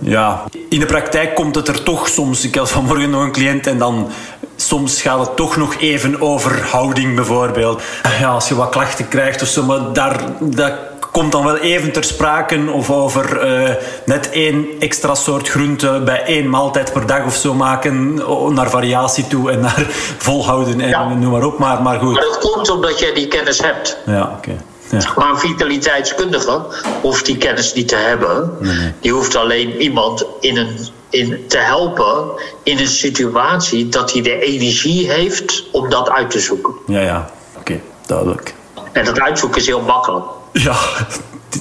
ja, 0.00 0.44
in 0.68 0.80
de 0.80 0.86
praktijk 0.86 1.34
komt 1.34 1.54
het 1.54 1.68
er 1.68 1.82
toch 1.82 2.08
soms. 2.08 2.44
Ik 2.44 2.54
had 2.54 2.70
vanmorgen 2.70 3.10
nog 3.10 3.22
een 3.22 3.32
cliënt 3.32 3.66
en 3.66 3.78
dan 3.78 4.10
soms 4.56 5.02
gaat 5.02 5.18
het 5.18 5.36
toch 5.36 5.56
nog 5.56 5.76
even 5.80 6.20
over 6.20 6.66
houding 6.70 7.14
bijvoorbeeld. 7.14 7.82
Ja, 8.20 8.28
als 8.28 8.48
je 8.48 8.54
wat 8.54 8.68
klachten 8.68 9.08
krijgt 9.08 9.42
of 9.42 9.48
zo, 9.48 9.62
maar 9.62 9.92
daar, 9.92 10.20
dat 10.40 10.72
komt 11.12 11.32
dan 11.32 11.44
wel 11.44 11.56
even 11.56 11.92
ter 11.92 12.04
sprake 12.04 12.70
of 12.72 12.90
over 12.90 13.46
uh, 13.46 13.74
net 14.04 14.30
één 14.30 14.66
extra 14.78 15.14
soort 15.14 15.48
groente 15.48 16.02
bij 16.04 16.22
één 16.24 16.50
maaltijd 16.50 16.92
per 16.92 17.06
dag 17.06 17.24
of 17.24 17.34
zo 17.34 17.54
maken 17.54 18.14
naar 18.54 18.70
variatie 18.70 19.26
toe 19.26 19.50
en 19.50 19.60
naar 19.60 19.86
volhouden 20.26 20.80
en 20.80 21.18
noem 21.20 21.30
maar 21.30 21.44
op. 21.44 21.58
Maar, 21.58 21.82
maar 21.82 21.98
goed. 21.98 22.14
Maar 22.14 22.22
dat 22.22 22.38
komt 22.38 22.70
omdat 22.70 22.98
je 22.98 23.12
die 23.14 23.28
kennis 23.28 23.60
hebt. 23.60 23.98
Ja, 24.06 24.32
oké. 24.36 24.56
Maar 24.90 25.30
een 25.30 25.38
vitaliteitskundige 25.38 26.60
hoeft 27.02 27.26
die 27.26 27.36
kennis 27.36 27.72
niet 27.74 27.88
te 27.88 27.96
hebben. 27.96 28.58
Die 29.00 29.12
hoeft 29.12 29.36
alleen 29.36 29.80
iemand 29.80 30.26
in 30.40 30.56
een, 30.56 30.78
in 31.10 31.44
te 31.48 31.58
helpen 31.58 32.30
in 32.62 32.78
een 32.78 32.88
situatie 32.88 33.88
dat 33.88 34.12
hij 34.12 34.22
de 34.22 34.38
energie 34.38 35.10
heeft 35.10 35.64
om 35.72 35.90
dat 35.90 36.10
uit 36.10 36.30
te 36.30 36.40
zoeken. 36.40 36.74
Ja, 36.86 37.00
ja. 37.00 37.30
Oké, 37.58 37.80
duidelijk. 38.06 38.54
En 38.92 39.04
dat 39.04 39.20
uitzoeken 39.20 39.60
is 39.60 39.66
heel 39.66 39.82
makkelijk. 39.82 40.24
Ja, 40.52 40.76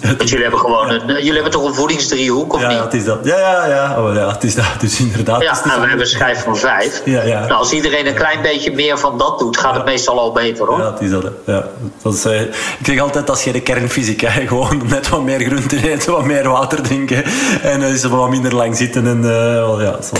want 0.01 0.29
jullie 0.29 0.43
hebben 0.43 0.59
gewoon 0.59 0.89
een, 0.89 1.07
jullie 1.07 1.33
hebben 1.33 1.51
toch 1.51 1.65
een 1.65 1.73
voedingsdriehoek, 1.73 2.53
of 2.53 2.61
ja, 2.61 2.67
niet? 2.67 2.77
Ja, 2.77 2.83
het 2.83 2.93
is 2.93 3.05
dat. 3.05 3.19
Ja, 3.23 3.37
ja, 3.37 3.65
ja. 3.67 4.01
Oh, 4.01 4.15
ja 4.15 4.31
het 4.31 4.43
is 4.43 4.55
dat. 4.55 4.65
Dus 4.85 4.99
inderdaad. 4.99 5.41
Ja, 5.41 5.63
en 5.63 5.81
we 5.81 5.87
hebben 5.87 5.99
een 5.99 6.07
schijf 6.07 6.43
van 6.43 6.57
vijf. 6.57 7.01
Ja, 7.05 7.23
ja. 7.23 7.39
Nou, 7.39 7.51
als 7.51 7.71
iedereen 7.71 8.07
een 8.07 8.13
klein 8.13 8.41
beetje 8.41 8.71
meer 8.71 8.97
van 8.97 9.17
dat 9.17 9.39
doet, 9.39 9.57
gaat 9.57 9.75
het 9.75 9.85
meestal 9.85 10.19
al 10.19 10.31
beter, 10.31 10.65
hoor. 10.65 10.77
Ja, 10.77 10.91
het 10.91 11.01
is 11.01 11.09
dat. 11.09 11.23
Ja. 11.45 11.63
dat 12.01 12.13
is, 12.13 12.25
uh, 12.25 12.41
ik 12.41 12.85
zeg 12.85 12.99
altijd, 12.99 13.29
als 13.29 13.43
je 13.43 13.51
de 13.51 13.61
kernfysica, 13.61 14.29
gewoon 14.47 14.81
net 14.87 15.09
wat 15.09 15.23
meer 15.23 15.39
groenten 15.39 15.83
eten, 15.83 16.11
wat 16.11 16.25
meer 16.25 16.49
water 16.49 16.81
drinken 16.81 17.23
en 17.61 17.81
uh, 17.81 17.93
is 17.93 18.03
wat 18.03 18.29
minder 18.29 18.55
lang 18.55 18.77
zitten. 18.77 19.07
En, 19.07 19.21
uh, 19.23 19.81
ja, 19.81 20.01
zo. 20.01 20.15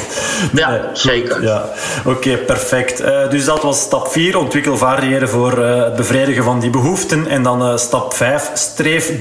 ja, 0.53 0.89
zeker. 0.93 1.43
Ja. 1.43 1.69
Oké, 2.05 2.09
okay, 2.09 2.38
perfect. 2.38 3.03
dus 3.30 3.45
dat 3.45 3.61
was 3.61 3.80
stap 3.80 4.11
4, 4.11 4.38
ontwikkel 4.38 4.78
vaardigheden 4.78 5.30
voor 5.30 5.57
het 5.57 5.95
bevredigen 5.95 6.43
van 6.43 6.59
die 6.59 6.69
behoeften. 6.69 7.28
En 7.28 7.43
dan 7.43 7.80
stap 7.80 8.13
5, 8.13 8.51
streef 8.53 9.11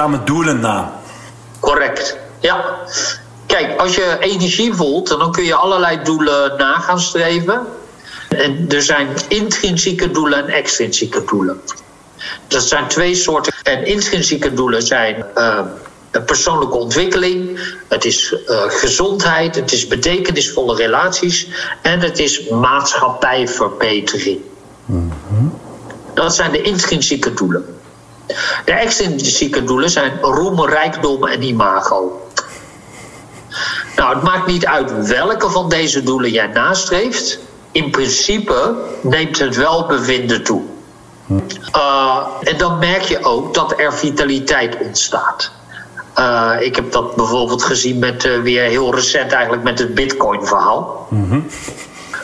duurzame 0.00 0.24
doelen 0.24 0.60
na. 0.60 0.92
Correct, 1.60 2.16
ja. 2.40 2.64
Kijk, 3.46 3.80
als 3.80 3.94
je 3.94 4.16
energie 4.20 4.74
voelt, 4.74 5.08
dan 5.08 5.32
kun 5.32 5.44
je 5.44 5.54
allerlei 5.54 6.02
doelen 6.02 6.56
na 6.56 6.78
gaan 6.78 7.00
streven. 7.00 7.66
En 8.28 8.68
er 8.68 8.82
zijn 8.82 9.08
intrinsieke 9.28 10.10
doelen 10.10 10.38
en 10.42 10.48
extrinsieke 10.48 11.24
doelen. 11.24 11.60
Dat 12.48 12.62
zijn 12.62 12.86
twee 12.86 13.14
soorten. 13.14 13.52
En 13.62 13.86
intrinsieke 13.86 14.54
doelen 14.54 14.82
zijn 14.82 15.24
uh, 15.36 15.60
persoonlijke 16.26 16.76
ontwikkeling, 16.76 17.60
het 17.88 18.04
is 18.04 18.32
uh, 18.32 18.62
gezondheid, 18.66 19.54
het 19.54 19.72
is 19.72 19.86
betekenisvolle 19.86 20.76
relaties 20.76 21.48
en 21.82 22.00
het 22.00 22.18
is 22.18 22.48
maatschappijverbetering. 22.48 24.40
Mm 24.84 25.12
-hmm. 25.28 25.58
Dat 26.14 26.34
zijn 26.34 26.52
de 26.52 26.62
intrinsieke 26.62 27.34
doelen. 27.34 27.79
De 28.64 28.72
extrinsieke 28.72 29.64
doelen 29.64 29.90
zijn 29.90 30.20
roem, 30.20 30.64
rijkdom 30.64 31.26
en 31.26 31.42
imago. 31.42 32.22
Nou, 33.96 34.14
het 34.14 34.22
maakt 34.22 34.46
niet 34.46 34.66
uit 34.66 35.06
welke 35.06 35.50
van 35.50 35.68
deze 35.68 36.02
doelen 36.02 36.30
jij 36.30 36.46
nastreeft. 36.46 37.38
In 37.72 37.90
principe 37.90 38.74
neemt 39.00 39.38
het 39.38 39.56
welbevinden 39.56 40.42
toe. 40.42 40.62
Uh, 41.76 42.26
en 42.40 42.58
dan 42.58 42.78
merk 42.78 43.02
je 43.02 43.24
ook 43.24 43.54
dat 43.54 43.80
er 43.80 43.94
vitaliteit 43.94 44.76
ontstaat. 44.76 45.52
Uh, 46.18 46.52
ik 46.60 46.76
heb 46.76 46.92
dat 46.92 47.16
bijvoorbeeld 47.16 47.62
gezien 47.62 47.98
met 47.98 48.24
uh, 48.24 48.40
weer 48.40 48.62
heel 48.62 48.94
recent 48.94 49.32
eigenlijk 49.32 49.62
met 49.62 49.78
het 49.78 49.94
Bitcoin-verhaal. 49.94 51.06
Mm 51.10 51.28
-hmm. 51.28 51.46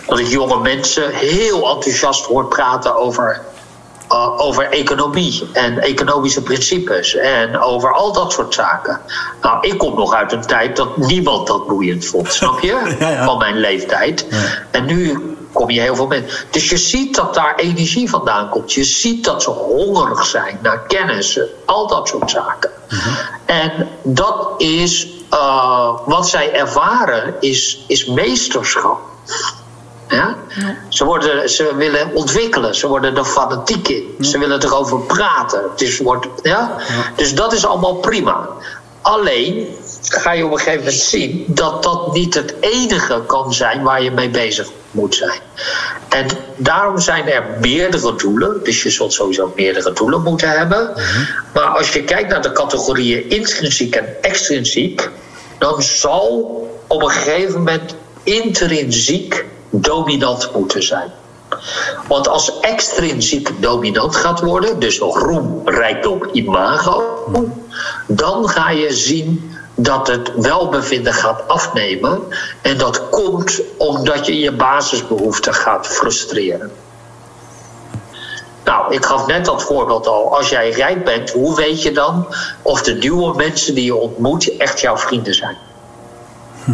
Dat 0.07 0.19
ik 0.19 0.27
jonge 0.27 0.61
mensen 0.61 1.11
heel 1.11 1.69
enthousiast 1.69 2.25
hoor 2.25 2.45
praten 2.45 2.97
over 2.97 3.41
uh, 4.13 4.41
over 4.41 4.71
economie 4.71 5.49
en 5.53 5.79
economische 5.79 6.43
principes 6.43 7.15
en 7.15 7.59
over 7.61 7.93
al 7.93 8.13
dat 8.13 8.33
soort 8.33 8.55
zaken. 8.55 9.01
Nou, 9.43 9.69
ik 9.69 9.79
kom 9.79 9.95
nog 9.95 10.15
uit 10.15 10.33
een 10.33 10.47
tijd 10.47 10.77
dat 10.77 10.97
niemand 10.97 11.47
dat 11.47 11.67
boeiend 11.67 12.07
vond, 12.07 12.33
snap 12.33 12.61
je? 12.61 12.67
ja, 12.99 13.09
ja. 13.09 13.25
Van 13.25 13.39
mijn 13.39 13.57
leeftijd. 13.57 14.27
Ja. 14.31 14.37
En 14.71 14.85
nu 14.87 15.37
kom 15.53 15.71
je 15.71 15.81
heel 15.81 15.95
veel 15.97 16.07
mensen. 16.07 16.47
Dus 16.51 16.69
je 16.69 16.77
ziet 16.77 17.15
dat 17.15 17.35
daar 17.35 17.55
energie 17.55 18.11
vandaan 18.11 18.49
komt. 18.49 18.73
Je 18.73 18.85
ziet 18.85 19.25
dat 19.25 19.43
ze 19.43 19.51
hongerig 19.51 20.27
zijn 20.27 20.59
naar 20.63 20.87
kennis, 20.87 21.41
al 21.65 21.87
dat 21.87 22.09
soort 22.09 22.31
zaken. 22.31 22.71
Mm 22.89 22.99
-hmm. 22.99 23.15
En 23.47 23.89
dat 24.03 24.55
is 24.59 25.09
uh, 25.33 25.99
wat 26.07 26.29
zij 26.29 26.53
ervaren, 26.53 27.35
is, 27.41 27.85
is 27.87 28.07
meesterschap. 28.07 28.99
Ja? 30.09 30.37
Ze, 30.89 31.05
worden, 31.05 31.51
ze 31.51 31.75
willen 31.77 32.15
ontwikkelen, 32.15 32.75
ze 32.75 32.87
worden 32.87 33.17
er 33.17 33.25
fanatiek 33.25 33.89
in. 33.89 34.25
Ze 34.25 34.39
willen 34.39 34.63
erover 34.63 35.01
praten. 35.01 35.63
Het 35.71 35.81
is, 35.81 35.99
wordt, 35.99 36.27
ja? 36.43 36.77
Dus 37.17 37.35
dat 37.35 37.53
is 37.53 37.67
allemaal 37.67 37.95
prima. 37.95 38.49
Alleen 39.01 39.67
ga 40.03 40.33
je 40.33 40.45
op 40.45 40.53
een 40.53 40.59
gegeven 40.59 40.79
moment 40.79 40.97
zien 40.97 41.45
dat 41.49 41.83
dat 41.83 42.13
niet 42.13 42.35
het 42.35 42.55
enige 42.61 43.23
kan 43.27 43.55
zijn 43.55 43.83
waar 43.83 44.03
je 44.03 44.11
mee 44.11 44.31
bezig 44.31 44.69
moet 44.91 45.15
zijn. 45.15 45.41
En 46.09 46.27
daarom 46.57 46.99
zijn 46.99 47.29
er 47.29 47.45
meerdere 47.61 48.15
doelen. 48.15 48.65
Dus 48.65 48.83
je 48.83 48.91
zult 48.91 49.13
sowieso 49.13 49.53
meerdere 49.57 49.93
doelen 49.93 50.23
moeten 50.23 50.49
hebben. 50.49 50.93
Maar 51.55 51.65
als 51.65 51.93
je 51.93 52.05
kijkt 52.05 52.31
naar 52.31 52.43
de 52.43 52.53
categorieën 52.53 53.31
intrinsiek 53.31 53.97
en 53.97 54.23
extrinsiek, 54.23 55.11
dan 55.59 55.83
zal 55.83 56.31
op 56.87 57.03
een 57.03 57.11
gegeven 57.11 57.55
moment 57.55 57.95
intrinsiek 58.23 59.45
dominant 59.71 60.51
moeten 60.55 60.83
zijn. 60.83 61.11
Want 62.09 62.29
als 62.29 62.61
extrinsiek 62.61 63.63
dominant 63.63 64.17
gaat 64.17 64.41
worden, 64.41 64.79
dus 64.79 64.99
roem, 64.99 65.63
rijkdom, 65.65 66.29
imago, 66.33 67.03
dan 68.07 68.49
ga 68.49 68.71
je 68.71 68.93
zien 68.93 69.57
dat 69.75 70.07
het 70.07 70.33
welbevinden 70.37 71.13
gaat 71.13 71.49
afnemen. 71.49 72.21
En 72.63 72.79
dat 72.79 73.09
komt 73.09 73.61
omdat 73.77 74.27
je 74.27 74.39
je 74.39 74.53
basisbehoeften 74.53 75.55
gaat 75.55 75.87
frustreren. 75.87 76.71
Nou, 78.65 78.95
ik 78.95 79.05
gaf 79.05 79.27
net 79.27 79.45
dat 79.45 79.63
voorbeeld 79.63 80.07
al. 80.07 80.37
Als 80.37 80.49
jij 80.49 80.71
rijk 80.71 81.05
bent, 81.05 81.31
hoe 81.31 81.57
weet 81.57 81.83
je 81.83 81.93
dan 81.93 82.27
of 82.63 82.83
de 82.83 82.95
nieuwe 82.95 83.35
mensen 83.35 83.75
die 83.75 83.85
je 83.85 83.95
ontmoet 83.95 84.57
echt 84.57 84.81
jouw 84.81 84.97
vrienden 84.97 85.35
zijn? 85.35 85.57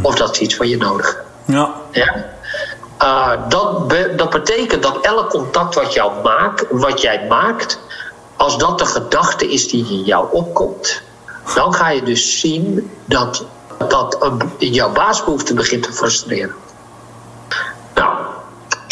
Of 0.02 0.14
dat 0.14 0.36
ze 0.36 0.42
iets 0.42 0.54
van 0.54 0.68
je 0.68 0.76
nodig 0.76 1.06
hebben? 1.06 1.26
Ja. 1.44 1.74
ja? 1.90 2.31
Uh, 3.02 3.32
dat, 3.48 3.94
dat 4.16 4.30
betekent 4.30 4.82
dat 4.82 4.98
elk 5.00 5.30
contact 5.30 5.74
wat, 5.74 6.66
wat 6.70 7.00
jij 7.00 7.26
maakt, 7.28 7.78
als 8.36 8.58
dat 8.58 8.78
de 8.78 8.86
gedachte 8.86 9.52
is 9.52 9.68
die 9.68 9.86
in 9.90 10.02
jou 10.02 10.26
opkomt, 10.32 11.02
dan 11.54 11.74
ga 11.74 11.90
je 11.90 12.02
dus 12.02 12.40
zien 12.40 12.90
dat, 13.04 13.44
dat 13.88 14.18
uh, 14.22 14.72
jouw 14.72 14.92
baasbehoefte 14.92 15.54
begint 15.54 15.82
te 15.82 15.92
frustreren. 15.92 16.54
Nou, 17.94 18.14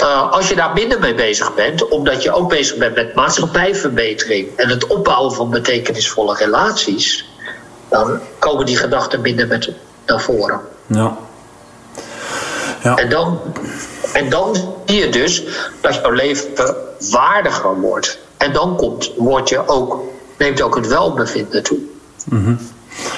uh, 0.03 0.33
als 0.33 0.49
je 0.49 0.55
daar 0.55 0.73
minder 0.73 1.01
mee 1.01 1.15
bezig 1.15 1.55
bent, 1.55 1.89
omdat 1.89 2.23
je 2.23 2.33
ook 2.33 2.49
bezig 2.49 2.77
bent 2.77 2.95
met 2.95 3.15
maatschappijverbetering 3.15 4.57
en 4.57 4.69
het 4.69 4.87
opbouwen 4.87 5.33
van 5.33 5.51
betekenisvolle 5.51 6.35
relaties, 6.35 7.29
dan 7.89 8.21
komen 8.39 8.67
die 8.67 8.77
gedachten 8.77 9.21
minder 9.21 9.47
met 9.47 9.71
naar 10.07 10.21
voren. 10.21 10.61
Ja. 10.87 11.17
Ja. 12.83 12.97
En 12.97 13.09
dan 13.09 13.41
en 14.13 14.29
dan 14.29 14.57
zie 14.85 14.99
je 14.99 15.09
dus 15.09 15.45
dat 15.81 15.95
jouw 15.95 16.11
leven 16.11 16.75
waardiger 17.11 17.81
wordt. 17.81 18.19
En 18.37 18.53
dan 18.53 18.77
komt, 18.77 19.13
wordt 19.17 19.49
je 19.49 19.69
ook, 19.69 20.03
neemt 20.39 20.63
ook 20.63 20.77
het 20.77 20.87
welbevinden 20.87 21.63
toe. 21.63 21.79
Mm 22.25 22.45
-hmm. 22.45 22.59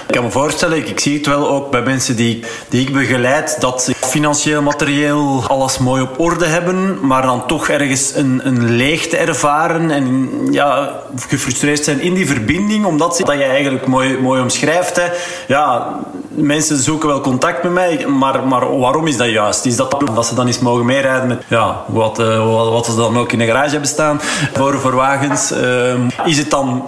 Ik 0.07 0.15
kan 0.15 0.25
me 0.25 0.31
voorstellen, 0.31 0.87
ik, 0.87 1.01
zie 1.01 1.17
het 1.17 1.27
wel 1.27 1.49
ook 1.49 1.71
bij 1.71 1.83
mensen 1.83 2.17
die, 2.17 2.45
die 2.69 2.81
ik 2.81 2.93
begeleid, 2.93 3.61
dat 3.61 3.83
ze 3.83 3.95
financieel, 3.95 4.63
materieel 4.63 5.45
alles 5.47 5.79
mooi 5.79 6.03
op 6.03 6.21
orde 6.21 6.47
hebben, 6.47 7.07
maar 7.07 7.23
dan 7.23 7.47
toch 7.47 7.69
ergens 7.69 8.15
een, 8.15 8.41
een 8.45 8.71
leegte 8.71 9.17
ervaren 9.17 9.91
en 9.91 10.29
ja, 10.51 11.01
gefrustreerd 11.29 11.85
zijn 11.85 12.01
in 12.01 12.15
die 12.15 12.27
verbinding, 12.27 12.85
omdat 12.85 13.17
ze, 13.17 13.25
dat 13.25 13.39
je 13.39 13.45
eigenlijk 13.45 13.87
mooi, 13.87 14.19
mooi 14.19 14.43
omschrijft. 14.43 14.97
Hè. 14.97 15.07
Ja, 15.47 15.99
mensen 16.29 16.77
zoeken 16.77 17.09
wel 17.09 17.21
contact 17.21 17.63
met 17.63 17.73
mij, 17.73 18.07
maar, 18.07 18.47
maar 18.47 18.79
waarom 18.79 19.07
is 19.07 19.17
dat 19.17 19.29
juist? 19.29 19.67
Is 19.67 19.77
dat 19.77 20.05
dat 20.15 20.27
ze 20.27 20.35
dan 20.35 20.47
eens 20.47 20.59
mogen 20.59 20.85
meerijden 20.85 21.29
met 21.29 21.43
ja, 21.49 21.85
wat, 21.87 22.21
uh, 22.21 22.55
wat, 22.55 22.69
wat 22.69 22.87
ze 22.87 22.97
dan 22.97 23.19
ook 23.19 23.33
in 23.33 23.39
de 23.39 23.47
garage 23.47 23.71
hebben 23.71 23.89
staan 23.89 24.21
voor, 24.53 24.81
voor 24.81 24.95
wagens? 24.95 25.53
Uh, 25.53 25.95
is 26.25 26.39
het 26.39 26.51
dan 26.51 26.85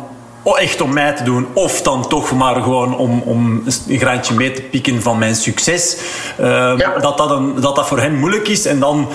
echt 0.53 0.81
om 0.81 0.93
mij 0.93 1.13
te 1.13 1.23
doen, 1.23 1.49
of 1.53 1.83
dan 1.83 2.09
toch 2.09 2.33
maar 2.33 2.63
gewoon 2.63 2.97
om, 2.97 3.23
om 3.25 3.63
een 3.89 3.99
graantje 3.99 4.35
mee 4.35 4.53
te 4.53 4.63
pikken 4.63 5.03
van 5.03 5.19
mijn 5.19 5.35
succes. 5.35 5.97
Uh, 6.41 6.47
ja. 6.77 6.99
dat, 6.99 7.19
dat, 7.19 7.31
een, 7.31 7.61
dat 7.61 7.77
dat 7.77 7.87
voor 7.87 7.99
hen 7.99 8.19
moeilijk 8.19 8.49
is. 8.49 8.67
En 8.67 8.81
dan 8.81 9.09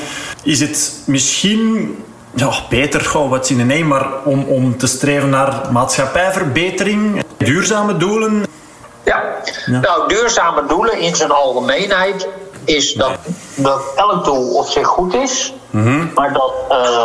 is 0.43 0.59
het 0.59 0.93
misschien 1.05 1.95
ja, 2.36 2.51
beter, 2.69 3.01
gewoon 3.01 3.30
wat 3.30 3.47
zien 3.47 3.67
nee, 3.67 3.86
maar 3.86 4.07
om, 4.23 4.43
om 4.43 4.77
te 4.77 4.88
streven 4.88 5.30
naar 5.30 5.61
maatschappijverbetering, 5.71 7.23
duurzame 7.38 7.97
doelen. 7.97 8.43
Ja. 9.03 9.23
ja. 9.65 9.80
nou, 9.80 10.07
duurzame 10.07 10.65
doelen 10.67 10.99
in 10.99 11.15
zijn 11.15 11.32
algemeenheid 11.32 12.27
is 12.63 12.93
dat, 12.93 13.11
dat 13.55 13.82
elk 13.95 14.25
doel 14.25 14.55
op 14.55 14.67
zich 14.67 14.88
goed 14.88 15.13
is, 15.13 15.53
mm 15.69 15.84
-hmm. 15.84 16.11
maar 16.15 16.34
dat, 16.34 16.53
uh, 16.71 17.03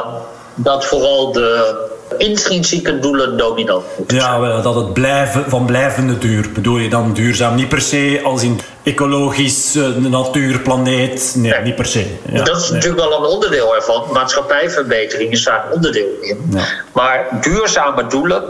dat 0.54 0.84
vooral 0.84 1.32
de 1.32 1.92
intrinsieke 2.18 2.98
doelen 2.98 3.36
dominant 3.36 3.84
moeten 3.96 4.16
ja, 4.16 4.40
zijn. 4.40 4.62
dat 4.62 4.74
het 4.74 4.92
blijven, 4.92 5.44
van 5.50 5.66
blijvende 5.66 6.18
duur. 6.18 6.50
Bedoel 6.54 6.78
je 6.78 6.88
dan 6.88 7.12
duurzaam? 7.12 7.54
Niet 7.54 7.68
per 7.68 7.80
se 7.80 8.20
als 8.24 8.42
in 8.42 8.60
ecologisch, 8.82 9.76
uh, 9.76 9.96
natuur, 9.96 10.60
planeet. 10.60 11.32
Nee, 11.36 11.52
nee, 11.52 11.60
niet 11.60 11.74
per 11.74 11.86
se. 11.86 12.06
Ja, 12.32 12.42
dat 12.42 12.56
is 12.56 12.62
nee. 12.62 12.72
natuurlijk 12.72 13.08
wel 13.08 13.18
een 13.18 13.30
onderdeel 13.30 13.74
ervan. 13.74 14.04
Maatschappijverbetering 14.12 15.32
is 15.32 15.44
daar 15.44 15.66
een 15.66 15.72
onderdeel 15.72 16.08
in. 16.20 16.46
Ja. 16.50 16.64
Maar 16.92 17.38
duurzame 17.40 18.06
doelen 18.06 18.42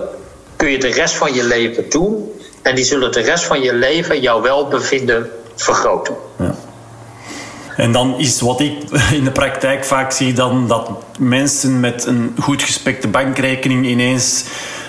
kun 0.57 0.71
je 0.71 0.79
de 0.79 0.91
rest 0.91 1.15
van 1.15 1.35
je 1.35 1.45
leven 1.45 1.91
doen. 1.91 2.33
En 2.62 2.75
die 2.75 2.85
zullen 2.85 3.12
de 3.12 3.21
rest 3.21 3.45
van 3.45 3.61
je 3.61 3.75
leven 3.75 4.21
jouw 4.21 4.43
welbevinden 4.43 5.31
vergroten. 5.55 6.15
Ja. 6.39 6.55
En 7.77 7.93
dan 7.93 8.18
is 8.18 8.41
wat 8.41 8.61
ik 8.61 8.91
in 9.18 9.25
de 9.25 9.31
praktijk 9.31 9.85
vaak 9.85 10.12
zie, 10.12 10.33
dan 10.33 10.68
dat 10.68 10.91
mensen 11.18 11.81
met 11.81 12.07
een 12.07 12.37
goed 12.41 12.62
gespekte 12.62 13.09
bankrekening 13.09 13.87
ineens 13.87 14.45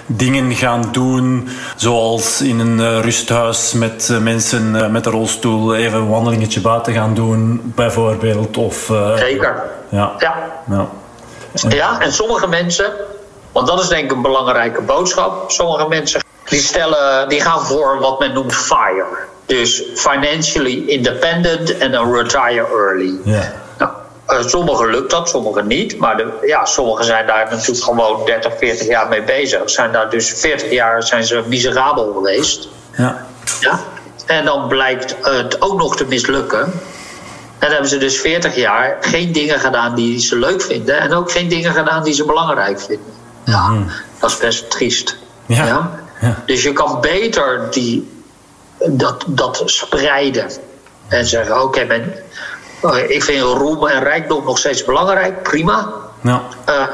dingen 0.05 0.55
gaan 0.55 0.89
doen, 0.91 1.49
zoals 1.75 2.41
in 2.41 2.59
een 2.59 3.01
rusthuis 3.01 3.73
met 3.73 4.17
mensen 4.21 4.91
met 4.91 5.05
een 5.05 5.11
rolstoel 5.11 5.75
even 5.75 5.99
een 5.99 6.09
wandelingetje 6.09 6.61
buiten 6.61 6.93
gaan 6.93 7.13
doen, 7.13 7.61
bijvoorbeeld. 7.63 8.57
Of, 8.57 8.89
uh, 8.89 9.17
Zeker. 9.17 9.63
Ja. 9.89 10.15
Ja. 10.19 10.36
ja. 10.69 10.89
Ja, 11.69 12.01
en 12.01 12.13
sommige 12.13 12.47
mensen, 12.47 12.93
want 13.51 13.67
dat 13.67 13.81
is 13.81 13.88
denk 13.88 14.03
ik 14.03 14.11
een 14.11 14.21
belangrijke 14.21 14.81
boodschap, 14.81 15.51
sommige 15.51 15.88
mensen 15.88 16.23
die, 16.49 16.59
stellen, 16.59 17.29
die 17.29 17.41
gaan 17.41 17.61
voor 17.61 17.99
wat 17.99 18.19
men 18.19 18.33
noemt 18.33 18.55
FIRE. 18.55 19.17
Dus 19.45 19.83
financially 19.95 20.83
independent 20.87 21.77
en 21.77 21.91
dan 21.91 22.13
retire 22.13 22.67
early. 22.67 23.13
Ja. 23.23 23.53
Nou, 23.77 23.91
uh, 24.29 24.47
sommigen 24.47 24.89
lukt 24.89 25.11
dat, 25.11 25.29
sommigen 25.29 25.67
niet. 25.67 25.97
Maar 25.97 26.17
de, 26.17 26.27
ja, 26.41 26.65
sommigen 26.65 27.05
zijn 27.05 27.27
daar 27.27 27.47
natuurlijk 27.51 27.83
gewoon 27.83 28.25
30, 28.25 28.53
40 28.57 28.87
jaar 28.87 29.07
mee 29.07 29.23
bezig. 29.23 29.69
Zijn 29.69 29.91
daar 29.91 30.09
dus 30.09 30.33
40 30.33 30.71
jaar 30.71 31.03
zijn 31.03 31.23
ze 31.23 31.43
miserabel 31.47 32.13
geweest. 32.13 32.67
Ja. 32.97 33.25
ja? 33.59 33.79
En 34.25 34.45
dan 34.45 34.67
blijkt 34.67 35.15
het 35.21 35.61
ook 35.61 35.77
nog 35.77 35.97
te 35.97 36.05
mislukken. 36.05 36.61
En 36.61 36.71
dan 37.59 37.69
hebben 37.69 37.89
ze 37.89 37.97
dus 37.97 38.19
40 38.19 38.55
jaar 38.55 38.97
geen 39.01 39.31
dingen 39.31 39.59
gedaan 39.59 39.95
die 39.95 40.19
ze 40.19 40.39
leuk 40.39 40.61
vinden. 40.61 40.99
En 40.99 41.13
ook 41.13 41.31
geen 41.31 41.47
dingen 41.47 41.73
gedaan 41.73 42.03
die 42.03 42.13
ze 42.13 42.25
belangrijk 42.25 42.81
vinden. 42.81 43.13
Ja, 43.43 43.73
dat 44.19 44.29
is 44.29 44.37
best 44.37 44.71
triest. 44.71 45.17
Ja. 45.45 45.65
ja? 46.19 46.43
Dus 46.45 46.63
je 46.63 46.73
kan 46.73 47.01
beter 47.01 47.67
die, 47.71 48.14
dat, 48.89 49.23
dat 49.28 49.61
spreiden. 49.65 50.49
En 51.07 51.26
zeggen: 51.26 51.61
Oké, 51.61 52.01
okay, 52.82 53.01
ik 53.01 53.23
vind 53.23 53.41
roem 53.41 53.88
en 53.88 54.03
rijkdom 54.03 54.43
nog 54.43 54.57
steeds 54.57 54.86
belangrijk. 54.86 55.43
Prima. 55.43 55.93
Ja. 56.21 56.41
Uh, 56.69 56.88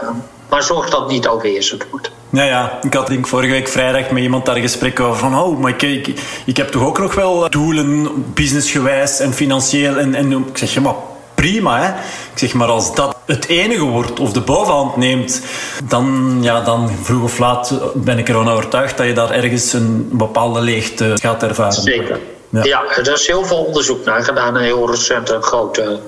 maar 0.50 0.64
zorg 0.64 0.90
dat 0.90 1.00
het 1.00 1.10
niet 1.10 1.28
overheersend 1.28 1.86
wordt. 1.90 2.12
Ja, 2.30 2.44
ja, 2.44 2.80
ik 2.82 2.94
had 2.94 3.08
denk 3.08 3.28
vorige 3.28 3.52
week 3.52 3.68
vrijdag 3.68 4.10
met 4.10 4.24
iemand 4.24 4.46
daar 4.46 4.56
een 4.56 4.62
gesprek 4.62 5.00
over 5.00 5.20
van 5.20 5.40
oh, 5.40 5.60
maar 5.60 5.72
ik, 5.72 5.82
ik, 5.82 6.20
ik 6.46 6.58
heb 6.58 6.70
toch 6.70 6.84
ook 6.84 7.00
nog 7.00 7.16
wel 7.16 7.50
doelen, 7.50 8.24
businessgewijs 8.34 9.20
en 9.20 9.34
financieel. 9.34 9.98
En, 9.98 10.16
en 10.16 10.32
ik 10.32 10.58
zeg, 10.58 10.74
ja, 10.74 10.82
maar 10.82 10.94
prima, 11.42 11.80
hè. 11.80 11.88
Ik 12.32 12.38
zeg, 12.38 12.54
maar 12.54 12.68
als 12.68 12.96
dat 12.96 13.16
het 13.26 13.48
enige 13.48 13.84
wordt 13.84 14.20
of 14.20 14.32
de 14.32 14.42
bovenhand 14.42 14.96
neemt, 14.96 15.42
dan, 15.84 16.38
ja, 16.42 16.62
dan 16.62 16.90
vroeg 17.02 17.24
of 17.24 17.38
laat 17.38 17.74
ben 17.94 18.18
ik 18.18 18.28
ervan 18.30 18.50
overtuigd 18.50 18.98
dat 18.98 19.06
je 19.06 19.14
daar 19.14 19.32
ergens 19.32 19.74
een 19.74 20.10
bepaalde 20.12 20.62
leegte 20.62 21.14
gaat 21.22 21.44
ervaren. 21.44 21.82
Zeker. 21.82 22.20
Ja. 22.50 22.64
ja, 22.64 22.84
er 22.96 23.14
is 23.14 23.28
heel 23.28 23.46
veel 23.46 23.58
onderzoek 23.58 24.06
naar 24.06 24.24
gedaan, 24.24 24.56
een 24.56 24.64
heel 24.64 24.92
recent 24.92 25.30
een 25.30 25.44
grote 25.44 26.00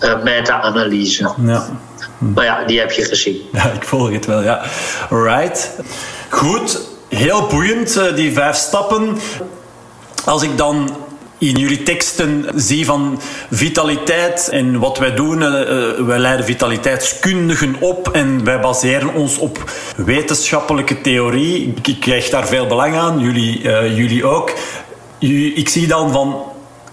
uh, 0.00 0.22
meta-analyse. 0.22 1.32
Ja. 1.44 1.66
Maar 2.18 2.44
ja, 2.44 2.64
die 2.64 2.78
heb 2.78 2.90
je 2.90 3.04
gezien. 3.04 3.40
Ja, 3.52 3.70
ik 3.70 3.84
volg 3.84 4.12
het 4.12 4.26
wel, 4.26 4.42
ja. 4.42 4.62
Right. 5.10 5.70
Goed, 6.28 6.80
heel 7.08 7.46
boeiend, 7.46 7.96
eh, 7.96 8.14
die 8.14 8.32
vijf 8.32 8.56
stappen. 8.56 9.18
Als 10.24 10.42
ik 10.42 10.58
dan 10.58 11.03
in 11.38 11.58
jullie 11.58 11.82
teksten 11.82 12.46
zie 12.54 12.84
van 12.84 13.20
vitaliteit 13.50 14.48
en 14.48 14.78
wat 14.78 14.98
wij 14.98 15.14
doen. 15.14 15.42
Uh, 15.42 16.06
wij 16.06 16.18
leiden 16.18 16.44
vitaliteitskundigen 16.44 17.76
op 17.80 18.08
en 18.08 18.44
wij 18.44 18.60
baseren 18.60 19.14
ons 19.14 19.38
op 19.38 19.70
wetenschappelijke 19.96 21.00
theorie. 21.00 21.74
Ik 21.82 22.00
krijg 22.00 22.28
daar 22.28 22.46
veel 22.46 22.66
belang 22.66 22.96
aan, 22.96 23.18
jullie, 23.18 23.62
uh, 23.62 23.96
jullie 23.96 24.24
ook. 24.24 24.52
Ik 25.54 25.68
zie 25.68 25.86
dan 25.86 26.12
van 26.12 26.42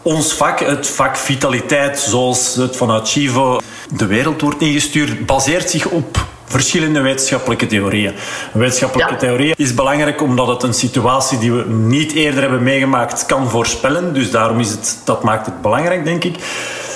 ons 0.01 0.33
vak, 0.33 0.59
het 0.59 0.87
vak 0.87 1.17
vitaliteit, 1.17 1.99
zoals 1.99 2.55
het 2.55 2.75
vanuit 2.75 3.09
Chivo 3.09 3.59
de 3.95 4.05
wereld 4.05 4.41
wordt 4.41 4.61
ingestuurd, 4.61 5.25
baseert 5.25 5.69
zich 5.69 5.85
op 5.85 6.29
verschillende 6.51 7.01
wetenschappelijke 7.01 7.65
theorieën. 7.65 8.13
Een 8.53 8.59
wetenschappelijke 8.59 9.15
theorie 9.15 9.53
is 9.55 9.73
belangrijk 9.73 10.21
omdat 10.21 10.47
het 10.47 10.63
een 10.63 10.73
situatie 10.73 11.37
die 11.37 11.51
we 11.51 11.65
niet 11.67 12.13
eerder 12.13 12.41
hebben 12.41 12.63
meegemaakt 12.63 13.25
kan 13.25 13.49
voorspellen. 13.49 14.13
Dus 14.13 14.31
daarom 14.31 14.59
is 14.59 14.69
het, 14.69 14.97
dat 15.03 15.23
maakt 15.23 15.45
het 15.45 15.61
belangrijk, 15.61 16.05
denk 16.05 16.23
ik. 16.23 16.35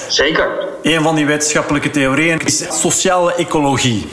Zeker. 0.08 0.50
Een 0.84 1.02
van 1.02 1.16
die 1.16 1.26
wetenschappelijke 1.26 1.90
theorieën 1.90 2.40
is 2.40 2.64
sociale 2.82 3.34
ecologie. 3.36 4.08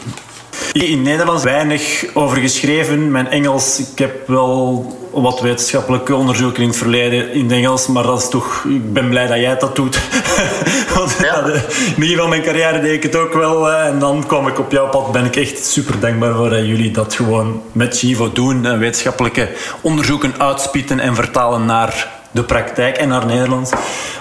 In 0.73 1.03
Nederlands 1.03 1.43
weinig 1.43 2.05
over 2.15 2.37
geschreven. 2.37 3.11
Mijn 3.11 3.29
Engels, 3.29 3.79
ik 3.79 3.99
heb 3.99 4.29
wel 4.29 4.87
wat 5.13 5.41
wetenschappelijke 5.41 6.15
onderzoeken 6.15 6.63
in 6.63 6.69
het 6.69 6.77
verleden 6.77 7.33
in 7.33 7.43
het 7.43 7.53
Engels, 7.53 7.87
maar 7.87 8.03
dat 8.03 8.23
is 8.23 8.29
toch, 8.29 8.65
ik 8.69 8.93
ben 8.93 9.09
blij 9.09 9.27
dat 9.27 9.37
jij 9.37 9.57
dat 9.59 9.77
doet. 9.77 10.01
Want 10.95 11.17
ja. 11.23 11.45
in 11.45 11.53
het 11.53 11.95
begin 11.97 12.17
van 12.17 12.29
mijn 12.29 12.43
carrière 12.43 12.81
deed 12.81 12.93
ik 12.93 13.03
het 13.03 13.17
ook 13.17 13.33
wel. 13.33 13.71
En 13.71 13.99
dan 13.99 14.27
kwam 14.27 14.49
ik 14.49 14.59
op 14.59 14.73
jouw 14.73 14.89
pad. 14.89 15.13
Ben 15.13 15.25
ik 15.25 15.37
echt 15.37 15.67
super 15.67 16.01
dankbaar 16.01 16.35
voor 16.35 16.51
dat 16.51 16.67
jullie 16.67 16.91
dat 16.91 17.15
gewoon 17.15 17.63
met 17.73 17.99
Chivo 17.99 18.33
doen. 18.33 18.79
Wetenschappelijke 18.79 19.49
onderzoeken 19.81 20.35
uitspitten 20.39 21.01
en 21.01 21.15
vertalen 21.15 21.65
naar 21.65 22.11
de 22.31 22.45
praktijk 22.45 22.97
en 22.97 23.09
naar 23.09 23.27
Nederlands. 23.27 23.71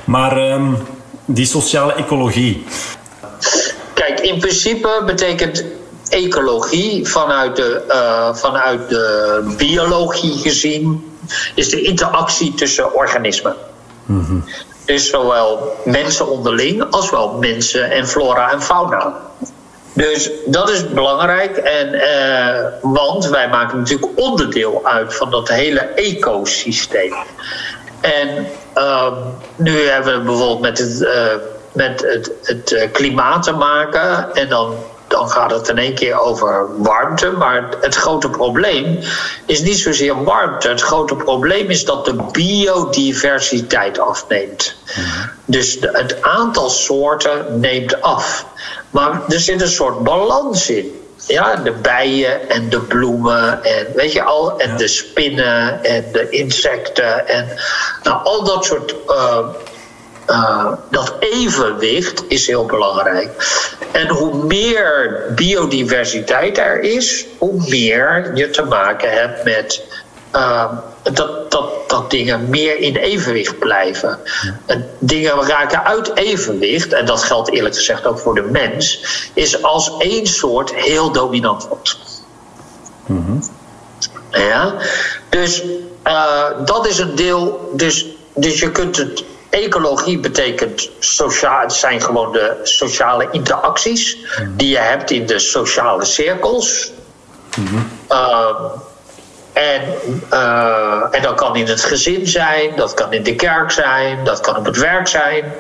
Maar 0.05 0.51
um, 0.51 0.77
die 1.25 1.45
sociale 1.45 1.93
ecologie. 1.93 2.63
Kijk, 3.93 4.19
in 4.19 4.39
principe 4.39 5.03
betekent 5.05 5.63
ecologie 6.11 7.07
vanuit 7.07 7.55
de, 7.55 7.83
uh, 7.87 8.35
vanuit 8.35 8.89
de 8.89 9.53
biologie 9.57 10.37
gezien 10.37 11.11
is 11.55 11.69
de 11.69 11.81
interactie 11.81 12.53
tussen 12.53 12.93
organismen. 12.93 13.55
Mm 14.05 14.43
Dus 14.85 15.09
zowel 15.09 15.75
mensen 15.85 16.29
onderling 16.29 16.85
als 16.89 17.09
wel 17.09 17.37
mensen 17.39 17.91
en 17.91 18.07
flora 18.07 18.51
en 18.51 18.61
fauna. 18.61 19.19
Dus 19.93 20.29
dat 20.45 20.69
is 20.69 20.89
belangrijk, 20.89 21.57
en, 21.57 21.93
uh, 21.93 22.65
want 22.81 23.27
wij 23.27 23.49
maken 23.49 23.77
natuurlijk 23.77 24.11
onderdeel 24.15 24.81
uit 24.83 25.15
van 25.15 25.31
dat 25.31 25.49
hele 25.49 25.79
ecosysteem. 25.79 27.13
En 28.01 28.47
uh, 28.75 29.11
nu 29.55 29.87
hebben 29.87 30.17
we 30.17 30.23
bijvoorbeeld 30.23 30.61
met 30.61 30.77
het, 30.77 31.01
uh, 31.01 31.33
met 31.71 32.01
het, 32.01 32.31
het 32.41 32.89
klimaat 32.91 33.43
te 33.43 33.51
maken. 33.51 34.35
En 34.35 34.49
dan 34.49 34.75
dan 35.11 35.29
gaat 35.29 35.51
het 35.51 35.67
in 35.67 35.77
één 35.77 35.93
keer 35.93 36.19
over 36.19 36.67
warmte. 36.77 37.31
Maar 37.31 37.69
het 37.81 37.95
grote 37.95 38.29
probleem 38.29 38.99
is 39.45 39.61
niet 39.61 39.79
zozeer 39.79 40.23
warmte. 40.23 40.69
Het 40.69 40.81
grote 40.81 41.15
probleem 41.15 41.69
is 41.69 41.85
dat 41.85 42.05
de 42.05 42.15
biodiversiteit 42.31 43.99
afneemt. 43.99 44.75
Dus 45.45 45.77
het 45.81 46.21
aantal 46.21 46.69
soorten 46.69 47.59
neemt 47.59 48.01
af. 48.01 48.45
Maar 48.89 49.21
er 49.27 49.39
zit 49.39 49.61
een 49.61 49.67
soort 49.67 50.03
balans 50.03 50.69
in. 50.69 50.95
Ja, 51.27 51.55
de 51.55 51.71
bijen 51.71 52.49
en 52.49 52.69
de 52.69 52.79
bloemen 52.79 53.63
en 53.63 53.87
weet 53.95 54.11
je 54.11 54.23
al, 54.23 54.59
en 54.59 54.77
de 54.77 54.87
spinnen 54.87 55.83
en 55.83 56.05
de 56.11 56.29
insecten 56.29 57.27
en 57.27 57.47
nou, 58.03 58.23
al 58.23 58.43
dat 58.43 58.65
soort 58.65 58.95
uh, 59.07 59.37
uh, 60.31 60.71
dat 60.89 61.13
evenwicht 61.19 62.23
is 62.27 62.47
heel 62.47 62.65
belangrijk. 62.65 63.29
En 63.91 64.07
hoe 64.07 64.45
meer 64.45 65.23
biodiversiteit 65.35 66.57
er 66.57 66.79
is, 66.79 67.25
hoe 67.37 67.63
meer 67.67 68.31
je 68.35 68.49
te 68.49 68.63
maken 68.63 69.11
hebt 69.11 69.43
met 69.43 69.83
uh, 70.35 70.71
dat, 71.03 71.51
dat, 71.51 71.89
dat 71.89 72.11
dingen 72.11 72.49
meer 72.49 72.77
in 72.77 72.95
evenwicht 72.95 73.59
blijven. 73.59 74.19
En 74.65 74.89
dingen 74.99 75.47
raken 75.47 75.83
uit 75.83 76.17
evenwicht, 76.17 76.93
en 76.93 77.05
dat 77.05 77.23
geldt 77.23 77.51
eerlijk 77.51 77.75
gezegd 77.75 78.05
ook 78.05 78.19
voor 78.19 78.35
de 78.35 78.41
mens, 78.41 79.05
is 79.33 79.63
als 79.63 79.97
één 79.97 80.27
soort 80.27 80.73
heel 80.75 81.11
dominant 81.11 81.67
wordt. 81.67 81.97
Mm 83.05 83.39
Ja, 84.31 84.75
dus 85.29 85.63
uh, 86.07 86.45
dat 86.65 86.87
is 86.87 86.97
een 86.97 87.15
deel. 87.15 87.71
Dus, 87.73 88.05
dus 88.33 88.59
je 88.59 88.71
kunt 88.71 88.97
het 88.97 89.23
Ecologie 89.51 90.19
betekent 90.19 90.89
sociaal, 90.99 91.61
het 91.61 91.73
zijn 91.73 92.01
gewoon 92.01 92.31
de 92.31 92.59
sociale 92.63 93.27
interacties 93.31 94.17
die 94.49 94.69
je 94.69 94.77
hebt 94.77 95.11
in 95.11 95.25
de 95.25 95.39
sociale 95.39 96.05
cirkels. 96.05 96.91
Uh, 98.11 98.49
en, 99.53 99.81
uh, 100.33 101.03
en 101.11 101.21
dat 101.21 101.35
kan 101.35 101.55
in 101.55 101.67
het 101.67 101.81
gezin 101.81 102.27
zijn, 102.27 102.75
dat 102.75 102.93
kan 102.93 103.13
in 103.13 103.23
de 103.23 103.35
kerk 103.35 103.71
zijn, 103.71 104.23
dat 104.23 104.39
kan 104.39 104.55
op 104.55 104.65
het 104.65 104.77
werk 104.77 105.07
zijn. 105.07 105.53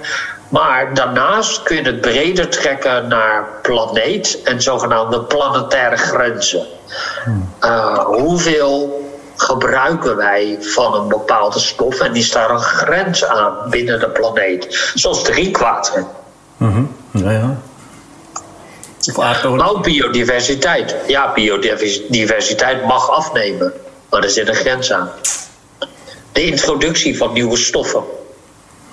Maar 0.49 0.93
daarnaast 0.93 1.63
kun 1.63 1.75
je 1.75 1.81
het 1.81 2.01
breder 2.01 2.49
trekken 2.49 3.07
naar 3.07 3.47
planeet 3.61 4.41
en 4.43 4.61
zogenaamde 4.61 5.21
planetaire 5.21 5.97
grenzen. 5.97 6.65
Uh, 7.61 7.97
hoeveel 7.97 9.00
gebruiken 9.41 10.15
wij 10.15 10.57
van 10.59 10.93
een 10.93 11.07
bepaalde 11.07 11.59
stof 11.59 11.99
en 11.99 12.15
is 12.15 12.31
daar 12.31 12.49
een 12.49 12.59
grens 12.59 13.25
aan 13.25 13.69
binnen 13.69 13.99
de 13.99 14.09
planeet. 14.09 14.91
Zoals 14.93 15.23
drinkwater. 15.23 16.05
Mm 16.57 16.95
Ja, 17.11 17.31
ja. 17.31 17.57
Nou, 19.43 19.81
biodiversiteit. 19.81 20.95
Ja, 21.07 21.33
biodiversiteit 21.33 22.85
mag 22.85 23.09
afnemen, 23.09 23.73
maar 24.09 24.23
er 24.23 24.29
zit 24.29 24.47
een 24.47 24.55
grens 24.55 24.91
aan. 24.91 25.09
De 26.31 26.45
introductie 26.45 27.17
van 27.17 27.33
nieuwe 27.33 27.57
stoffen. 27.57 28.03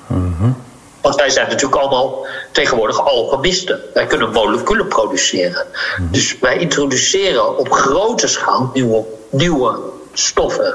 Mm 0.07 0.57
Want 1.01 1.14
wij 1.14 1.30
zijn 1.30 1.49
natuurlijk 1.49 1.80
allemaal 1.80 2.26
tegenwoordig 2.53 3.01
alchemisten. 3.01 3.80
Wij 3.94 4.07
kunnen 4.07 4.30
moleculen 4.30 4.88
produceren. 4.88 5.66
Mhm. 5.99 6.12
Dus 6.12 6.38
wij 6.40 6.59
introduceren 6.59 7.59
op 7.59 7.72
grote 7.72 8.26
schaal 8.26 8.70
nieuwe, 8.74 9.05
nieuwe 9.30 9.78
stoffen, 10.18 10.74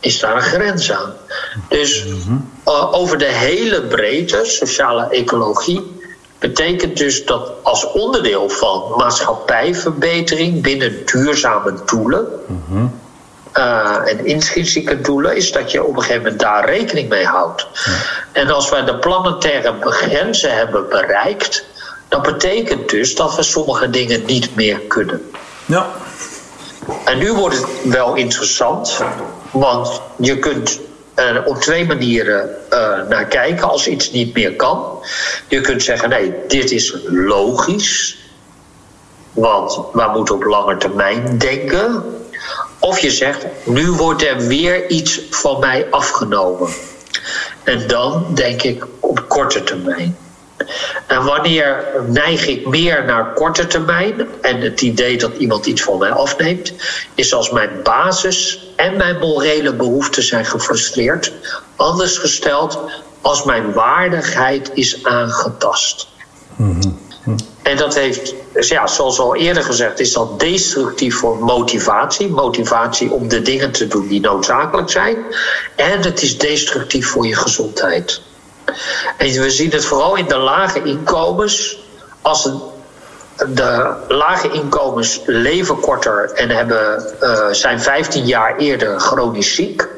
is 0.00 0.18
daar 0.20 0.36
een 0.36 0.42
grens 0.42 0.92
aan. 0.92 1.14
Dus 1.68 2.04
uh, 2.04 2.94
over 2.94 3.18
de 3.18 3.24
hele 3.24 3.82
breedte, 3.82 4.40
sociale 4.44 5.08
ecologie, 5.10 6.00
betekent 6.38 6.96
dus 6.96 7.24
dat 7.24 7.52
als 7.62 7.92
onderdeel 7.92 8.48
van 8.48 8.92
maatschappijverbetering 8.96 10.62
binnen 10.62 11.06
duurzame 11.06 11.74
doelen. 11.86 12.26
Uh, 13.56 13.96
en 14.04 14.26
intrinsieke 14.26 15.00
doelen, 15.00 15.36
is 15.36 15.52
dat 15.52 15.70
je 15.70 15.84
op 15.84 15.96
een 15.96 16.02
gegeven 16.02 16.22
moment 16.22 16.40
daar 16.40 16.64
rekening 16.64 17.08
mee 17.08 17.24
houdt. 17.24 17.66
En 18.32 18.50
als 18.50 18.70
wij 18.70 18.84
de 18.84 18.98
planetaire 18.98 19.74
grenzen 19.80 20.56
hebben 20.56 20.88
bereikt, 20.88 21.64
dan 22.08 22.22
betekent 22.22 22.88
dus 22.90 23.14
dat 23.14 23.36
we 23.36 23.42
sommige 23.42 23.90
dingen 23.90 24.24
niet 24.26 24.54
meer 24.54 24.78
kunnen. 24.78 25.30
Ja. 25.64 25.86
En 27.04 27.18
nu 27.18 27.32
wordt 27.32 27.56
het 27.56 27.66
wel 27.84 28.14
interessant, 28.14 29.00
want 29.50 30.00
je 30.16 30.38
kunt. 30.38 30.80
er 31.14 31.44
op 31.44 31.56
twee 31.56 31.86
manieren 31.86 32.50
naar 33.08 33.24
kijken 33.24 33.68
als 33.68 33.86
iets 33.86 34.10
niet 34.10 34.34
meer 34.34 34.56
kan. 34.56 34.98
Je 35.48 35.60
kunt 35.60 35.82
zeggen: 35.82 36.08
nee, 36.08 36.34
dit 36.48 36.70
is 36.70 36.96
logisch. 37.06 38.18
Want 39.32 39.80
we 39.92 40.10
moeten 40.12 40.34
op 40.34 40.44
lange 40.44 40.76
termijn 40.76 41.38
denken. 41.38 42.04
Of 42.78 42.98
je 42.98 43.10
zegt, 43.10 43.46
nu 43.64 43.90
wordt 43.90 44.24
er 44.24 44.46
weer 44.46 44.88
iets 44.90 45.20
van 45.30 45.60
mij 45.60 45.86
afgenomen. 45.90 46.70
En 47.64 47.86
dan 47.86 48.26
denk 48.34 48.62
ik 48.62 48.86
op 49.00 49.24
korte 49.28 49.62
termijn. 49.62 50.16
En 51.06 51.24
wanneer 51.24 51.84
neig 52.06 52.46
ik 52.46 52.66
meer 52.66 53.04
naar 53.04 53.32
korte 53.32 53.66
termijn 53.66 54.28
en 54.40 54.60
het 54.60 54.80
idee 54.80 55.18
dat 55.18 55.36
iemand 55.36 55.66
iets 55.66 55.82
van 55.82 55.98
mij 55.98 56.10
afneemt, 56.10 56.72
is 57.14 57.34
als 57.34 57.50
mijn 57.50 57.70
basis 57.82 58.72
en 58.76 58.96
mijn 58.96 59.18
morele 59.18 59.74
behoeften 59.74 60.22
zijn 60.22 60.44
gefrustreerd. 60.44 61.32
Anders 61.76 62.18
gesteld, 62.18 62.78
als 63.20 63.44
mijn 63.44 63.72
waardigheid 63.72 64.70
is 64.74 65.04
aangetast. 65.04 66.08
Mm 66.56 67.00
en 67.62 67.76
dat 67.76 67.94
heeft, 67.94 68.34
dus 68.52 68.68
ja, 68.68 68.86
zoals 68.86 69.18
al 69.18 69.36
eerder 69.36 69.62
gezegd, 69.62 70.00
is 70.00 70.12
dat 70.12 70.40
destructief 70.40 71.16
voor 71.16 71.38
motivatie. 71.38 72.28
Motivatie 72.28 73.10
om 73.10 73.28
de 73.28 73.42
dingen 73.42 73.72
te 73.72 73.86
doen 73.86 74.08
die 74.08 74.20
noodzakelijk 74.20 74.90
zijn. 74.90 75.16
En 75.76 76.00
het 76.00 76.22
is 76.22 76.38
destructief 76.38 77.06
voor 77.06 77.26
je 77.26 77.36
gezondheid. 77.36 78.20
En 79.16 79.26
we 79.26 79.50
zien 79.50 79.70
het 79.70 79.84
vooral 79.84 80.16
in 80.16 80.28
de 80.28 80.36
lage 80.36 80.82
inkomens. 80.82 81.78
Als 82.22 82.50
de 83.48 83.94
lage 84.08 84.50
inkomens 84.50 85.20
leven 85.24 85.80
korter 85.80 86.30
en 86.30 86.50
hebben, 86.50 87.14
uh, 87.20 87.46
zijn 87.50 87.80
15 87.80 88.26
jaar 88.26 88.56
eerder 88.56 89.00
chronisch 89.00 89.54
ziek. 89.54 89.88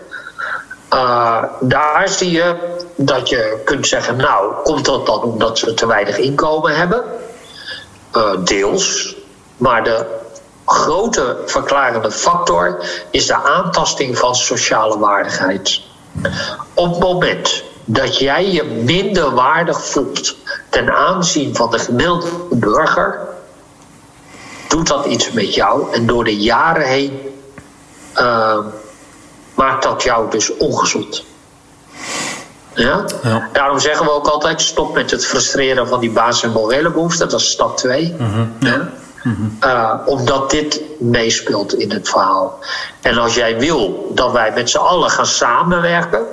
Uh, 0.92 1.42
daar 1.60 2.08
zie 2.08 2.30
je 2.30 2.56
dat 2.96 3.28
je 3.28 3.60
kunt 3.64 3.86
zeggen, 3.86 4.16
nou, 4.16 4.54
komt 4.62 4.84
dat 4.84 5.06
dan 5.06 5.22
omdat 5.22 5.58
ze 5.58 5.74
te 5.74 5.86
weinig 5.86 6.18
inkomen 6.18 6.76
hebben? 6.76 7.04
Uh, 8.16 8.32
deels. 8.44 9.16
Maar 9.56 9.84
de 9.84 10.06
grote 10.66 11.36
verklarende 11.46 12.10
factor 12.10 12.84
is 13.10 13.26
de 13.26 13.34
aantasting 13.34 14.18
van 14.18 14.34
sociale 14.34 14.98
waardigheid. 14.98 15.80
Op 16.74 16.90
het 16.90 16.98
moment 16.98 17.64
dat 17.84 18.18
jij 18.18 18.50
je 18.50 18.64
minder 18.64 19.34
waardig 19.34 19.84
voelt 19.84 20.36
ten 20.68 20.94
aanzien 20.94 21.56
van 21.56 21.70
de 21.70 21.78
gemiddelde 21.78 22.28
burger, 22.50 23.18
doet 24.68 24.86
dat 24.86 25.06
iets 25.06 25.30
met 25.30 25.54
jou. 25.54 25.92
En 25.92 26.06
door 26.06 26.24
de 26.24 26.36
jaren 26.36 26.86
heen 26.86 27.20
uh, 28.16 28.58
maakt 29.54 29.82
dat 29.82 30.02
jou 30.02 30.30
dus 30.30 30.56
ongezond. 30.56 31.24
Ja? 32.74 33.04
ja? 33.22 33.48
Daarom 33.52 33.78
zeggen 33.78 34.06
we 34.06 34.12
ook 34.12 34.26
altijd: 34.26 34.60
stop 34.60 34.94
met 34.94 35.10
het 35.10 35.26
frustreren 35.26 35.88
van 35.88 36.00
die 36.00 36.10
basis- 36.10 36.42
en 36.42 36.50
morele 36.50 36.90
behoeften. 36.90 37.28
Dat 37.28 37.40
is 37.40 37.50
stap 37.50 37.76
2. 37.76 38.14
Mm 38.18 38.52
ja? 38.58 38.88
uh, 39.60 40.06
omdat 40.06 40.50
dit 40.50 40.80
meespeelt 40.98 41.74
in 41.74 41.90
het 41.90 42.08
verhaal. 42.08 42.58
En 43.00 43.18
als 43.18 43.34
jij 43.34 43.58
wil 43.58 44.10
dat 44.14 44.32
wij 44.32 44.52
met 44.54 44.70
z'n 44.70 44.78
allen 44.78 45.10
gaan 45.10 45.26
samenwerken 45.26 46.26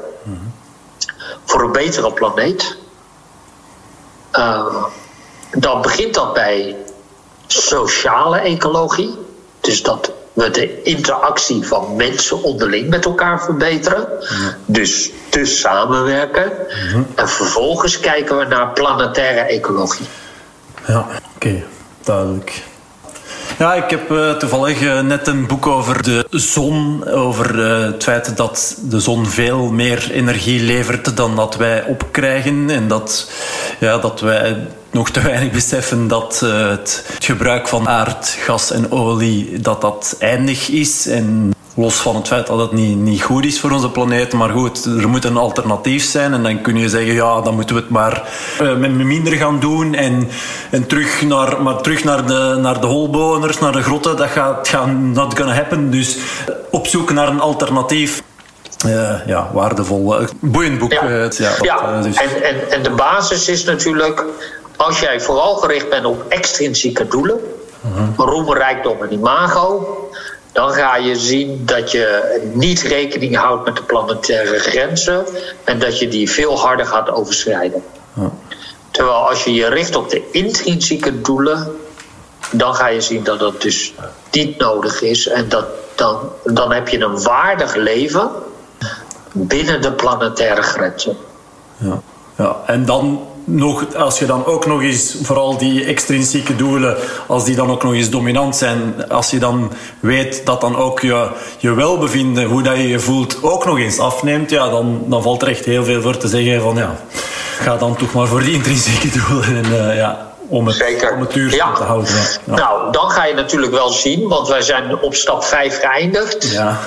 voor 1.51 1.61
een 1.61 1.71
betere 1.71 2.13
planeet, 2.13 2.77
uh, 4.33 4.85
dan 5.51 5.81
begint 5.81 6.13
dat 6.13 6.33
bij 6.33 6.75
sociale 7.47 8.37
ecologie. 8.39 9.17
Dus 9.59 9.83
dat 9.83 10.11
we 10.33 10.49
de 10.49 10.81
interactie 10.83 11.67
van 11.67 11.95
mensen 11.95 12.43
onderling 12.43 12.89
met 12.89 13.05
elkaar 13.05 13.43
verbeteren. 13.43 14.07
Dus, 14.65 15.11
dus 15.29 15.59
samenwerken. 15.59 16.51
Mhm. 16.67 17.03
En 17.15 17.29
vervolgens 17.29 17.99
kijken 17.99 18.37
we 18.37 18.45
naar 18.45 18.71
planetaire 18.71 19.39
ecologie. 19.39 20.07
Ja, 20.87 21.07
oké, 21.35 21.63
duidelijk. 22.03 22.63
Ja, 23.57 23.73
ik 23.73 23.89
heb 23.89 24.11
uh, 24.11 24.31
toevallig 24.31 24.81
uh, 24.81 25.01
net 25.01 25.27
een 25.27 25.47
boek 25.47 25.67
over 25.67 26.03
de 26.03 26.25
zon. 26.29 27.07
Over 27.07 27.55
uh, 27.55 27.85
het 27.85 28.03
feit 28.03 28.37
dat 28.37 28.77
de 28.83 28.99
zon 28.99 29.25
veel 29.25 29.71
meer 29.71 30.11
energie 30.11 30.61
levert 30.61 31.17
dan 31.17 31.35
dat 31.35 31.55
wij 31.55 31.83
opkrijgen. 31.83 32.69
En 32.69 32.87
dat, 32.87 33.31
ja, 33.79 33.97
dat 33.97 34.19
wij 34.19 34.67
nog 34.91 35.09
te 35.09 35.21
weinig 35.21 35.51
beseffen 35.51 36.07
dat 36.07 36.39
het, 36.39 37.05
het 37.07 37.23
gebruik 37.23 37.67
van 37.67 37.87
aard, 37.87 38.27
gas 38.27 38.71
en 38.71 38.91
olie 38.91 39.59
dat 39.59 39.81
dat 39.81 40.15
eindig 40.19 40.69
is. 40.69 41.07
En 41.07 41.53
Los 41.75 41.95
van 41.95 42.15
het 42.15 42.27
feit 42.27 42.47
dat 42.47 42.59
het 42.59 42.71
niet, 42.71 42.97
niet 42.97 43.21
goed 43.21 43.45
is 43.45 43.59
voor 43.59 43.71
onze 43.71 43.89
planeet. 43.89 44.33
Maar 44.33 44.49
goed, 44.49 44.85
er 44.85 45.09
moet 45.09 45.25
een 45.25 45.37
alternatief 45.37 46.03
zijn. 46.03 46.33
En 46.33 46.43
dan 46.43 46.61
kun 46.61 46.75
je 46.75 46.89
zeggen, 46.89 47.13
ja, 47.13 47.41
dan 47.41 47.55
moeten 47.55 47.75
we 47.75 47.81
het 47.81 47.89
maar 47.89 48.29
uh, 48.61 48.75
met 48.75 48.91
minder 48.91 49.33
gaan 49.33 49.59
doen. 49.59 49.93
En, 49.93 50.29
en 50.71 50.87
terug, 50.87 51.21
naar, 51.21 51.61
maar 51.61 51.81
terug 51.81 52.03
naar 52.03 52.25
de, 52.25 52.57
naar 52.61 52.81
de 52.81 52.87
holbewoners, 52.87 53.59
naar 53.59 53.71
de 53.71 53.81
grotten. 53.81 54.17
Dat 54.17 54.27
gaat, 54.27 54.67
gaat 54.67 54.87
not 54.99 55.37
gonna 55.37 55.53
happen. 55.53 55.91
Dus 55.91 56.17
op 56.71 56.87
zoek 56.87 57.11
naar 57.11 57.27
een 57.27 57.41
alternatief. 57.41 58.23
Uh, 58.85 59.25
ja, 59.25 59.49
waardevol. 59.53 60.15
Boeiend 60.39 60.79
boek. 60.79 60.91
Ja, 60.91 61.09
uh, 61.09 61.29
ja, 61.29 61.51
ja. 61.61 62.01
Dus. 62.01 62.15
En, 62.15 62.43
en, 62.43 62.71
en 62.71 62.83
de 62.83 62.89
basis 62.89 63.49
is 63.49 63.63
natuurlijk... 63.63 64.25
als 64.75 64.99
jij 64.99 65.21
vooral 65.21 65.55
gericht 65.55 65.89
bent 65.89 66.05
op 66.05 66.25
extrinsieke 66.29 67.07
doelen... 67.07 67.39
Uh 67.85 67.91
-huh. 67.95 68.27
roem, 68.27 68.53
rijkdom 68.53 69.01
en 69.01 69.13
imago 69.13 69.97
dan 70.51 70.71
ga 70.71 70.95
je 70.95 71.15
zien 71.15 71.65
dat 71.65 71.91
je 71.91 72.39
niet 72.53 72.81
rekening 72.81 73.35
houdt 73.35 73.65
met 73.65 73.75
de 73.75 73.83
planetaire 73.83 74.59
grenzen 74.59 75.25
en 75.63 75.79
dat 75.79 75.99
je 75.99 76.07
die 76.07 76.31
veel 76.31 76.59
harder 76.59 76.85
gaat 76.85 77.09
overschrijden. 77.09 77.83
Ja. 78.13 78.31
Terwijl 78.91 79.29
als 79.29 79.43
je 79.43 79.53
je 79.53 79.67
richt 79.67 79.95
op 79.95 80.09
de 80.09 80.29
intrinsieke 80.31 81.21
doelen, 81.21 81.75
dan 82.51 82.75
ga 82.75 82.87
je 82.87 83.01
zien 83.01 83.23
dat 83.23 83.39
dat 83.39 83.61
dus 83.61 83.93
niet 84.31 84.57
nodig 84.57 85.01
is 85.01 85.27
en 85.27 85.49
dat 85.49 85.65
dan, 85.95 86.19
dan 86.43 86.71
heb 86.71 86.87
je 86.87 86.99
een 86.99 87.21
waardig 87.23 87.75
leven 87.75 88.29
binnen 89.31 89.81
de 89.81 89.91
planetaire 89.91 90.61
grenzen. 90.61 91.17
Ja, 91.77 92.01
ja. 92.37 92.55
en 92.65 92.85
dan 92.85 93.27
nog, 93.43 93.95
als 93.95 94.19
je 94.19 94.25
dan 94.25 94.45
ook 94.45 94.65
nog 94.65 94.81
eens, 94.81 95.15
vooral 95.21 95.57
die 95.57 95.85
extrinsieke 95.85 96.55
doelen, 96.55 96.97
als 97.27 97.45
die 97.45 97.55
dan 97.55 97.69
ook 97.69 97.83
nog 97.83 97.93
eens 97.93 98.09
dominant 98.09 98.55
zijn, 98.55 99.09
als 99.09 99.31
je 99.31 99.39
dan 99.39 99.71
weet 99.99 100.41
dat 100.45 100.61
dan 100.61 100.75
ook 100.75 100.99
je, 100.99 101.27
je 101.57 101.73
welbevinden, 101.73 102.45
hoe 102.45 102.61
dat 102.61 102.75
je 102.75 102.87
je 102.87 102.99
voelt, 102.99 103.43
ook 103.43 103.65
nog 103.65 103.77
eens 103.77 103.99
afneemt, 103.99 104.49
ja, 104.49 104.69
dan, 104.69 105.03
dan 105.07 105.21
valt 105.21 105.41
er 105.41 105.47
echt 105.47 105.65
heel 105.65 105.83
veel 105.83 106.01
voor 106.01 106.17
te 106.17 106.27
zeggen 106.27 106.61
van 106.61 106.75
ja, 106.75 106.95
ga 107.59 107.77
dan 107.77 107.95
toch 107.95 108.13
maar 108.13 108.27
voor 108.27 108.43
die 108.43 108.53
intrinsieke 108.53 109.09
doelen. 109.19 109.63
En, 109.63 109.71
uh, 109.71 109.95
ja, 109.95 110.30
om 110.51 110.67
het, 110.67 110.75
Zeker. 110.75 111.13
Om 111.13 111.19
het 111.19 111.33
duurzaam 111.33 111.75
te 111.75 111.83
houden. 111.83 112.13
Ja. 112.45 112.55
Nou, 112.55 112.91
dan 112.91 113.09
ga 113.09 113.25
je 113.25 113.33
natuurlijk 113.33 113.71
wel 113.71 113.89
zien, 113.89 114.27
want 114.27 114.47
wij 114.47 114.61
zijn 114.61 115.01
op 115.01 115.15
stap 115.15 115.43
5 115.43 115.79
geëindigd. 115.79 116.51
Ja. 116.51 116.79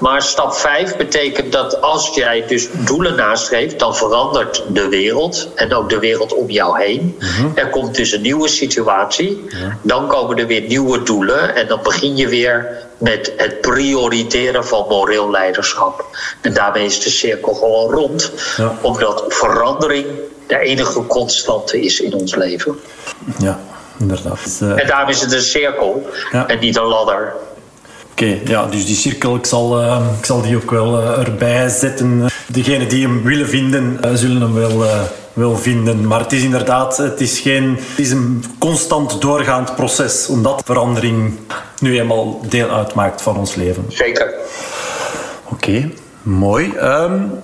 Maar 0.00 0.22
stap 0.22 0.54
5 0.54 0.96
betekent 0.96 1.52
dat 1.52 1.80
als 1.80 2.10
jij 2.14 2.44
dus 2.46 2.68
doelen 2.72 3.16
nastreeft, 3.16 3.78
dan 3.78 3.96
verandert 3.96 4.62
de 4.68 4.88
wereld 4.88 5.48
en 5.54 5.74
ook 5.74 5.88
de 5.88 5.98
wereld 5.98 6.34
om 6.34 6.50
jou 6.50 6.82
heen. 6.82 7.16
Mhm. 7.18 7.48
Er 7.54 7.68
komt 7.68 7.94
dus 7.94 8.12
een 8.12 8.22
nieuwe 8.22 8.48
situatie. 8.48 9.44
Ja. 9.48 9.78
Dan 9.82 10.06
komen 10.06 10.38
er 10.38 10.46
weer 10.46 10.62
nieuwe 10.62 11.02
doelen 11.02 11.56
en 11.56 11.66
dan 11.66 11.80
begin 11.82 12.16
je 12.16 12.28
weer 12.28 12.86
met 12.98 13.32
het 13.36 13.60
prioriteren 13.60 14.66
van 14.66 14.84
moreel 14.88 15.30
leiderschap. 15.30 16.04
En 16.40 16.52
daarmee 16.52 16.84
is 16.84 17.00
de 17.00 17.10
cirkel 17.10 17.54
gewoon 17.54 17.92
rond, 17.92 18.32
omdat 18.80 19.24
verandering 19.28 20.06
de 20.52 20.58
enige 20.58 21.06
constante 21.06 21.80
is 21.80 22.00
in 22.00 22.14
ons 22.14 22.34
leven. 22.34 22.76
Ja, 23.38 23.60
inderdaad. 23.98 24.58
Uh... 24.62 24.80
En 24.80 24.86
daarom 24.86 25.08
is 25.08 25.20
het 25.20 25.32
een 25.32 25.42
cirkel 25.42 26.06
ja. 26.32 26.48
en 26.48 26.58
niet 26.58 26.76
een 26.76 26.84
ladder. 26.84 27.32
Oké, 28.10 28.22
okay, 28.22 28.42
ja, 28.44 28.66
dus 28.66 28.86
die 28.86 28.96
cirkel, 28.96 29.34
ik 29.34 29.46
zal, 29.46 29.80
uh, 29.80 30.06
ik 30.18 30.24
zal 30.24 30.42
die 30.42 30.56
ook 30.56 30.70
wel 30.70 31.00
uh, 31.00 31.18
erbij 31.18 31.68
zetten. 31.68 32.28
Degenen 32.46 32.88
die 32.88 33.06
hem 33.06 33.22
willen 33.22 33.48
vinden, 33.48 33.98
zullen 34.14 34.40
hem 34.40 34.54
wel, 34.54 34.84
wel 35.32 35.56
vinden. 35.56 36.06
Maar 36.06 36.20
het 36.20 36.32
is 36.32 36.42
inderdaad, 36.42 36.96
het 36.96 37.20
is, 37.20 37.38
geen, 37.38 37.78
het 37.88 37.98
is 37.98 38.10
een 38.10 38.44
constant 38.58 39.20
doorgaand 39.20 39.74
proces, 39.74 40.26
omdat 40.28 40.62
verandering 40.64 41.38
nu 41.80 42.00
eenmaal 42.00 42.40
deel 42.48 42.68
uitmaakt 42.68 43.22
van 43.22 43.36
ons 43.36 43.54
leven. 43.54 43.84
Zeker. 43.88 44.34
Oké, 45.44 45.54
okay, 45.54 45.94
mooi. 46.22 46.72
Um, 46.76 47.42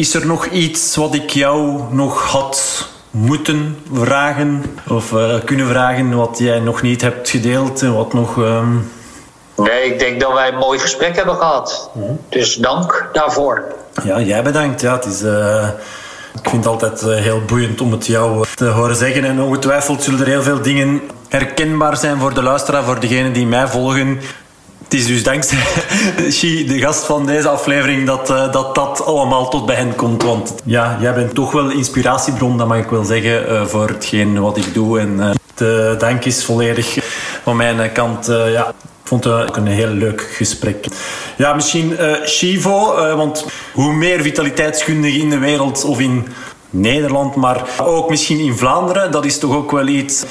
is 0.00 0.14
er 0.14 0.26
nog 0.26 0.46
iets 0.46 0.96
wat 0.96 1.14
ik 1.14 1.30
jou 1.30 1.80
nog 1.90 2.22
had 2.30 2.88
moeten 3.10 3.76
vragen 3.92 4.64
of 4.88 5.12
uh, 5.12 5.34
kunnen 5.44 5.66
vragen 5.66 6.16
wat 6.16 6.38
jij 6.38 6.60
nog 6.60 6.82
niet 6.82 7.02
hebt 7.02 7.28
gedeeld 7.28 7.82
en 7.82 7.94
wat 7.94 8.12
nog. 8.12 8.36
Um... 8.36 8.90
Nee, 9.56 9.84
ik 9.84 9.98
denk 9.98 10.20
dat 10.20 10.32
wij 10.32 10.48
een 10.48 10.58
mooi 10.58 10.78
gesprek 10.78 11.16
hebben 11.16 11.36
gehad. 11.36 11.90
Mm 11.94 12.02
-hmm. 12.02 12.20
Dus 12.28 12.54
dank 12.54 13.08
daarvoor. 13.12 13.64
Ja, 14.04 14.20
jij 14.20 14.42
bedankt. 14.42 14.80
Ja, 14.80 14.94
het 14.94 15.04
is, 15.04 15.22
uh, 15.22 15.68
ik 16.42 16.50
vind 16.50 16.64
het 16.64 16.66
altijd 16.66 17.02
uh, 17.02 17.14
heel 17.14 17.42
boeiend 17.46 17.80
om 17.80 17.92
het 17.92 18.06
jou 18.06 18.44
te 18.54 18.66
horen 18.66 18.96
zeggen. 18.96 19.24
En 19.24 19.40
ongetwijfeld 19.40 20.02
zullen 20.02 20.20
er 20.20 20.26
heel 20.26 20.42
veel 20.42 20.62
dingen 20.62 21.00
herkenbaar 21.28 21.96
zijn 21.96 22.18
voor 22.18 22.34
de 22.34 22.42
luisteraar, 22.42 22.84
voor 22.84 23.00
degenen 23.00 23.32
die 23.32 23.46
mij 23.46 23.68
volgen 23.68 24.20
Het 24.90 24.98
is 24.98 25.06
dus 25.06 25.22
dankzij 25.22 25.58
Shi, 26.36 26.64
de 26.66 26.78
gast 26.78 27.04
van 27.04 27.26
deze 27.26 27.48
aflevering, 27.48 28.06
dat, 28.06 28.30
uh, 28.30 28.52
dat 28.52 28.74
dat 28.74 29.04
allemaal 29.04 29.48
tot 29.48 29.66
bij 29.66 29.76
hen 29.76 29.94
komt. 29.94 30.22
Want 30.22 30.54
ja, 30.64 30.96
jij 31.00 31.14
bent 31.14 31.34
toch 31.34 31.52
wel 31.52 31.70
inspiratiebron, 31.70 32.58
dat 32.58 32.68
mag 32.68 32.78
ik 32.78 32.88
wel 32.88 33.04
zeggen, 33.04 33.52
uh, 33.52 33.66
voor 33.66 33.88
hetgeen 33.88 34.40
wat 34.40 34.56
ik 34.56 34.74
doe. 34.74 34.98
En 35.00 35.16
uh, 35.18 35.30
de 35.54 35.94
dank 35.98 36.24
is 36.24 36.44
volledig 36.44 36.98
van 37.42 37.56
mijn 37.56 37.92
kant. 37.92 38.26
ja, 38.26 38.68
ik 38.68 38.74
vond 39.04 39.24
het 39.24 39.48
ook 39.48 39.56
een 39.56 39.66
heel 39.66 39.88
leuk 39.88 40.30
gesprek. 40.32 40.86
Ja, 41.36 41.54
misschien 41.54 41.96
Shivo, 42.26 42.94
want 43.16 43.46
hoe 43.72 43.92
meer 43.92 44.22
vitaliteitskundigen 44.22 45.20
in 45.20 45.30
de 45.30 45.38
wereld 45.38 45.84
of 45.84 46.00
in 46.00 46.28
Nederland, 46.70 47.34
maar 47.34 47.68
ook 47.82 48.08
misschien 48.08 48.38
in 48.38 48.56
Vlaanderen, 48.56 49.10
dat 49.10 49.24
is 49.24 49.38
toch 49.38 49.54
ook 49.54 49.70
wel 49.70 49.86
iets 49.86 50.24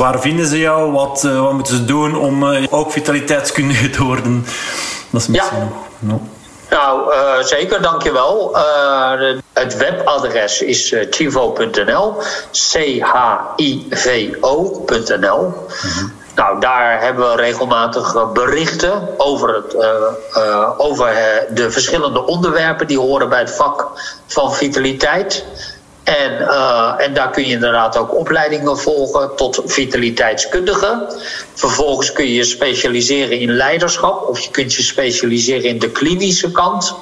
Waar 0.00 0.20
vinden 0.20 0.46
ze 0.46 0.58
jou? 0.58 0.92
Wat, 0.92 1.22
uh, 1.26 1.40
wat 1.42 1.52
moeten 1.52 1.76
ze 1.76 1.84
doen 1.84 2.16
om 2.16 2.42
uh, 2.52 2.66
ook 2.70 2.92
vitaliteitskundige 2.92 3.90
te 3.90 4.04
worden? 4.04 4.44
Dat 5.10 5.20
is 5.20 5.26
misschien 5.26 5.58
ja. 5.58 5.68
nog. 5.98 6.20
Nou, 6.70 7.14
uh, 7.14 7.42
zeker, 7.42 7.82
dankjewel. 7.82 8.56
Het 9.52 9.76
webadres 9.76 10.62
is 10.62 10.94
chivo.nl, 11.10 12.22
C-H-I-V-O.nl. 12.52 13.02
Mm 15.42 15.54
-hmm. 15.80 16.12
Nou, 16.34 16.60
daar 16.60 17.02
hebben 17.02 17.30
we 17.30 17.36
regelmatig 17.36 18.32
berichten 18.32 19.08
over, 19.16 19.54
het, 19.54 19.76
over 20.78 21.14
de 21.54 21.70
verschillende 21.70 22.26
onderwerpen 22.26 22.86
die 22.86 22.98
horen 22.98 23.28
bij 23.28 23.38
het 23.38 23.56
vak 23.56 23.86
van 24.26 24.54
vitaliteit. 24.54 25.44
En, 26.02 26.32
uh, 26.40 26.94
en 26.98 27.14
daar 27.14 27.30
kun 27.30 27.46
je 27.46 27.52
inderdaad 27.52 27.96
ook 27.96 28.14
opleidingen 28.14 28.78
volgen 28.78 29.36
tot 29.36 29.62
vitaliteitskundige. 29.64 31.06
Vervolgens 31.54 32.12
kun 32.12 32.24
je 32.24 32.34
je 32.34 32.44
specialiseren 32.44 33.38
in 33.38 33.50
leiderschap 33.50 34.28
of 34.28 34.40
je 34.40 34.50
kunt 34.50 34.74
je 34.74 34.82
specialiseren 34.82 35.64
in 35.64 35.78
de 35.78 35.90
klinische 35.90 36.52
kant, 36.52 36.94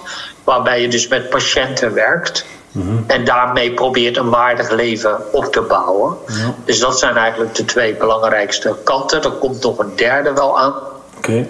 waarbij 0.44 0.80
je 0.80 0.88
dus 0.88 1.08
met 1.08 1.30
patiënten 1.30 1.94
werkt. 1.94 2.44
Mm-hmm. 2.72 3.04
En 3.06 3.24
daarmee 3.24 3.74
probeert 3.74 4.16
een 4.16 4.30
waardig 4.30 4.70
leven 4.70 5.32
op 5.32 5.44
te 5.44 5.60
bouwen. 5.60 6.16
Dus 6.64 6.78
dat 6.78 6.98
zijn 6.98 7.16
eigenlijk 7.16 7.54
de 7.54 7.64
twee 7.64 7.94
belangrijkste 7.94 8.76
kanten. 8.84 9.22
Er 9.22 9.30
komt 9.30 9.62
nog 9.62 9.78
een 9.78 9.92
derde 9.96 10.32
wel 10.32 10.58
aan. 10.58 10.74
Oké. 11.16 11.46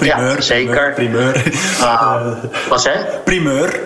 Primeur. 0.00 0.34
Ja, 0.34 0.40
zeker. 0.40 0.92
Primeur. 0.92 1.42
Uh, 1.80 2.22
wat 2.68 2.82
zei 2.82 3.04
Primeur. 3.24 3.80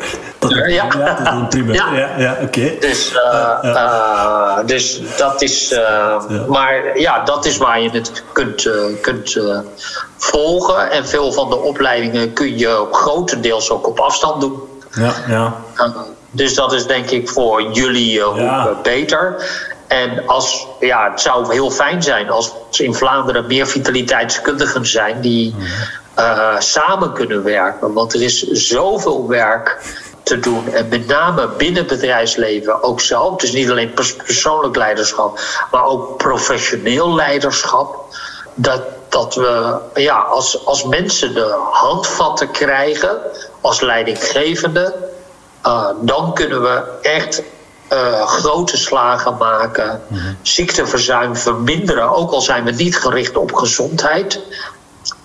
Ja, 0.49 0.67
ja. 0.67 0.87
ja, 0.99 1.47
primeur. 1.49 1.75
ja. 1.75 1.95
ja, 1.95 2.09
ja 2.17 2.39
oké. 2.43 2.73
Dus, 2.81 3.13
uh, 3.13 3.59
uh, 3.63 4.59
dus 4.67 5.01
dat 5.17 5.43
is. 5.43 5.69
Ja. 5.69 6.21
Maar 6.49 6.99
ja, 6.99 7.25
dat 7.25 7.45
is 7.45 7.57
waar 7.57 7.81
je 7.81 7.91
het 7.91 8.23
kunt, 8.33 8.71
kunt 9.01 9.39
volgen. 10.17 10.91
En 10.91 11.07
veel 11.07 11.33
van 11.33 11.51
de 11.51 11.57
opleidingen 11.57 12.33
kun 12.33 12.59
je 12.59 12.87
grotendeels 12.91 13.71
ook 13.71 13.87
op 13.87 13.99
afstand 13.99 14.41
doen. 14.41 14.61
Ja, 14.91 15.13
ja. 15.29 15.55
dus 16.31 16.55
dat 16.55 16.73
is 16.73 16.87
denk 16.87 17.11
ik 17.11 17.29
voor 17.29 17.63
jullie 17.73 18.25
ook 18.25 18.83
beter. 18.83 19.37
En 19.95 20.27
als, 20.27 20.67
ja, 20.81 21.11
het 21.11 21.21
zou 21.21 21.53
heel 21.53 21.71
fijn 21.71 22.03
zijn 22.03 22.31
als 22.31 22.53
in 22.71 22.95
Vlaanderen 22.95 23.47
meer 23.47 23.67
vitaliteitskundigen 23.67 24.87
zijn 24.87 25.21
die 25.21 25.55
uh, 26.19 26.59
samen 26.59 27.13
kunnen 27.13 27.43
werken. 27.43 27.93
Want 27.93 28.15
er 28.15 28.23
is 28.23 28.43
zoveel 28.51 29.29
werk 29.29 29.79
te 30.23 30.39
doen. 30.39 30.73
En 30.73 30.89
met 30.89 31.07
name 31.07 31.49
binnen 31.49 31.87
bedrijfsleven 31.87 32.83
ook 32.83 33.01
zelf. 33.01 33.37
Dus 33.37 33.53
niet 33.53 33.71
alleen 33.71 33.93
persoonlijk 33.93 34.77
leiderschap, 34.77 35.41
maar 35.71 35.85
ook 35.85 36.17
professioneel 36.17 37.15
leiderschap. 37.15 38.17
Dat, 38.55 38.83
dat 39.09 39.35
we 39.35 39.79
ja, 39.95 40.17
als, 40.17 40.67
als 40.67 40.85
mensen 40.85 41.35
de 41.35 41.55
handvatten 41.71 42.51
krijgen 42.51 43.19
als 43.61 43.81
leidinggevende, 43.81 44.95
uh, 45.67 45.89
dan 46.01 46.35
kunnen 46.35 46.63
we 46.63 46.83
echt 47.03 47.43
uh, 47.95 48.27
grote 48.27 48.77
slagen 48.77 49.37
maken, 49.39 50.01
mm 50.09 50.19
-hmm. 50.19 50.37
ziekteverzuim 50.43 51.37
verminderen, 51.37 52.11
ook 52.11 52.31
al 52.31 52.41
zijn 52.41 52.65
we 52.65 52.71
niet 52.71 52.97
gericht 52.97 53.37
op 53.37 53.55
gezondheid, 53.55 54.41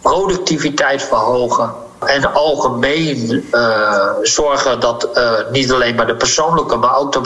productiviteit 0.02 1.04
verhogen. 1.04 1.74
En 2.00 2.34
algemeen 2.34 3.48
uh, 3.52 4.08
zorgen 4.22 4.80
dat 4.80 5.10
uh, 5.14 5.32
niet 5.52 5.72
alleen 5.72 5.96
maar 5.96 6.08
de 6.08 6.16
persoonlijke, 6.16 6.76
maar 6.76 6.98
ook 6.98 7.12
de, 7.14 7.22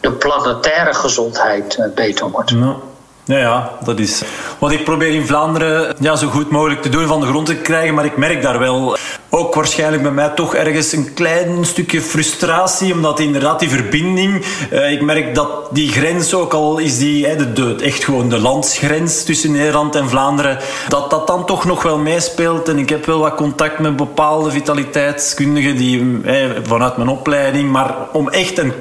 de 0.00 0.12
planetaire 0.12 0.94
gezondheid 0.94 1.90
beter 1.94 2.30
wordt. 2.30 2.50
Ja. 2.50 2.76
Ja, 3.24 3.38
ja, 3.38 3.70
dat 3.84 3.98
is 3.98 4.22
wat 4.58 4.70
ik 4.70 4.84
probeer 4.84 5.14
in 5.14 5.26
Vlaanderen 5.26 5.94
ja, 6.00 6.16
zo 6.16 6.28
goed 6.28 6.50
mogelijk 6.50 6.82
te 6.82 6.88
doen 6.88 7.06
van 7.06 7.20
de 7.20 7.26
grond 7.26 7.46
te 7.46 7.56
krijgen. 7.56 7.94
Maar 7.94 8.04
ik 8.04 8.16
merk 8.16 8.42
daar 8.42 8.58
wel 8.58 8.96
ook 9.28 9.54
waarschijnlijk 9.54 10.02
bij 10.02 10.12
mij 10.12 10.28
toch 10.28 10.54
ergens 10.54 10.92
een 10.92 11.14
klein 11.14 11.64
stukje 11.64 12.00
frustratie. 12.00 12.92
Omdat 12.92 13.20
inderdaad 13.20 13.60
die 13.60 13.68
verbinding, 13.68 14.44
uh, 14.72 14.92
ik 14.92 15.02
merk 15.02 15.34
dat 15.34 15.68
die 15.70 15.88
grens 15.88 16.34
ook 16.34 16.52
al 16.52 16.78
is 16.78 16.98
die, 16.98 17.26
hè, 17.26 17.52
de, 17.52 17.76
echt 17.82 18.04
gewoon 18.04 18.28
de 18.28 18.38
landsgrens 18.38 19.24
tussen 19.24 19.52
Nederland 19.52 19.94
en 19.94 20.08
Vlaanderen, 20.08 20.58
dat 20.88 21.10
dat 21.10 21.26
dan 21.26 21.46
toch 21.46 21.64
nog 21.64 21.82
wel 21.82 21.98
meespeelt. 21.98 22.68
En 22.68 22.78
ik 22.78 22.88
heb 22.88 23.06
wel 23.06 23.18
wat 23.18 23.34
contact 23.34 23.78
met 23.78 23.96
bepaalde 23.96 24.50
vitaliteitskundigen 24.50 25.76
die, 25.76 26.20
vanuit 26.62 26.96
mijn 26.96 27.08
opleiding. 27.08 27.70
Maar 27.70 27.94
om 28.12 28.28
echt 28.28 28.58
een 28.58 28.72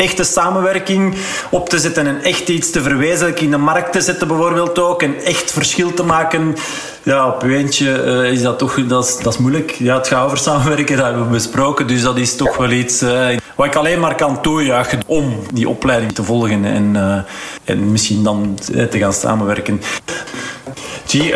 echte 0.00 0.24
samenwerking 0.24 1.14
op 1.50 1.68
te 1.68 1.78
zetten 1.78 2.06
en 2.06 2.22
echt 2.22 2.48
iets 2.48 2.70
te 2.70 2.82
verwezenlijken 2.82 3.44
in 3.44 3.50
de 3.50 3.56
markt 3.56 3.92
te 3.92 4.00
zetten 4.00 4.28
bijvoorbeeld 4.28 4.78
ook 4.78 5.02
en 5.02 5.22
echt 5.24 5.52
verschil 5.52 5.94
te 5.94 6.02
maken. 6.02 6.56
Ja, 7.02 7.28
op 7.28 7.42
uw 7.42 7.50
eentje 7.50 8.04
uh, 8.04 8.32
is 8.32 8.42
dat 8.42 8.58
toch 8.58 8.86
dat 8.86 9.04
is, 9.04 9.18
dat 9.18 9.32
is 9.32 9.38
moeilijk. 9.38 9.70
Ja, 9.70 9.96
het 9.96 10.08
gaat 10.08 10.24
over 10.24 10.38
samenwerken, 10.38 10.96
dat 10.96 11.04
hebben 11.04 11.24
we 11.24 11.30
besproken. 11.30 11.86
Dus 11.86 12.02
dat 12.02 12.16
is 12.16 12.36
toch 12.36 12.56
wel 12.56 12.70
iets 12.70 13.02
uh, 13.02 13.38
wat 13.54 13.66
ik 13.66 13.74
alleen 13.74 14.00
maar 14.00 14.14
kan 14.14 14.42
toejuichen 14.42 15.00
om 15.06 15.38
die 15.52 15.68
opleiding 15.68 16.12
te 16.12 16.24
volgen 16.24 16.64
en, 16.64 16.94
uh, 16.94 17.16
en 17.64 17.90
misschien 17.90 18.22
dan 18.22 18.58
te 18.90 18.98
gaan 18.98 19.12
samenwerken. 19.12 19.80
G, 21.06 21.34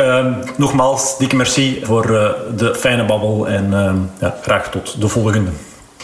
nogmaals, 0.57 1.19
dikke 1.19 1.37
merci 1.37 1.81
voor 1.83 2.07
de 2.57 2.75
fijne 2.75 3.05
babbel 3.05 3.49
en 3.49 3.71
ja, 4.21 4.35
graag 4.43 4.71
tot 4.71 5.01
de 5.01 5.09
volgende. 5.09 5.51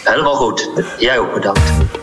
Helemaal 0.02 0.34
goed. 0.34 0.70
Jij 0.98 1.18
ook 1.18 1.34
bedankt. 1.34 1.99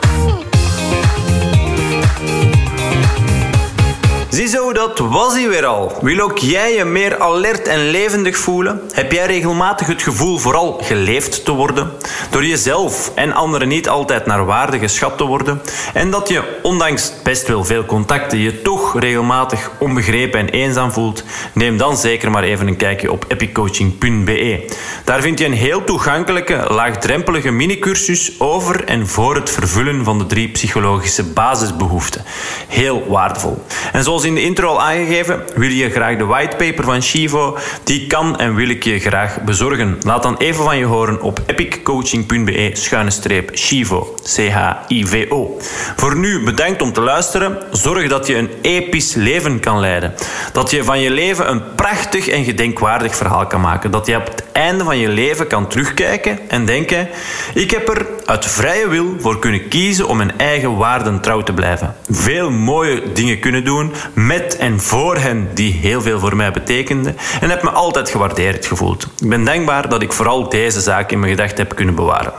Ziezo, 4.38 4.74
dat 4.74 5.00
was 5.00 5.34
hij 5.34 5.50
weer 5.50 5.66
al. 5.66 5.98
Wil 6.02 6.20
ook 6.20 6.38
jij 6.38 6.74
je 6.74 6.86
meer 6.86 7.20
alert 7.20 7.68
en 7.68 7.90
levendig 7.90 8.38
voelen? 8.38 8.82
Heb 8.92 9.12
jij 9.12 9.26
regelmatig 9.26 9.88
het 9.88 10.02
gevoel 10.02 10.38
vooral 10.38 10.80
geleefd 10.82 11.46
te 11.46 11.52
worden? 11.52 11.92
Door 12.30 12.46
jezelf 12.46 13.12
en 13.16 13.34
anderen 13.34 13.68
niet 13.68 13.90
altijd 13.90 14.26
naar 14.26 14.46
waarde 14.46 14.80
geschat 14.80 15.18
te 15.18 15.24
worden? 15.24 15.62
En 15.94 16.12
dat 16.12 16.30
je, 16.30 16.60
ondanks 16.62 17.14
best 17.24 17.48
wel 17.48 17.64
veel 17.64 17.86
contacten, 17.86 18.38
je 18.38 18.62
toch 18.62 19.00
regelmatig 19.00 19.72
onbegrepen 19.80 20.40
en 20.40 20.50
eenzaam 20.50 20.92
voelt? 20.92 21.24
Neem 21.54 21.78
dan 21.78 21.98
zeker 21.98 22.32
maar 22.32 22.44
even 22.44 22.68
een 22.68 22.78
kijkje 22.78 23.12
op 23.12 23.26
epiccoaching.be. 23.28 24.76
Daar 25.04 25.22
vind 25.22 25.40
je 25.40 25.46
een 25.46 25.54
heel 25.54 25.84
toegankelijke, 25.84 26.66
laagdrempelige 26.70 27.52
minicursus 27.52 28.40
over 28.40 28.86
en 28.86 29.08
voor 29.08 29.36
het 29.36 29.50
vervullen 29.50 30.04
van 30.04 30.18
de 30.18 30.26
drie 30.26 30.50
psychologische 30.50 31.24
basisbehoeften. 31.24 32.24
Heel 32.68 33.06
waardevol. 33.08 33.64
En 33.92 34.04
zoals 34.04 34.26
in 34.28 34.36
de 34.36 34.42
intro 34.42 34.68
al 34.68 34.82
aangegeven, 34.82 35.44
wil 35.56 35.70
je 35.70 35.90
graag 35.90 36.18
de 36.18 36.26
whitepaper 36.26 36.84
van 36.84 37.02
Shivo? 37.02 37.58
Die 37.84 38.08
kan 38.08 38.40
en 38.40 38.56
wil 38.56 38.70
ik 38.70 38.84
je 38.84 39.00
graag 39.00 39.42
bezorgen. 39.42 39.98
Laat 40.02 40.24
dan 40.24 40.38
even 40.38 40.64
van 40.64 40.78
je 40.78 40.86
horen 40.86 41.22
op 41.22 41.40
epiccoaching.be 41.46 42.70
schuine 42.74 43.10
streep 43.10 43.58
Shivo. 43.58 44.16
C-H-I-V-O. 44.36 45.58
Voor 45.96 46.18
nu 46.18 46.44
bedankt 46.44 46.82
om 46.82 46.94
te 46.94 47.02
luisteren. 47.02 47.58
Zorg 47.72 48.08
dat 48.08 48.28
je 48.28 48.36
een 48.36 48.50
episch 48.62 49.14
leven 49.14 49.60
kan 49.60 49.80
leiden. 49.80 50.14
Dat 50.54 50.72
je 50.72 50.84
van 50.84 51.00
je 51.00 51.12
leven 51.12 51.50
een 51.50 51.76
prachtig 51.76 52.28
en 52.28 52.44
gedenkwaardig 52.44 53.16
verhaal 53.16 53.48
kan 53.48 53.62
maken. 53.62 53.92
Dat 53.92 54.06
je 54.06 54.16
op 54.16 54.28
het 54.28 54.44
einde 54.52 54.84
van 54.84 54.98
je 54.98 55.10
leven 55.10 55.48
kan 55.48 55.68
terugkijken 55.68 56.40
en 56.50 56.66
denken: 56.66 57.10
ik 57.54 57.72
heb 57.72 57.90
er 57.90 58.06
uit 58.26 58.46
vrije 58.46 58.88
wil 58.88 59.16
voor 59.20 59.40
kunnen 59.40 59.68
kiezen 59.68 60.08
om 60.08 60.18
mijn 60.18 60.38
eigen 60.38 60.78
waarden 60.78 61.22
trouw 61.22 61.42
te 61.42 61.54
blijven. 61.54 61.96
Veel 62.10 62.52
mooie 62.52 63.02
dingen 63.14 63.40
kunnen 63.40 63.64
doen 63.64 63.94
met 64.18 64.58
en 64.58 64.80
voor 64.80 65.18
hen 65.18 65.50
die 65.54 65.74
heel 65.74 66.02
veel 66.02 66.20
voor 66.20 66.36
mij 66.36 66.52
betekenden 66.52 67.18
en 67.42 67.50
heb 67.50 67.64
me 67.64 67.70
altijd 67.70 68.10
gewaardeerd 68.10 68.66
gevoeld. 68.66 69.08
Ik 69.20 69.30
ben 69.30 69.46
dankbaar 69.46 69.90
dat 69.90 70.02
ik 70.02 70.14
vooral 70.14 70.50
deze 70.50 70.82
zaak 70.82 71.12
in 71.12 71.20
mijn 71.20 71.32
gedachten 71.32 71.58
heb 71.58 71.76
kunnen 71.76 71.96
bewaren. 71.96 72.34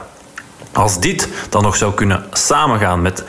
Als 0.71 0.99
dit 0.99 1.29
dan 1.49 1.63
nog 1.63 1.75
zou 1.75 1.93
kunnen 1.93 2.23
samengaan 2.31 3.01
met 3.01 3.23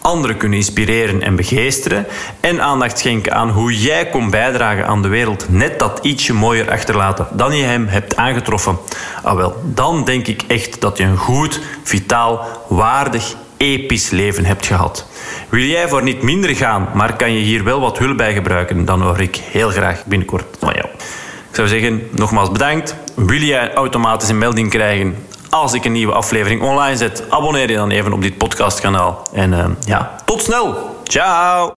anderen 0.00 0.36
kunnen 0.36 0.58
inspireren 0.58 1.22
en 1.22 1.36
begeesteren 1.36 2.06
en 2.40 2.62
aandacht 2.62 2.98
schenken 2.98 3.34
aan 3.34 3.50
hoe 3.50 3.78
jij 3.78 4.08
kon 4.08 4.30
bijdragen 4.30 4.86
aan 4.86 5.02
de 5.02 5.08
wereld 5.08 5.48
net 5.48 5.78
dat 5.78 5.98
ietsje 6.02 6.32
mooier 6.32 6.70
achterlaten 6.70 7.26
dan 7.32 7.56
je 7.56 7.64
hem 7.64 7.86
hebt 7.86 8.16
aangetroffen, 8.16 8.78
ah 9.22 9.36
wel, 9.36 9.56
dan 9.64 10.04
denk 10.04 10.26
ik 10.26 10.42
echt 10.46 10.80
dat 10.80 10.98
je 10.98 11.04
een 11.04 11.16
goed, 11.16 11.60
vitaal, 11.82 12.46
waardig, 12.68 13.34
episch 13.58 14.10
leven 14.10 14.44
hebt 14.44 14.66
gehad. 14.66 15.06
Wil 15.48 15.62
jij 15.62 15.88
voor 15.88 16.02
niet 16.02 16.22
minder 16.22 16.56
gaan, 16.56 16.88
maar 16.94 17.16
kan 17.16 17.32
je 17.32 17.38
hier 17.38 17.64
wel 17.64 17.80
wat 17.80 17.98
hulp 17.98 18.16
bij 18.16 18.34
gebruiken, 18.34 18.84
dan 18.84 19.02
hoor 19.02 19.20
ik 19.20 19.36
heel 19.36 19.70
graag 19.70 20.04
binnenkort 20.06 20.56
van 20.58 20.72
jou. 20.74 20.86
Ik 21.50 21.54
zou 21.54 21.68
zeggen, 21.68 22.08
nogmaals 22.10 22.50
bedankt. 22.52 22.96
Wil 23.14 23.40
jij 23.40 23.74
automatisch 23.74 24.28
een 24.28 24.38
melding 24.38 24.70
krijgen 24.70 25.16
als 25.50 25.72
ik 25.72 25.84
een 25.84 25.92
nieuwe 25.92 26.12
aflevering 26.12 26.62
online 26.62 26.96
zet? 26.96 27.24
Abonneer 27.28 27.70
je 27.70 27.76
dan 27.76 27.90
even 27.90 28.12
op 28.12 28.22
dit 28.22 28.36
podcastkanaal. 28.36 29.22
En 29.32 29.52
uh, 29.52 29.64
ja, 29.86 30.14
tot 30.24 30.42
snel. 30.42 30.96
Ciao. 31.04 31.66